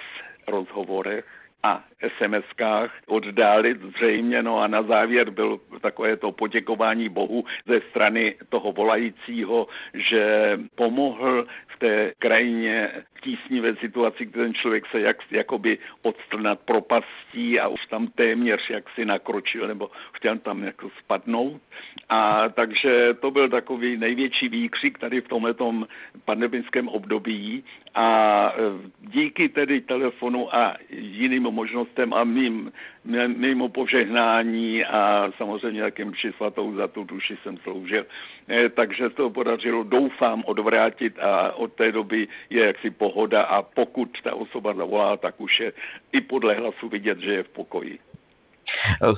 rozhovorech 0.47 1.25
a 1.63 1.85
SMS-kách 2.03 2.91
oddálit 3.07 3.79
zřejmě, 3.83 4.43
no 4.43 4.59
a 4.59 4.67
na 4.67 4.83
závěr 4.83 5.31
byl 5.31 5.61
takové 5.81 6.17
to 6.17 6.33
poděkování 6.33 7.09
Bohu 7.09 7.45
ze 7.67 7.81
strany 7.91 8.35
toho 8.49 8.73
volajícího, 8.73 9.67
že 9.95 10.59
pomohl 10.75 11.47
té 11.83 12.12
krajině 12.18 12.91
tísnivé 13.22 13.76
situaci, 13.76 14.24
kde 14.24 14.43
ten 14.43 14.55
člověk 14.55 14.87
se 14.87 15.01
jak, 15.01 15.16
jakoby 15.30 15.78
odstl 16.03 16.39
nad 16.39 16.61
propastí 16.61 17.61
a 17.61 17.68
už 17.68 17.87
tam 17.91 18.07
téměř 18.07 18.70
jak 18.70 18.85
si 18.95 19.05
nakročil 19.05 19.68
nebo 19.68 19.91
chtěl 20.12 20.39
tam 20.39 20.62
jako 20.62 20.91
spadnout. 20.99 21.62
A 22.09 22.49
takže 22.49 23.14
to 23.20 23.30
byl 23.30 23.49
takový 23.49 23.97
největší 23.97 24.49
výkřik 24.49 24.99
tady 24.99 25.20
v 25.20 25.28
tomhletom 25.28 25.87
pandemickém 26.24 26.89
období 26.89 27.64
a 27.95 28.07
e, 28.55 28.91
díky 29.01 29.49
tedy 29.49 29.80
telefonu 29.80 30.55
a 30.55 30.76
jiným 30.91 31.43
možnostem 31.43 32.14
a 32.14 32.24
mým, 32.24 32.72
mým 33.05 33.69
požehnání 33.69 34.85
a 34.85 35.33
samozřejmě 35.37 35.81
jakým 35.81 36.09
mši 36.09 36.33
svatou 36.33 36.75
za 36.75 36.89
tu 36.89 37.05
duši 37.05 37.37
jsem 37.43 37.57
sloužil. 37.57 38.07
E, 38.51 38.69
takže 38.69 39.11
to 39.11 39.31
podařilo, 39.31 39.83
doufám, 39.83 40.43
odvrátit 40.47 41.19
a 41.19 41.53
od 41.53 41.73
té 41.73 41.93
doby 41.93 42.29
je 42.51 42.67
jaksi 42.67 42.91
pohoda 42.91 43.43
a 43.43 43.63
pokud 43.63 44.09
ta 44.23 44.35
osoba 44.35 44.75
zavolá, 44.75 45.17
tak 45.17 45.41
už 45.41 45.61
je 45.61 45.73
i 46.13 46.21
podle 46.21 46.55
hlasu 46.55 46.89
vidět, 46.89 47.19
že 47.19 47.33
je 47.33 47.43
v 47.43 47.49
pokoji. 47.49 47.99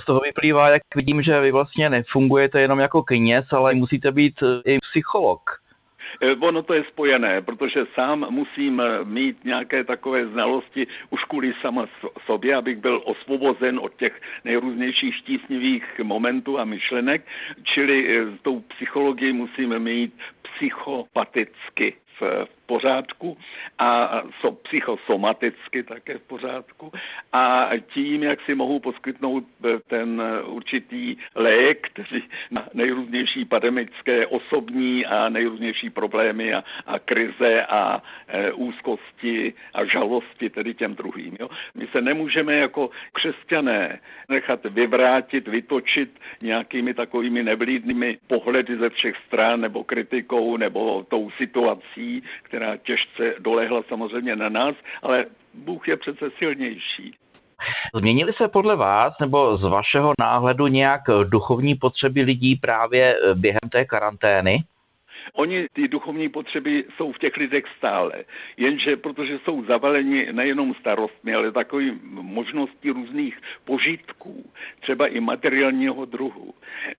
Z 0.03 0.05
toho 0.05 0.21
vyplývá, 0.21 0.71
jak 0.71 0.83
vidím, 0.97 1.23
že 1.23 1.41
vy 1.41 1.53
vlastně 1.53 1.91
nefungujete 1.91 2.61
jenom 2.61 2.79
jako 2.79 3.03
kněz, 3.03 3.45
ale 3.53 3.75
musíte 3.75 4.13
být 4.13 4.35
i 4.67 4.77
psycholog. 4.91 5.64
Eh, 6.21 6.37
ono 6.41 6.63
to 6.63 6.75
je 6.75 6.85
spojené, 6.85 7.43
protože 7.43 7.87
sám 7.95 8.27
musím 8.31 8.81
eh, 8.81 9.05
mít 9.05 9.45
nějaké 9.45 9.85
takové 9.85 10.27
znalosti 10.27 10.87
už 11.11 11.25
kvůli 11.25 11.55
sama 11.61 11.87
sobě, 12.27 12.55
abych 12.55 12.79
byl 12.79 13.03
osvobozen 13.05 13.79
od 13.79 13.95
těch 13.97 14.21
nejrůznějších 14.45 15.15
štísnivých 15.17 16.01
momentů 16.03 16.59
a 16.59 16.65
myšlenek, 16.65 17.27
čili 17.63 17.97
s 18.05 18.35
eh, 18.35 18.39
tou 18.43 18.61
psychologií 18.61 19.33
musím 19.33 19.79
mít 19.79 20.13
psychopaticky 20.43 21.95
v 22.21 22.47
pořádku 22.67 23.39
a 23.79 24.23
so, 24.41 24.57
psychosomaticky 24.63 25.83
také 25.83 26.19
v 26.19 26.23
pořádku 26.23 26.93
a 27.33 27.71
tím, 27.95 28.23
jak 28.23 28.41
si 28.41 28.55
mohu 28.55 28.81
poskytnout 28.81 29.45
eh, 29.65 29.79
ten 29.89 30.23
eh, 30.23 30.43
určitý 30.43 31.17
lék, 31.35 31.89
který 31.93 32.23
na 32.51 32.69
nejrůznější 32.75 33.45
pandemické 33.45 34.27
osobní 34.27 35.07
a 35.07 35.29
nejrůznější 35.29 35.91
problémy 35.91 36.55
a, 36.55 36.65
a 36.87 36.99
krize 36.99 37.67
a 37.69 38.03
e, 38.29 38.53
úzkosti 38.53 39.53
a 39.75 39.85
žalosti 39.85 40.51
tedy 40.51 40.75
těm 40.75 40.95
druhým. 40.95 41.37
Jo. 41.41 41.49
My 41.75 41.87
se 41.87 42.01
nemůžeme 42.01 42.55
jako 42.55 42.91
křesťané 43.13 44.01
nechat 44.29 44.65
vyvrátit, 44.65 45.49
vytočit 45.49 46.11
nějakými 46.43 46.95
takovými 46.95 47.43
neblídnými 47.43 48.19
pohledy 48.27 48.77
ze 48.77 48.91
všech 48.91 49.17
stran 49.27 49.61
nebo 49.61 49.85
kritikou 49.85 50.57
nebo 50.57 51.03
tou 51.09 51.31
situací, 51.31 52.23
která 52.55 52.77
těžce 52.77 53.35
dolehla 53.39 53.83
samozřejmě 53.89 54.37
na 54.37 54.49
nás, 54.49 54.77
ale 55.03 55.25
Bůh 55.55 55.89
je 55.89 55.97
přece 55.97 56.31
silnější. 56.39 57.15
Změnily 57.95 58.33
se 58.33 58.49
podle 58.49 58.77
vás 58.77 59.15
nebo 59.21 59.57
z 59.57 59.63
vašeho 59.63 60.13
náhledu 60.21 60.67
nějak 60.67 61.01
duchovní 61.25 61.75
potřeby 61.75 62.23
lidí 62.23 62.57
právě 62.57 63.17
během 63.35 63.69
té 63.73 63.85
karantény? 63.85 64.65
Oni, 65.33 65.67
ty 65.73 65.89
duchovní 65.89 66.29
potřeby 66.29 66.85
jsou 66.97 67.13
v 67.13 67.19
těch 67.19 67.37
lidech 67.37 67.65
stále, 67.79 68.13
jenže 68.57 68.97
protože 68.97 69.39
jsou 69.39 69.65
zavaleni 69.65 70.33
nejenom 70.33 70.75
starostmi, 70.75 71.35
ale 71.35 71.53
takový 71.53 71.93
možností 72.11 72.91
různých 72.91 73.39
požitků, 73.65 74.51
třeba 74.81 75.07
i 75.07 75.21
materiálního 75.21 76.05
druhu. 76.05 76.55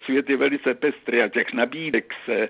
Svět 0.06 0.30
je 0.30 0.38
velice 0.38 0.74
pestrý 0.74 1.22
a 1.22 1.30
těch 1.30 1.54
nabídek 1.54 2.14
se 2.26 2.50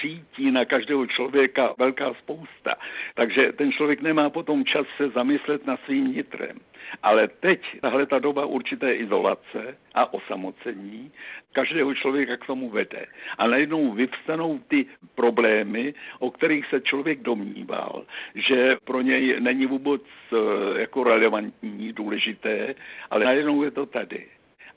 řítí 0.00 0.50
na 0.50 0.64
každého 0.64 1.06
člověka 1.06 1.74
velká 1.78 2.14
spousta. 2.14 2.74
Takže 3.14 3.52
ten 3.52 3.72
člověk 3.72 4.00
nemá 4.00 4.30
potom 4.30 4.64
čas 4.64 4.86
se 4.96 5.08
zamyslet 5.08 5.66
na 5.66 5.76
svým 5.76 6.12
nitrem. 6.12 6.58
Ale 7.02 7.28
teď, 7.28 7.60
tahle 7.80 8.06
ta 8.06 8.18
doba 8.18 8.46
určité 8.46 8.94
izolace 8.94 9.78
a 9.94 10.14
osamocení, 10.14 11.12
každého 11.52 11.94
člověka 11.94 12.36
k 12.36 12.46
tomu 12.46 12.70
vede. 12.70 13.06
A 13.38 13.46
najednou 13.46 13.92
vyvstanou 13.92 14.58
ty 14.58 14.86
problémy, 15.14 15.94
o 16.18 16.30
kterých 16.30 16.66
se 16.66 16.80
člověk 16.80 17.20
domníval, 17.22 18.04
že 18.34 18.76
pro 18.84 19.00
něj 19.00 19.36
není 19.40 19.66
vůbec 19.66 20.02
eh, 20.32 20.80
jako 20.80 21.04
relevantní, 21.04 21.92
důležité, 21.92 22.74
ale 23.10 23.24
najednou 23.24 23.62
je 23.62 23.70
to 23.70 23.86
tady. 23.86 24.26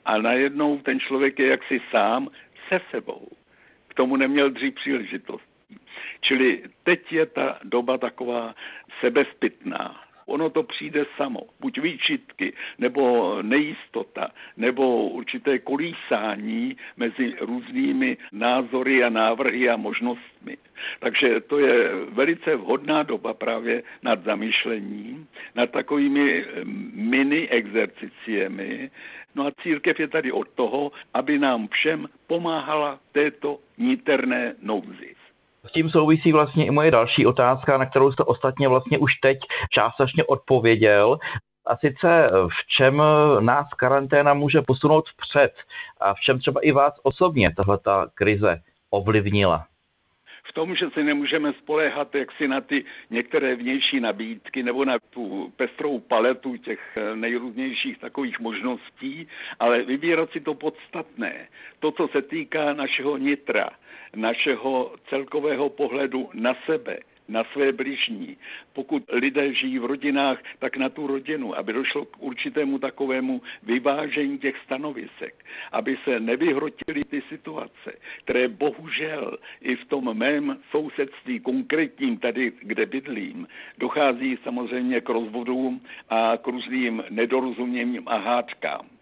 A 0.04 0.18
najednou 0.18 0.78
ten 0.78 1.00
člověk 1.00 1.38
je 1.38 1.46
jaksi 1.46 1.80
sám 1.90 2.28
se 2.68 2.80
sebou 2.90 3.28
tomu 3.94 4.16
neměl 4.16 4.50
dřív 4.50 4.74
příležitost. 4.74 5.54
Čili 6.20 6.62
teď 6.82 7.12
je 7.12 7.26
ta 7.26 7.58
doba 7.64 7.98
taková 7.98 8.54
sebezpitná. 9.00 10.04
Ono 10.26 10.50
to 10.50 10.62
přijde 10.62 11.06
samo. 11.16 11.40
Buď 11.60 11.78
výčitky, 11.78 12.52
nebo 12.78 13.36
nejistota, 13.42 14.30
nebo 14.56 15.08
určité 15.08 15.58
kolísání 15.58 16.76
mezi 16.96 17.34
různými 17.40 18.16
názory 18.32 19.04
a 19.04 19.08
návrhy 19.08 19.70
a 19.70 19.76
možnostmi. 19.76 20.56
Takže 21.00 21.40
to 21.40 21.58
je 21.58 21.88
velice 22.08 22.56
vhodná 22.56 23.02
doba 23.02 23.34
právě 23.34 23.82
nad 24.02 24.24
zamýšlením, 24.24 25.28
nad 25.54 25.70
takovými 25.70 26.44
mini 26.94 27.48
exerciciemi, 27.48 28.90
No 29.34 29.46
a 29.46 29.50
církev 29.62 30.00
je 30.00 30.08
tady 30.08 30.32
od 30.32 30.48
toho, 30.48 30.92
aby 31.14 31.38
nám 31.38 31.68
všem 31.68 32.06
pomáhala 32.26 32.98
této 33.12 33.58
níterné 33.78 34.54
nouzi. 34.62 35.14
S 35.68 35.72
tím 35.72 35.90
souvisí 35.90 36.32
vlastně 36.32 36.66
i 36.66 36.70
moje 36.70 36.90
další 36.90 37.26
otázka, 37.26 37.78
na 37.78 37.86
kterou 37.86 38.12
jste 38.12 38.24
ostatně 38.24 38.68
vlastně 38.68 38.98
už 38.98 39.10
teď 39.22 39.38
částečně 39.72 40.24
odpověděl. 40.24 41.18
A 41.66 41.76
sice 41.76 42.30
v 42.32 42.66
čem 42.76 43.02
nás 43.40 43.68
karanténa 43.68 44.34
může 44.34 44.62
posunout 44.66 45.04
vpřed 45.08 45.52
a 46.00 46.14
v 46.14 46.20
čem 46.20 46.38
třeba 46.38 46.60
i 46.60 46.72
vás 46.72 46.94
osobně 47.02 47.54
tahle 47.56 47.78
krize 48.14 48.60
ovlivnila? 48.90 49.66
V 50.48 50.52
tom, 50.52 50.76
že 50.76 50.90
si 50.90 51.04
nemůžeme 51.04 51.52
spoléhat 51.52 52.14
jaksi 52.14 52.48
na 52.48 52.60
ty 52.60 52.84
některé 53.10 53.56
vnější 53.56 54.00
nabídky 54.00 54.62
nebo 54.62 54.84
na 54.84 54.98
tu 55.10 55.52
pestrou 55.56 55.98
paletu 55.98 56.56
těch 56.56 56.98
nejrůznějších 57.14 57.98
takových 57.98 58.40
možností, 58.40 59.28
ale 59.60 59.82
vybírat 59.82 60.30
si 60.30 60.40
to 60.40 60.54
podstatné. 60.54 61.48
To, 61.80 61.92
co 61.92 62.08
se 62.08 62.22
týká 62.22 62.72
našeho 62.72 63.16
nitra, 63.16 63.70
našeho 64.16 64.94
celkového 65.08 65.68
pohledu 65.68 66.30
na 66.34 66.54
sebe, 66.66 66.98
na 67.28 67.44
své 67.44 67.72
bližní. 67.72 68.36
Pokud 68.72 69.02
lidé 69.12 69.54
žijí 69.54 69.78
v 69.78 69.84
rodinách, 69.84 70.42
tak 70.58 70.76
na 70.76 70.88
tu 70.88 71.06
rodinu, 71.06 71.58
aby 71.58 71.72
došlo 71.72 72.04
k 72.04 72.22
určitému 72.22 72.78
takovému 72.78 73.42
vyvážení 73.62 74.38
těch 74.38 74.56
stanovisek, 74.64 75.44
aby 75.72 75.96
se 76.04 76.20
nevyhrotily 76.20 77.04
ty 77.04 77.22
situace, 77.28 77.92
které 78.24 78.48
bohužel 78.48 79.38
i 79.60 79.76
v 79.76 79.84
tom 79.84 80.18
mém 80.18 80.58
sousedství 80.70 81.40
konkrétním 81.40 82.18
tady, 82.18 82.52
kde 82.60 82.86
bydlím, 82.86 83.48
dochází 83.78 84.38
samozřejmě 84.42 85.00
k 85.00 85.08
rozvodům 85.08 85.80
a 86.08 86.36
k 86.36 86.46
různým 86.46 87.04
nedorozuměním 87.10 88.02
a 88.08 88.16
hádkám. 88.16 88.93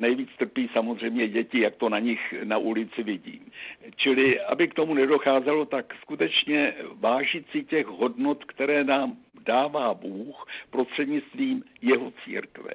Nejvíc 0.00 0.30
trpí 0.38 0.70
samozřejmě 0.72 1.28
děti, 1.28 1.60
jak 1.60 1.76
to 1.76 1.88
na 1.88 1.98
nich 1.98 2.34
na 2.44 2.58
ulici 2.58 3.02
vidím. 3.02 3.52
Čili, 3.96 4.40
aby 4.40 4.68
k 4.68 4.74
tomu 4.74 4.94
nedocházelo, 4.94 5.64
tak 5.64 5.94
skutečně 6.00 6.74
vážit 6.94 7.46
si 7.50 7.64
těch 7.64 7.86
hodnot, 7.86 8.44
které 8.44 8.84
nám 8.84 9.16
dává 9.44 9.94
Bůh 9.94 10.46
prostřednictvím 10.70 11.64
jeho 11.82 12.12
církve. 12.24 12.72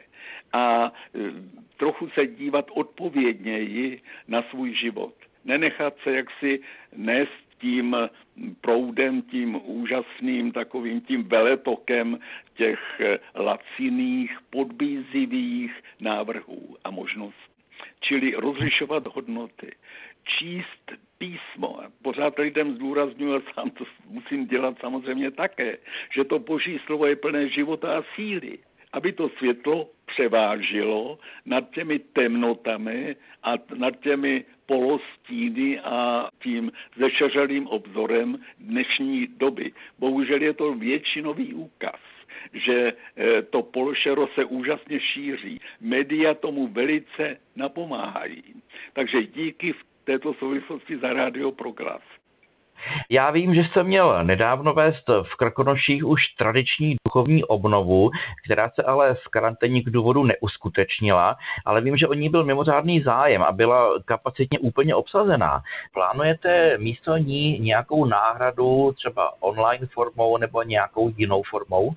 A 0.54 0.92
e, 1.16 1.20
trochu 1.78 2.10
se 2.10 2.28
dívat 2.28 2.66
odpovědněji 2.74 4.02
na 4.28 4.44
svůj 4.50 4.74
život. 4.74 5.14
Nenechat 5.46 5.94
se 6.04 6.12
jaksi 6.12 6.60
nést 6.96 7.45
tím 7.58 7.96
proudem, 8.62 9.22
tím 9.22 9.62
úžasným 9.64 10.52
takovým 10.52 11.02
tím 11.02 11.24
veletokem 11.24 12.20
těch 12.56 12.80
eh, 13.00 13.20
laciných, 13.36 14.38
podbízivých 14.50 15.74
návrhů 16.00 16.78
a 16.84 16.92
možností. 16.92 17.52
Čili 18.02 18.36
rozlišovat 18.36 19.08
hodnoty, 19.08 19.76
číst 20.24 20.92
písmo. 21.18 21.80
Pořád 22.02 22.40
lidem 22.40 22.76
zdůraznuju, 22.76 23.36
a 23.36 23.42
sám 23.54 23.70
to 23.70 23.86
musím 24.10 24.48
dělat 24.48 24.78
samozřejmě 24.80 25.32
také, 25.32 25.78
že 26.16 26.24
to 26.24 26.40
boží 26.40 26.80
slovo 26.86 27.06
je 27.06 27.16
plné 27.16 27.50
života 27.50 27.98
a 27.98 28.04
síly 28.16 28.58
aby 28.96 29.14
to 29.14 29.30
světlo 29.30 29.90
převážilo 30.06 31.20
nad 31.46 31.70
těmi 31.70 32.00
temnotami 32.00 33.16
a 33.44 33.54
nad 33.76 34.00
těmi 34.00 34.46
polostíny 34.66 35.80
a 35.80 36.30
tím 36.44 36.72
zešeřelým 36.98 37.68
obzorem 37.68 38.40
dnešní 38.60 39.28
doby. 39.28 39.72
Bohužel 40.00 40.42
je 40.42 40.54
to 40.54 40.74
většinový 40.74 41.54
úkaz 41.54 42.00
že 42.54 42.94
eh, 42.94 43.42
to 43.42 43.64
pološero 43.64 44.28
se 44.28 44.46
úžasně 44.46 45.00
šíří. 45.00 45.60
Média 45.82 46.34
tomu 46.34 46.68
velice 46.68 47.38
napomáhají. 47.56 48.44
Takže 48.94 49.24
díky 49.24 49.74
v 49.74 49.84
této 50.04 50.34
souvislosti 50.34 50.98
za 50.98 51.14
Radio 51.14 51.52
Proglas. 51.52 52.02
Já 53.10 53.32
vím, 53.32 53.56
že 53.56 53.62
jsem 53.74 53.88
měl 53.88 54.24
nedávno 54.24 54.74
vést 54.74 55.10
v 55.24 55.36
Krkonoších 55.36 56.06
už 56.06 56.22
tradiční 56.38 56.96
duchovní 57.08 57.44
obnovu, 57.44 58.10
která 58.46 58.70
se 58.70 58.84
ale 58.84 59.16
z 59.16 59.28
karanténních 59.28 59.92
důvodů 59.92 60.24
neuskutečnila, 60.24 61.38
ale 61.66 61.82
vím, 61.82 61.98
že 61.98 62.08
o 62.08 62.14
ní 62.14 62.30
byl 62.30 62.44
mimořádný 62.44 63.02
zájem 63.02 63.44
a 63.44 63.52
byla 63.52 63.90
kapacitně 64.06 64.60
úplně 64.60 64.96
obsazená. 64.96 65.62
Plánujete 65.94 66.78
místo 66.78 67.18
ní 67.18 67.60
nějakou 67.60 68.06
náhradu 68.06 68.92
třeba 68.92 69.34
online 69.40 69.88
formou 69.94 70.38
nebo 70.38 70.64
nějakou 70.64 71.12
jinou 71.18 71.44
formou? 71.50 71.96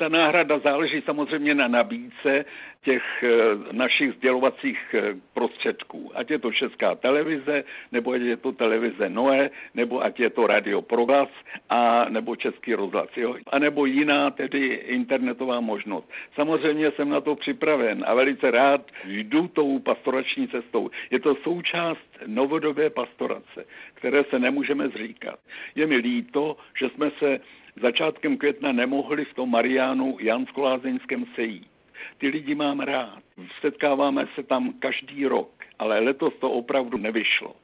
Ta 0.00 0.08
náhrada 0.08 0.58
záleží 0.58 1.02
samozřejmě 1.04 1.54
na 1.54 1.68
nabídce 1.68 2.44
těch 2.82 3.02
eh, 3.22 3.28
našich 3.72 4.12
sdělovacích 4.12 4.94
eh, 4.94 5.14
prostředků. 5.34 6.12
Ať 6.14 6.30
je 6.30 6.38
to 6.38 6.52
Česká 6.52 6.94
televize, 6.94 7.64
nebo 7.92 8.12
ať 8.12 8.22
je 8.22 8.36
to 8.36 8.52
televize 8.52 9.08
Noe, 9.08 9.50
nebo 9.74 10.00
ať 10.04 10.20
je 10.20 10.30
to 10.30 10.46
Radio 10.46 10.82
Proglas, 10.82 11.28
a 11.70 12.06
nebo 12.08 12.36
Český 12.36 12.74
rozhlas, 12.74 13.08
jo? 13.16 13.34
a 13.52 13.58
nebo 13.58 13.86
jiná 13.86 14.30
tedy 14.30 14.66
internetová 14.96 15.60
možnost. 15.60 16.08
Samozřejmě 16.34 16.90
jsem 16.90 17.08
na 17.08 17.20
to 17.20 17.36
připraven 17.36 18.04
a 18.06 18.14
velice 18.14 18.50
rád 18.50 18.80
jdu 19.04 19.48
tou 19.48 19.78
pastorační 19.78 20.48
cestou. 20.48 20.90
Je 21.10 21.20
to 21.20 21.34
součást 21.34 22.08
novodobé 22.26 22.90
pastorace, 22.90 23.64
které 23.94 24.24
se 24.24 24.38
nemůžeme 24.38 24.88
zříkat. 24.88 25.38
Je 25.74 25.86
mi 25.86 25.96
líto, 25.96 26.56
že 26.78 26.88
jsme 26.88 27.10
se 27.18 27.40
začátkem 27.82 28.36
května 28.36 28.72
nemohli 28.72 29.24
v 29.24 29.34
tom 29.34 29.50
Mariánu 29.50 30.16
Jansko-Lázeňském 30.20 31.26
sejít. 31.34 31.70
Ty 32.18 32.28
lidi 32.28 32.54
mám 32.54 32.80
rád. 32.80 33.22
Setkáváme 33.60 34.28
se 34.34 34.42
tam 34.42 34.72
každý 34.78 35.26
rok, 35.26 35.50
ale 35.78 36.00
letos 36.00 36.34
to 36.40 36.50
opravdu 36.50 36.98
nevyšlo. 36.98 37.54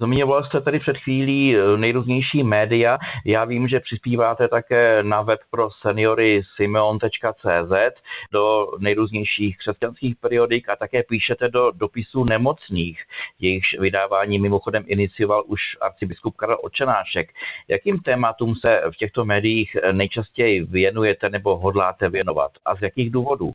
Zmiňoval 0.00 0.44
jste 0.44 0.60
tady 0.60 0.78
před 0.78 0.96
chvílí 0.96 1.56
eh, 1.56 1.76
nejrůznější 1.76 2.42
média. 2.42 2.98
Já 3.24 3.44
vím, 3.44 3.68
že 3.68 3.80
přispíváte 3.80 4.48
také 4.48 5.02
na 5.02 5.22
web 5.22 5.40
pro 5.50 5.70
seniory 5.70 6.42
simeon.cz 6.56 8.02
do 8.32 8.66
nejrůznějších 8.78 9.58
křesťanských 9.58 10.16
periodik 10.16 10.68
a 10.68 10.76
také 10.76 11.02
píšete 11.02 11.48
do 11.48 11.70
dopisů 11.70 12.24
nemocných. 12.24 13.02
Jejichž 13.40 13.78
vydávání 13.78 14.38
mimochodem 14.38 14.84
inicioval 14.86 15.44
už 15.46 15.60
arcibiskup 15.80 16.36
Karel 16.36 16.58
Očenášek. 16.62 17.30
Jakým 17.68 17.98
tématům 17.98 18.54
se 18.54 18.82
v 18.90 18.96
těchto 18.96 19.24
médiích 19.24 19.76
nejčastěji 19.92 20.64
věnujete 20.64 21.28
nebo 21.28 21.56
hodláte 21.56 22.08
věnovat 22.08 22.50
a 22.64 22.76
z 22.76 22.82
jakých 22.82 23.10
důvodů? 23.10 23.54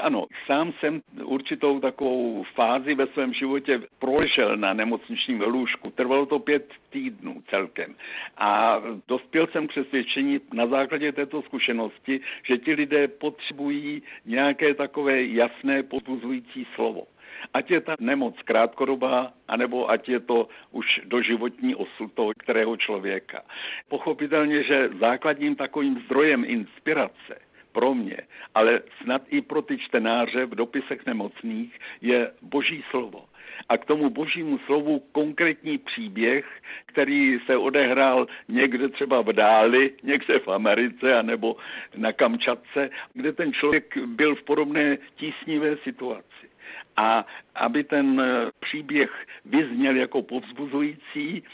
Ano, 0.00 0.26
sám 0.46 0.72
jsem 0.72 1.00
určitou 1.24 1.80
takovou 1.80 2.44
fázi 2.54 2.94
ve 2.94 3.06
svém 3.06 3.32
životě 3.32 3.80
prošel 3.98 4.56
na 4.56 4.72
nemocničním 4.72 5.40
lůžku. 5.40 5.90
Trvalo 5.90 6.26
to 6.26 6.38
pět 6.38 6.72
týdnů 6.90 7.42
celkem. 7.50 7.94
A 8.36 8.82
dospěl 9.08 9.46
jsem 9.46 9.68
přesvědčení 9.68 10.40
na 10.52 10.66
základě 10.66 11.12
této 11.12 11.42
zkušenosti, 11.42 12.20
že 12.42 12.58
ti 12.58 12.72
lidé 12.72 13.08
potřebují 13.08 14.02
nějaké 14.26 14.74
takové 14.74 15.24
jasné 15.24 15.82
podbuzující 15.82 16.66
slovo. 16.74 17.06
Ať 17.54 17.70
je 17.70 17.80
ta 17.80 17.94
nemoc 18.00 18.34
krátkodobá, 18.44 19.32
anebo 19.48 19.90
ať 19.90 20.08
je 20.08 20.20
to 20.20 20.48
už 20.70 21.00
doživotní 21.04 21.74
osud 21.74 22.12
toho 22.14 22.32
kterého 22.38 22.76
člověka. 22.76 23.42
Pochopitelně, 23.88 24.62
že 24.62 24.88
základním 25.00 25.56
takovým 25.56 26.02
zdrojem 26.04 26.44
inspirace 26.46 27.45
pro 27.76 27.94
mě, 27.94 28.16
ale 28.54 28.80
snad 29.02 29.22
i 29.28 29.40
pro 29.40 29.62
ty 29.62 29.78
čtenáře 29.78 30.46
v 30.46 30.54
dopisech 30.54 31.06
nemocných 31.06 31.78
je 32.00 32.32
boží 32.42 32.84
slovo. 32.90 33.28
A 33.68 33.76
k 33.76 33.84
tomu 33.84 34.10
božímu 34.10 34.58
slovu 34.58 35.04
konkrétní 35.12 35.78
příběh, 35.78 36.48
který 36.86 37.38
se 37.46 37.56
odehrál 37.56 38.26
někde 38.48 38.88
třeba 38.88 39.20
v 39.20 39.32
dáli, 39.32 39.92
někde 40.02 40.38
v 40.38 40.48
Americe 40.48 41.18
anebo 41.18 41.56
na 41.96 42.12
Kamčatce, 42.12 42.90
kde 43.14 43.32
ten 43.32 43.52
člověk 43.52 43.96
byl 44.06 44.34
v 44.34 44.44
podobné 44.44 44.98
tísnivé 45.16 45.76
situaci. 45.76 46.48
A 46.96 47.26
aby 47.54 47.84
ten 47.84 48.22
příběh 48.60 49.12
vyzněl 49.44 49.96
jako 49.96 50.22
povzbuzující, 50.22 51.44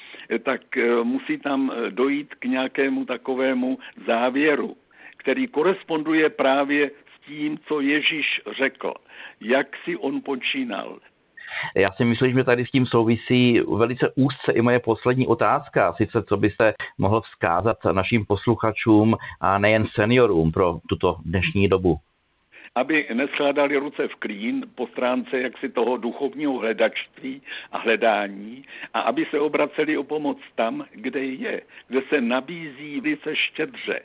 tak 0.43 0.63
musí 1.03 1.39
tam 1.39 1.73
dojít 1.91 2.35
k 2.35 2.45
nějakému 2.45 3.05
takovému 3.05 3.79
závěru 4.07 4.77
který 5.23 5.47
koresponduje 5.47 6.31
právě 6.31 6.91
s 6.91 7.27
tím, 7.27 7.59
co 7.59 7.81
Ježíš 7.81 8.41
řekl, 8.59 8.95
jak 9.41 9.67
si 9.85 9.97
on 9.97 10.21
počínal. 10.21 10.99
Já 11.77 11.93
si 11.93 12.05
myslím, 12.05 12.33
že 12.33 12.45
tady 12.45 12.67
s 12.67 12.71
tím 12.71 12.87
souvisí 12.87 13.61
velice 13.61 14.13
úzce 14.17 14.53
i 14.53 14.63
moje 14.63 14.81
poslední 14.81 15.27
otázka, 15.27 15.93
sice 15.93 16.23
co 16.23 16.37
byste 16.37 16.75
mohl 16.99 17.21
vzkázat 17.21 17.77
našim 17.93 18.27
posluchačům 18.27 19.17
a 19.41 19.59
nejen 19.59 19.87
seniorům 19.95 20.53
pro 20.53 20.79
tuto 20.89 21.17
dnešní 21.25 21.69
dobu? 21.69 21.97
Aby 22.75 23.07
neskládali 23.15 23.77
ruce 23.77 24.09
v 24.09 24.15
klín 24.15 24.67
po 24.75 24.87
stránce 24.87 25.41
jaksi 25.41 25.69
toho 25.69 25.97
duchovního 25.97 26.59
hledačství 26.59 27.43
a 27.73 27.79
hledání 27.79 28.65
a 28.95 29.01
aby 29.01 29.27
se 29.31 29.41
obraceli 29.41 29.97
o 29.97 30.05
pomoc 30.05 30.39
tam, 30.55 30.85
kde 30.91 31.25
je, 31.25 31.63
kde 31.89 32.01
se 32.09 32.21
nabízí 32.21 33.01
velice 33.01 33.37
štědře 33.37 34.01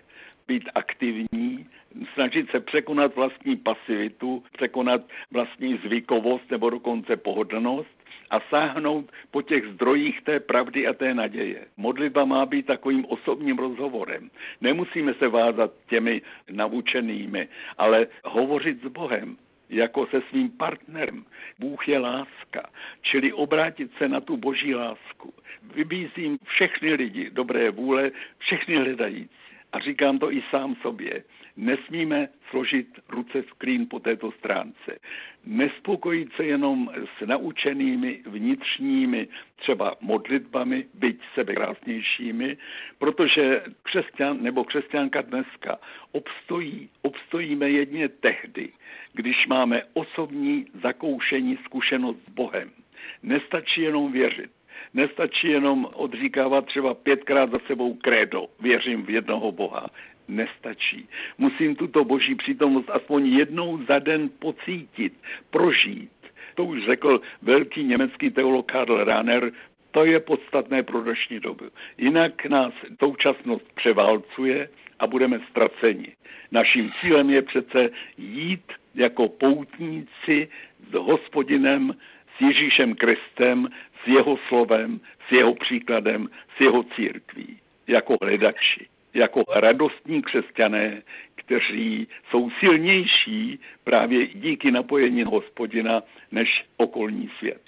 být 0.47 0.69
aktivní, 0.75 1.67
snažit 2.13 2.51
se 2.51 2.59
překonat 2.59 3.15
vlastní 3.15 3.55
pasivitu, 3.55 4.43
překonat 4.53 5.01
vlastní 5.31 5.77
zvykovost 5.77 6.51
nebo 6.51 6.69
dokonce 6.69 7.17
pohodlnost 7.17 7.97
a 8.29 8.39
sáhnout 8.39 9.11
po 9.31 9.41
těch 9.41 9.65
zdrojích 9.65 10.21
té 10.21 10.39
pravdy 10.39 10.87
a 10.87 10.93
té 10.93 11.13
naděje. 11.13 11.65
Modlitba 11.77 12.25
má 12.25 12.45
být 12.45 12.65
takovým 12.65 13.05
osobním 13.05 13.57
rozhovorem. 13.57 14.29
Nemusíme 14.61 15.13
se 15.13 15.27
vázat 15.27 15.71
těmi 15.89 16.21
naučenými, 16.51 17.47
ale 17.77 18.07
hovořit 18.23 18.83
s 18.83 18.87
Bohem 18.87 19.37
jako 19.69 20.07
se 20.07 20.21
svým 20.29 20.49
partnerem. 20.51 21.25
Bůh 21.59 21.87
je 21.87 21.99
láska, 21.99 22.69
čili 23.01 23.33
obrátit 23.33 23.91
se 23.97 24.07
na 24.07 24.21
tu 24.21 24.37
boží 24.37 24.75
lásku. 24.75 25.33
Vybízím 25.75 26.37
všechny 26.45 26.93
lidi 26.93 27.29
dobré 27.29 27.69
vůle, 27.69 28.11
všechny 28.37 28.75
hledající. 28.75 29.46
A 29.73 29.79
říkám 29.79 30.19
to 30.19 30.31
i 30.31 30.43
sám 30.49 30.75
sobě. 30.75 31.23
Nesmíme 31.57 32.29
složit 32.49 32.87
ruce 33.09 33.41
v 33.41 33.53
klín 33.53 33.87
po 33.89 33.99
této 33.99 34.31
stránce. 34.31 34.99
Nespokojit 35.45 36.33
se 36.35 36.45
jenom 36.45 36.89
s 37.17 37.25
naučenými 37.25 38.21
vnitřními 38.25 39.27
třeba 39.55 39.95
modlitbami, 40.01 40.85
byť 40.93 41.19
sebekrásnějšími, 41.33 42.57
protože 42.97 43.63
křesťan 43.83 44.43
nebo 44.43 44.63
křesťanka 44.63 45.21
dneska 45.21 45.77
obstojí, 46.11 46.89
obstojíme 47.01 47.69
jedně 47.69 48.09
tehdy, 48.09 48.69
když 49.13 49.47
máme 49.47 49.83
osobní 49.93 50.65
zakoušení 50.83 51.57
zkušenost 51.65 52.17
s 52.27 52.29
Bohem. 52.29 52.71
Nestačí 53.23 53.81
jenom 53.81 54.11
věřit. 54.11 54.56
Nestačí 54.93 55.47
jenom 55.47 55.87
odříkávat 55.93 56.65
třeba 56.65 56.93
pětkrát 56.93 57.51
za 57.51 57.59
sebou 57.67 57.93
krédo, 57.93 58.45
věřím 58.59 59.05
v 59.05 59.09
jednoho 59.09 59.51
Boha 59.51 59.87
nestačí. 60.27 61.07
Musím 61.37 61.75
tuto 61.75 62.03
boží 62.03 62.35
přítomnost 62.35 62.89
aspoň 62.89 63.27
jednou 63.27 63.83
za 63.83 63.99
den 63.99 64.29
pocítit, 64.39 65.13
prožít. 65.49 66.11
To 66.55 66.65
už 66.65 66.85
řekl 66.85 67.21
velký 67.41 67.83
německý 67.83 68.29
teolog 68.29 68.71
Karl 68.71 69.03
Rahner, 69.03 69.51
to 69.91 70.05
je 70.05 70.19
podstatné 70.19 70.83
pro 70.83 71.01
dnešní 71.01 71.39
dobu. 71.39 71.65
Jinak 71.97 72.45
nás 72.45 72.73
současnost 72.99 73.73
převálcuje 73.75 74.69
a 74.99 75.07
budeme 75.07 75.39
ztraceni. 75.49 76.07
Naším 76.51 76.91
cílem 77.01 77.29
je 77.29 77.41
přece 77.41 77.89
jít 78.17 78.73
jako 78.95 79.29
poutníci 79.29 80.47
s 80.89 80.93
hospodinem, 80.93 81.95
s 82.37 82.41
Ježíšem 82.41 82.95
Kristem, 82.95 83.67
s 84.03 84.07
jeho 84.07 84.37
slovem, 84.47 84.99
s 85.27 85.31
jeho 85.31 85.55
příkladem, 85.55 86.27
s 86.57 86.61
jeho 86.61 86.83
církví, 86.83 87.59
jako 87.87 88.15
hledači 88.21 88.87
jako 89.17 89.43
radostní 89.55 90.21
křesťané, 90.21 91.01
kteří 91.35 92.07
jsou 92.29 92.49
silnější 92.59 93.59
právě 93.83 94.27
díky 94.27 94.71
napojení 94.71 95.23
hospodina 95.23 96.01
než 96.31 96.47
okolní 96.77 97.29
svět. 97.39 97.61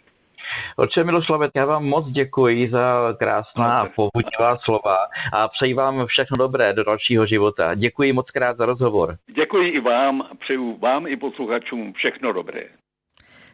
Otče 0.77 1.03
Miloslave, 1.03 1.49
já 1.55 1.65
vám 1.65 1.85
moc 1.85 2.07
děkuji 2.07 2.69
za 2.69 3.13
krásná 3.19 3.81
a 3.81 3.85
povudivá 3.85 4.57
slova 4.57 4.97
a 5.33 5.47
přeji 5.47 5.73
vám 5.73 6.05
všechno 6.05 6.37
dobré 6.37 6.73
do 6.73 6.83
dalšího 6.83 7.25
života. 7.25 7.75
Děkuji 7.75 8.13
moc 8.13 8.31
krát 8.31 8.57
za 8.57 8.65
rozhovor. 8.65 9.15
Děkuji 9.27 9.69
i 9.69 9.79
vám, 9.79 10.23
přeju 10.39 10.77
vám 10.77 11.07
i 11.07 11.17
posluchačům 11.17 11.93
všechno 11.93 12.33
dobré. 12.33 12.63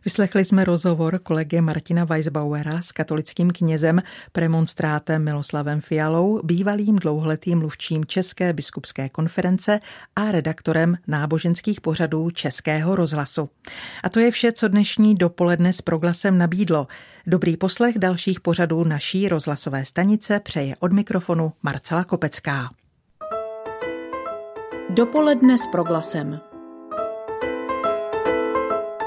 Vyslechli 0.06 0.46
jsme 0.46 0.66
rozhovor 0.66 1.20
kolegy 1.20 1.62
Martina 1.62 2.06
Weisbauera 2.06 2.82
s 2.82 2.92
katolickým 2.92 3.52
knězem 3.52 4.02
premonstrátem 4.32 5.24
Miloslavem 5.24 5.82
Fialou, 5.82 6.42
bývalým 6.44 6.96
dlouholetým 6.96 7.60
mluvčím 7.60 8.06
České 8.06 8.54
biskupské 8.54 9.10
konference 9.10 9.80
a 10.16 10.32
redaktorem 10.32 10.98
náboženských 11.08 11.82
pořadů 11.82 12.30
Českého 12.30 12.96
rozhlasu. 12.96 13.50
A 14.04 14.10
to 14.10 14.20
je 14.20 14.32
vše, 14.32 14.52
co 14.52 14.68
dnešní 14.68 15.16
dopoledne 15.16 15.74
s 15.74 15.82
proglasem 15.82 16.38
nabídlo. 16.38 16.88
Dobrý 17.28 17.58
poslech 17.58 18.00
dalších 18.00 18.42
pořadů 18.42 18.84
naší 18.84 19.30
rozhlasové 19.30 19.86
stanice 19.86 20.40
přeje 20.40 20.76
od 20.80 20.94
mikrofonu 20.94 21.54
Marcela 21.64 22.04
Kopecká. 22.04 22.70
Dopoledne 24.90 25.58
s 25.58 25.68
proglasem. 25.72 26.40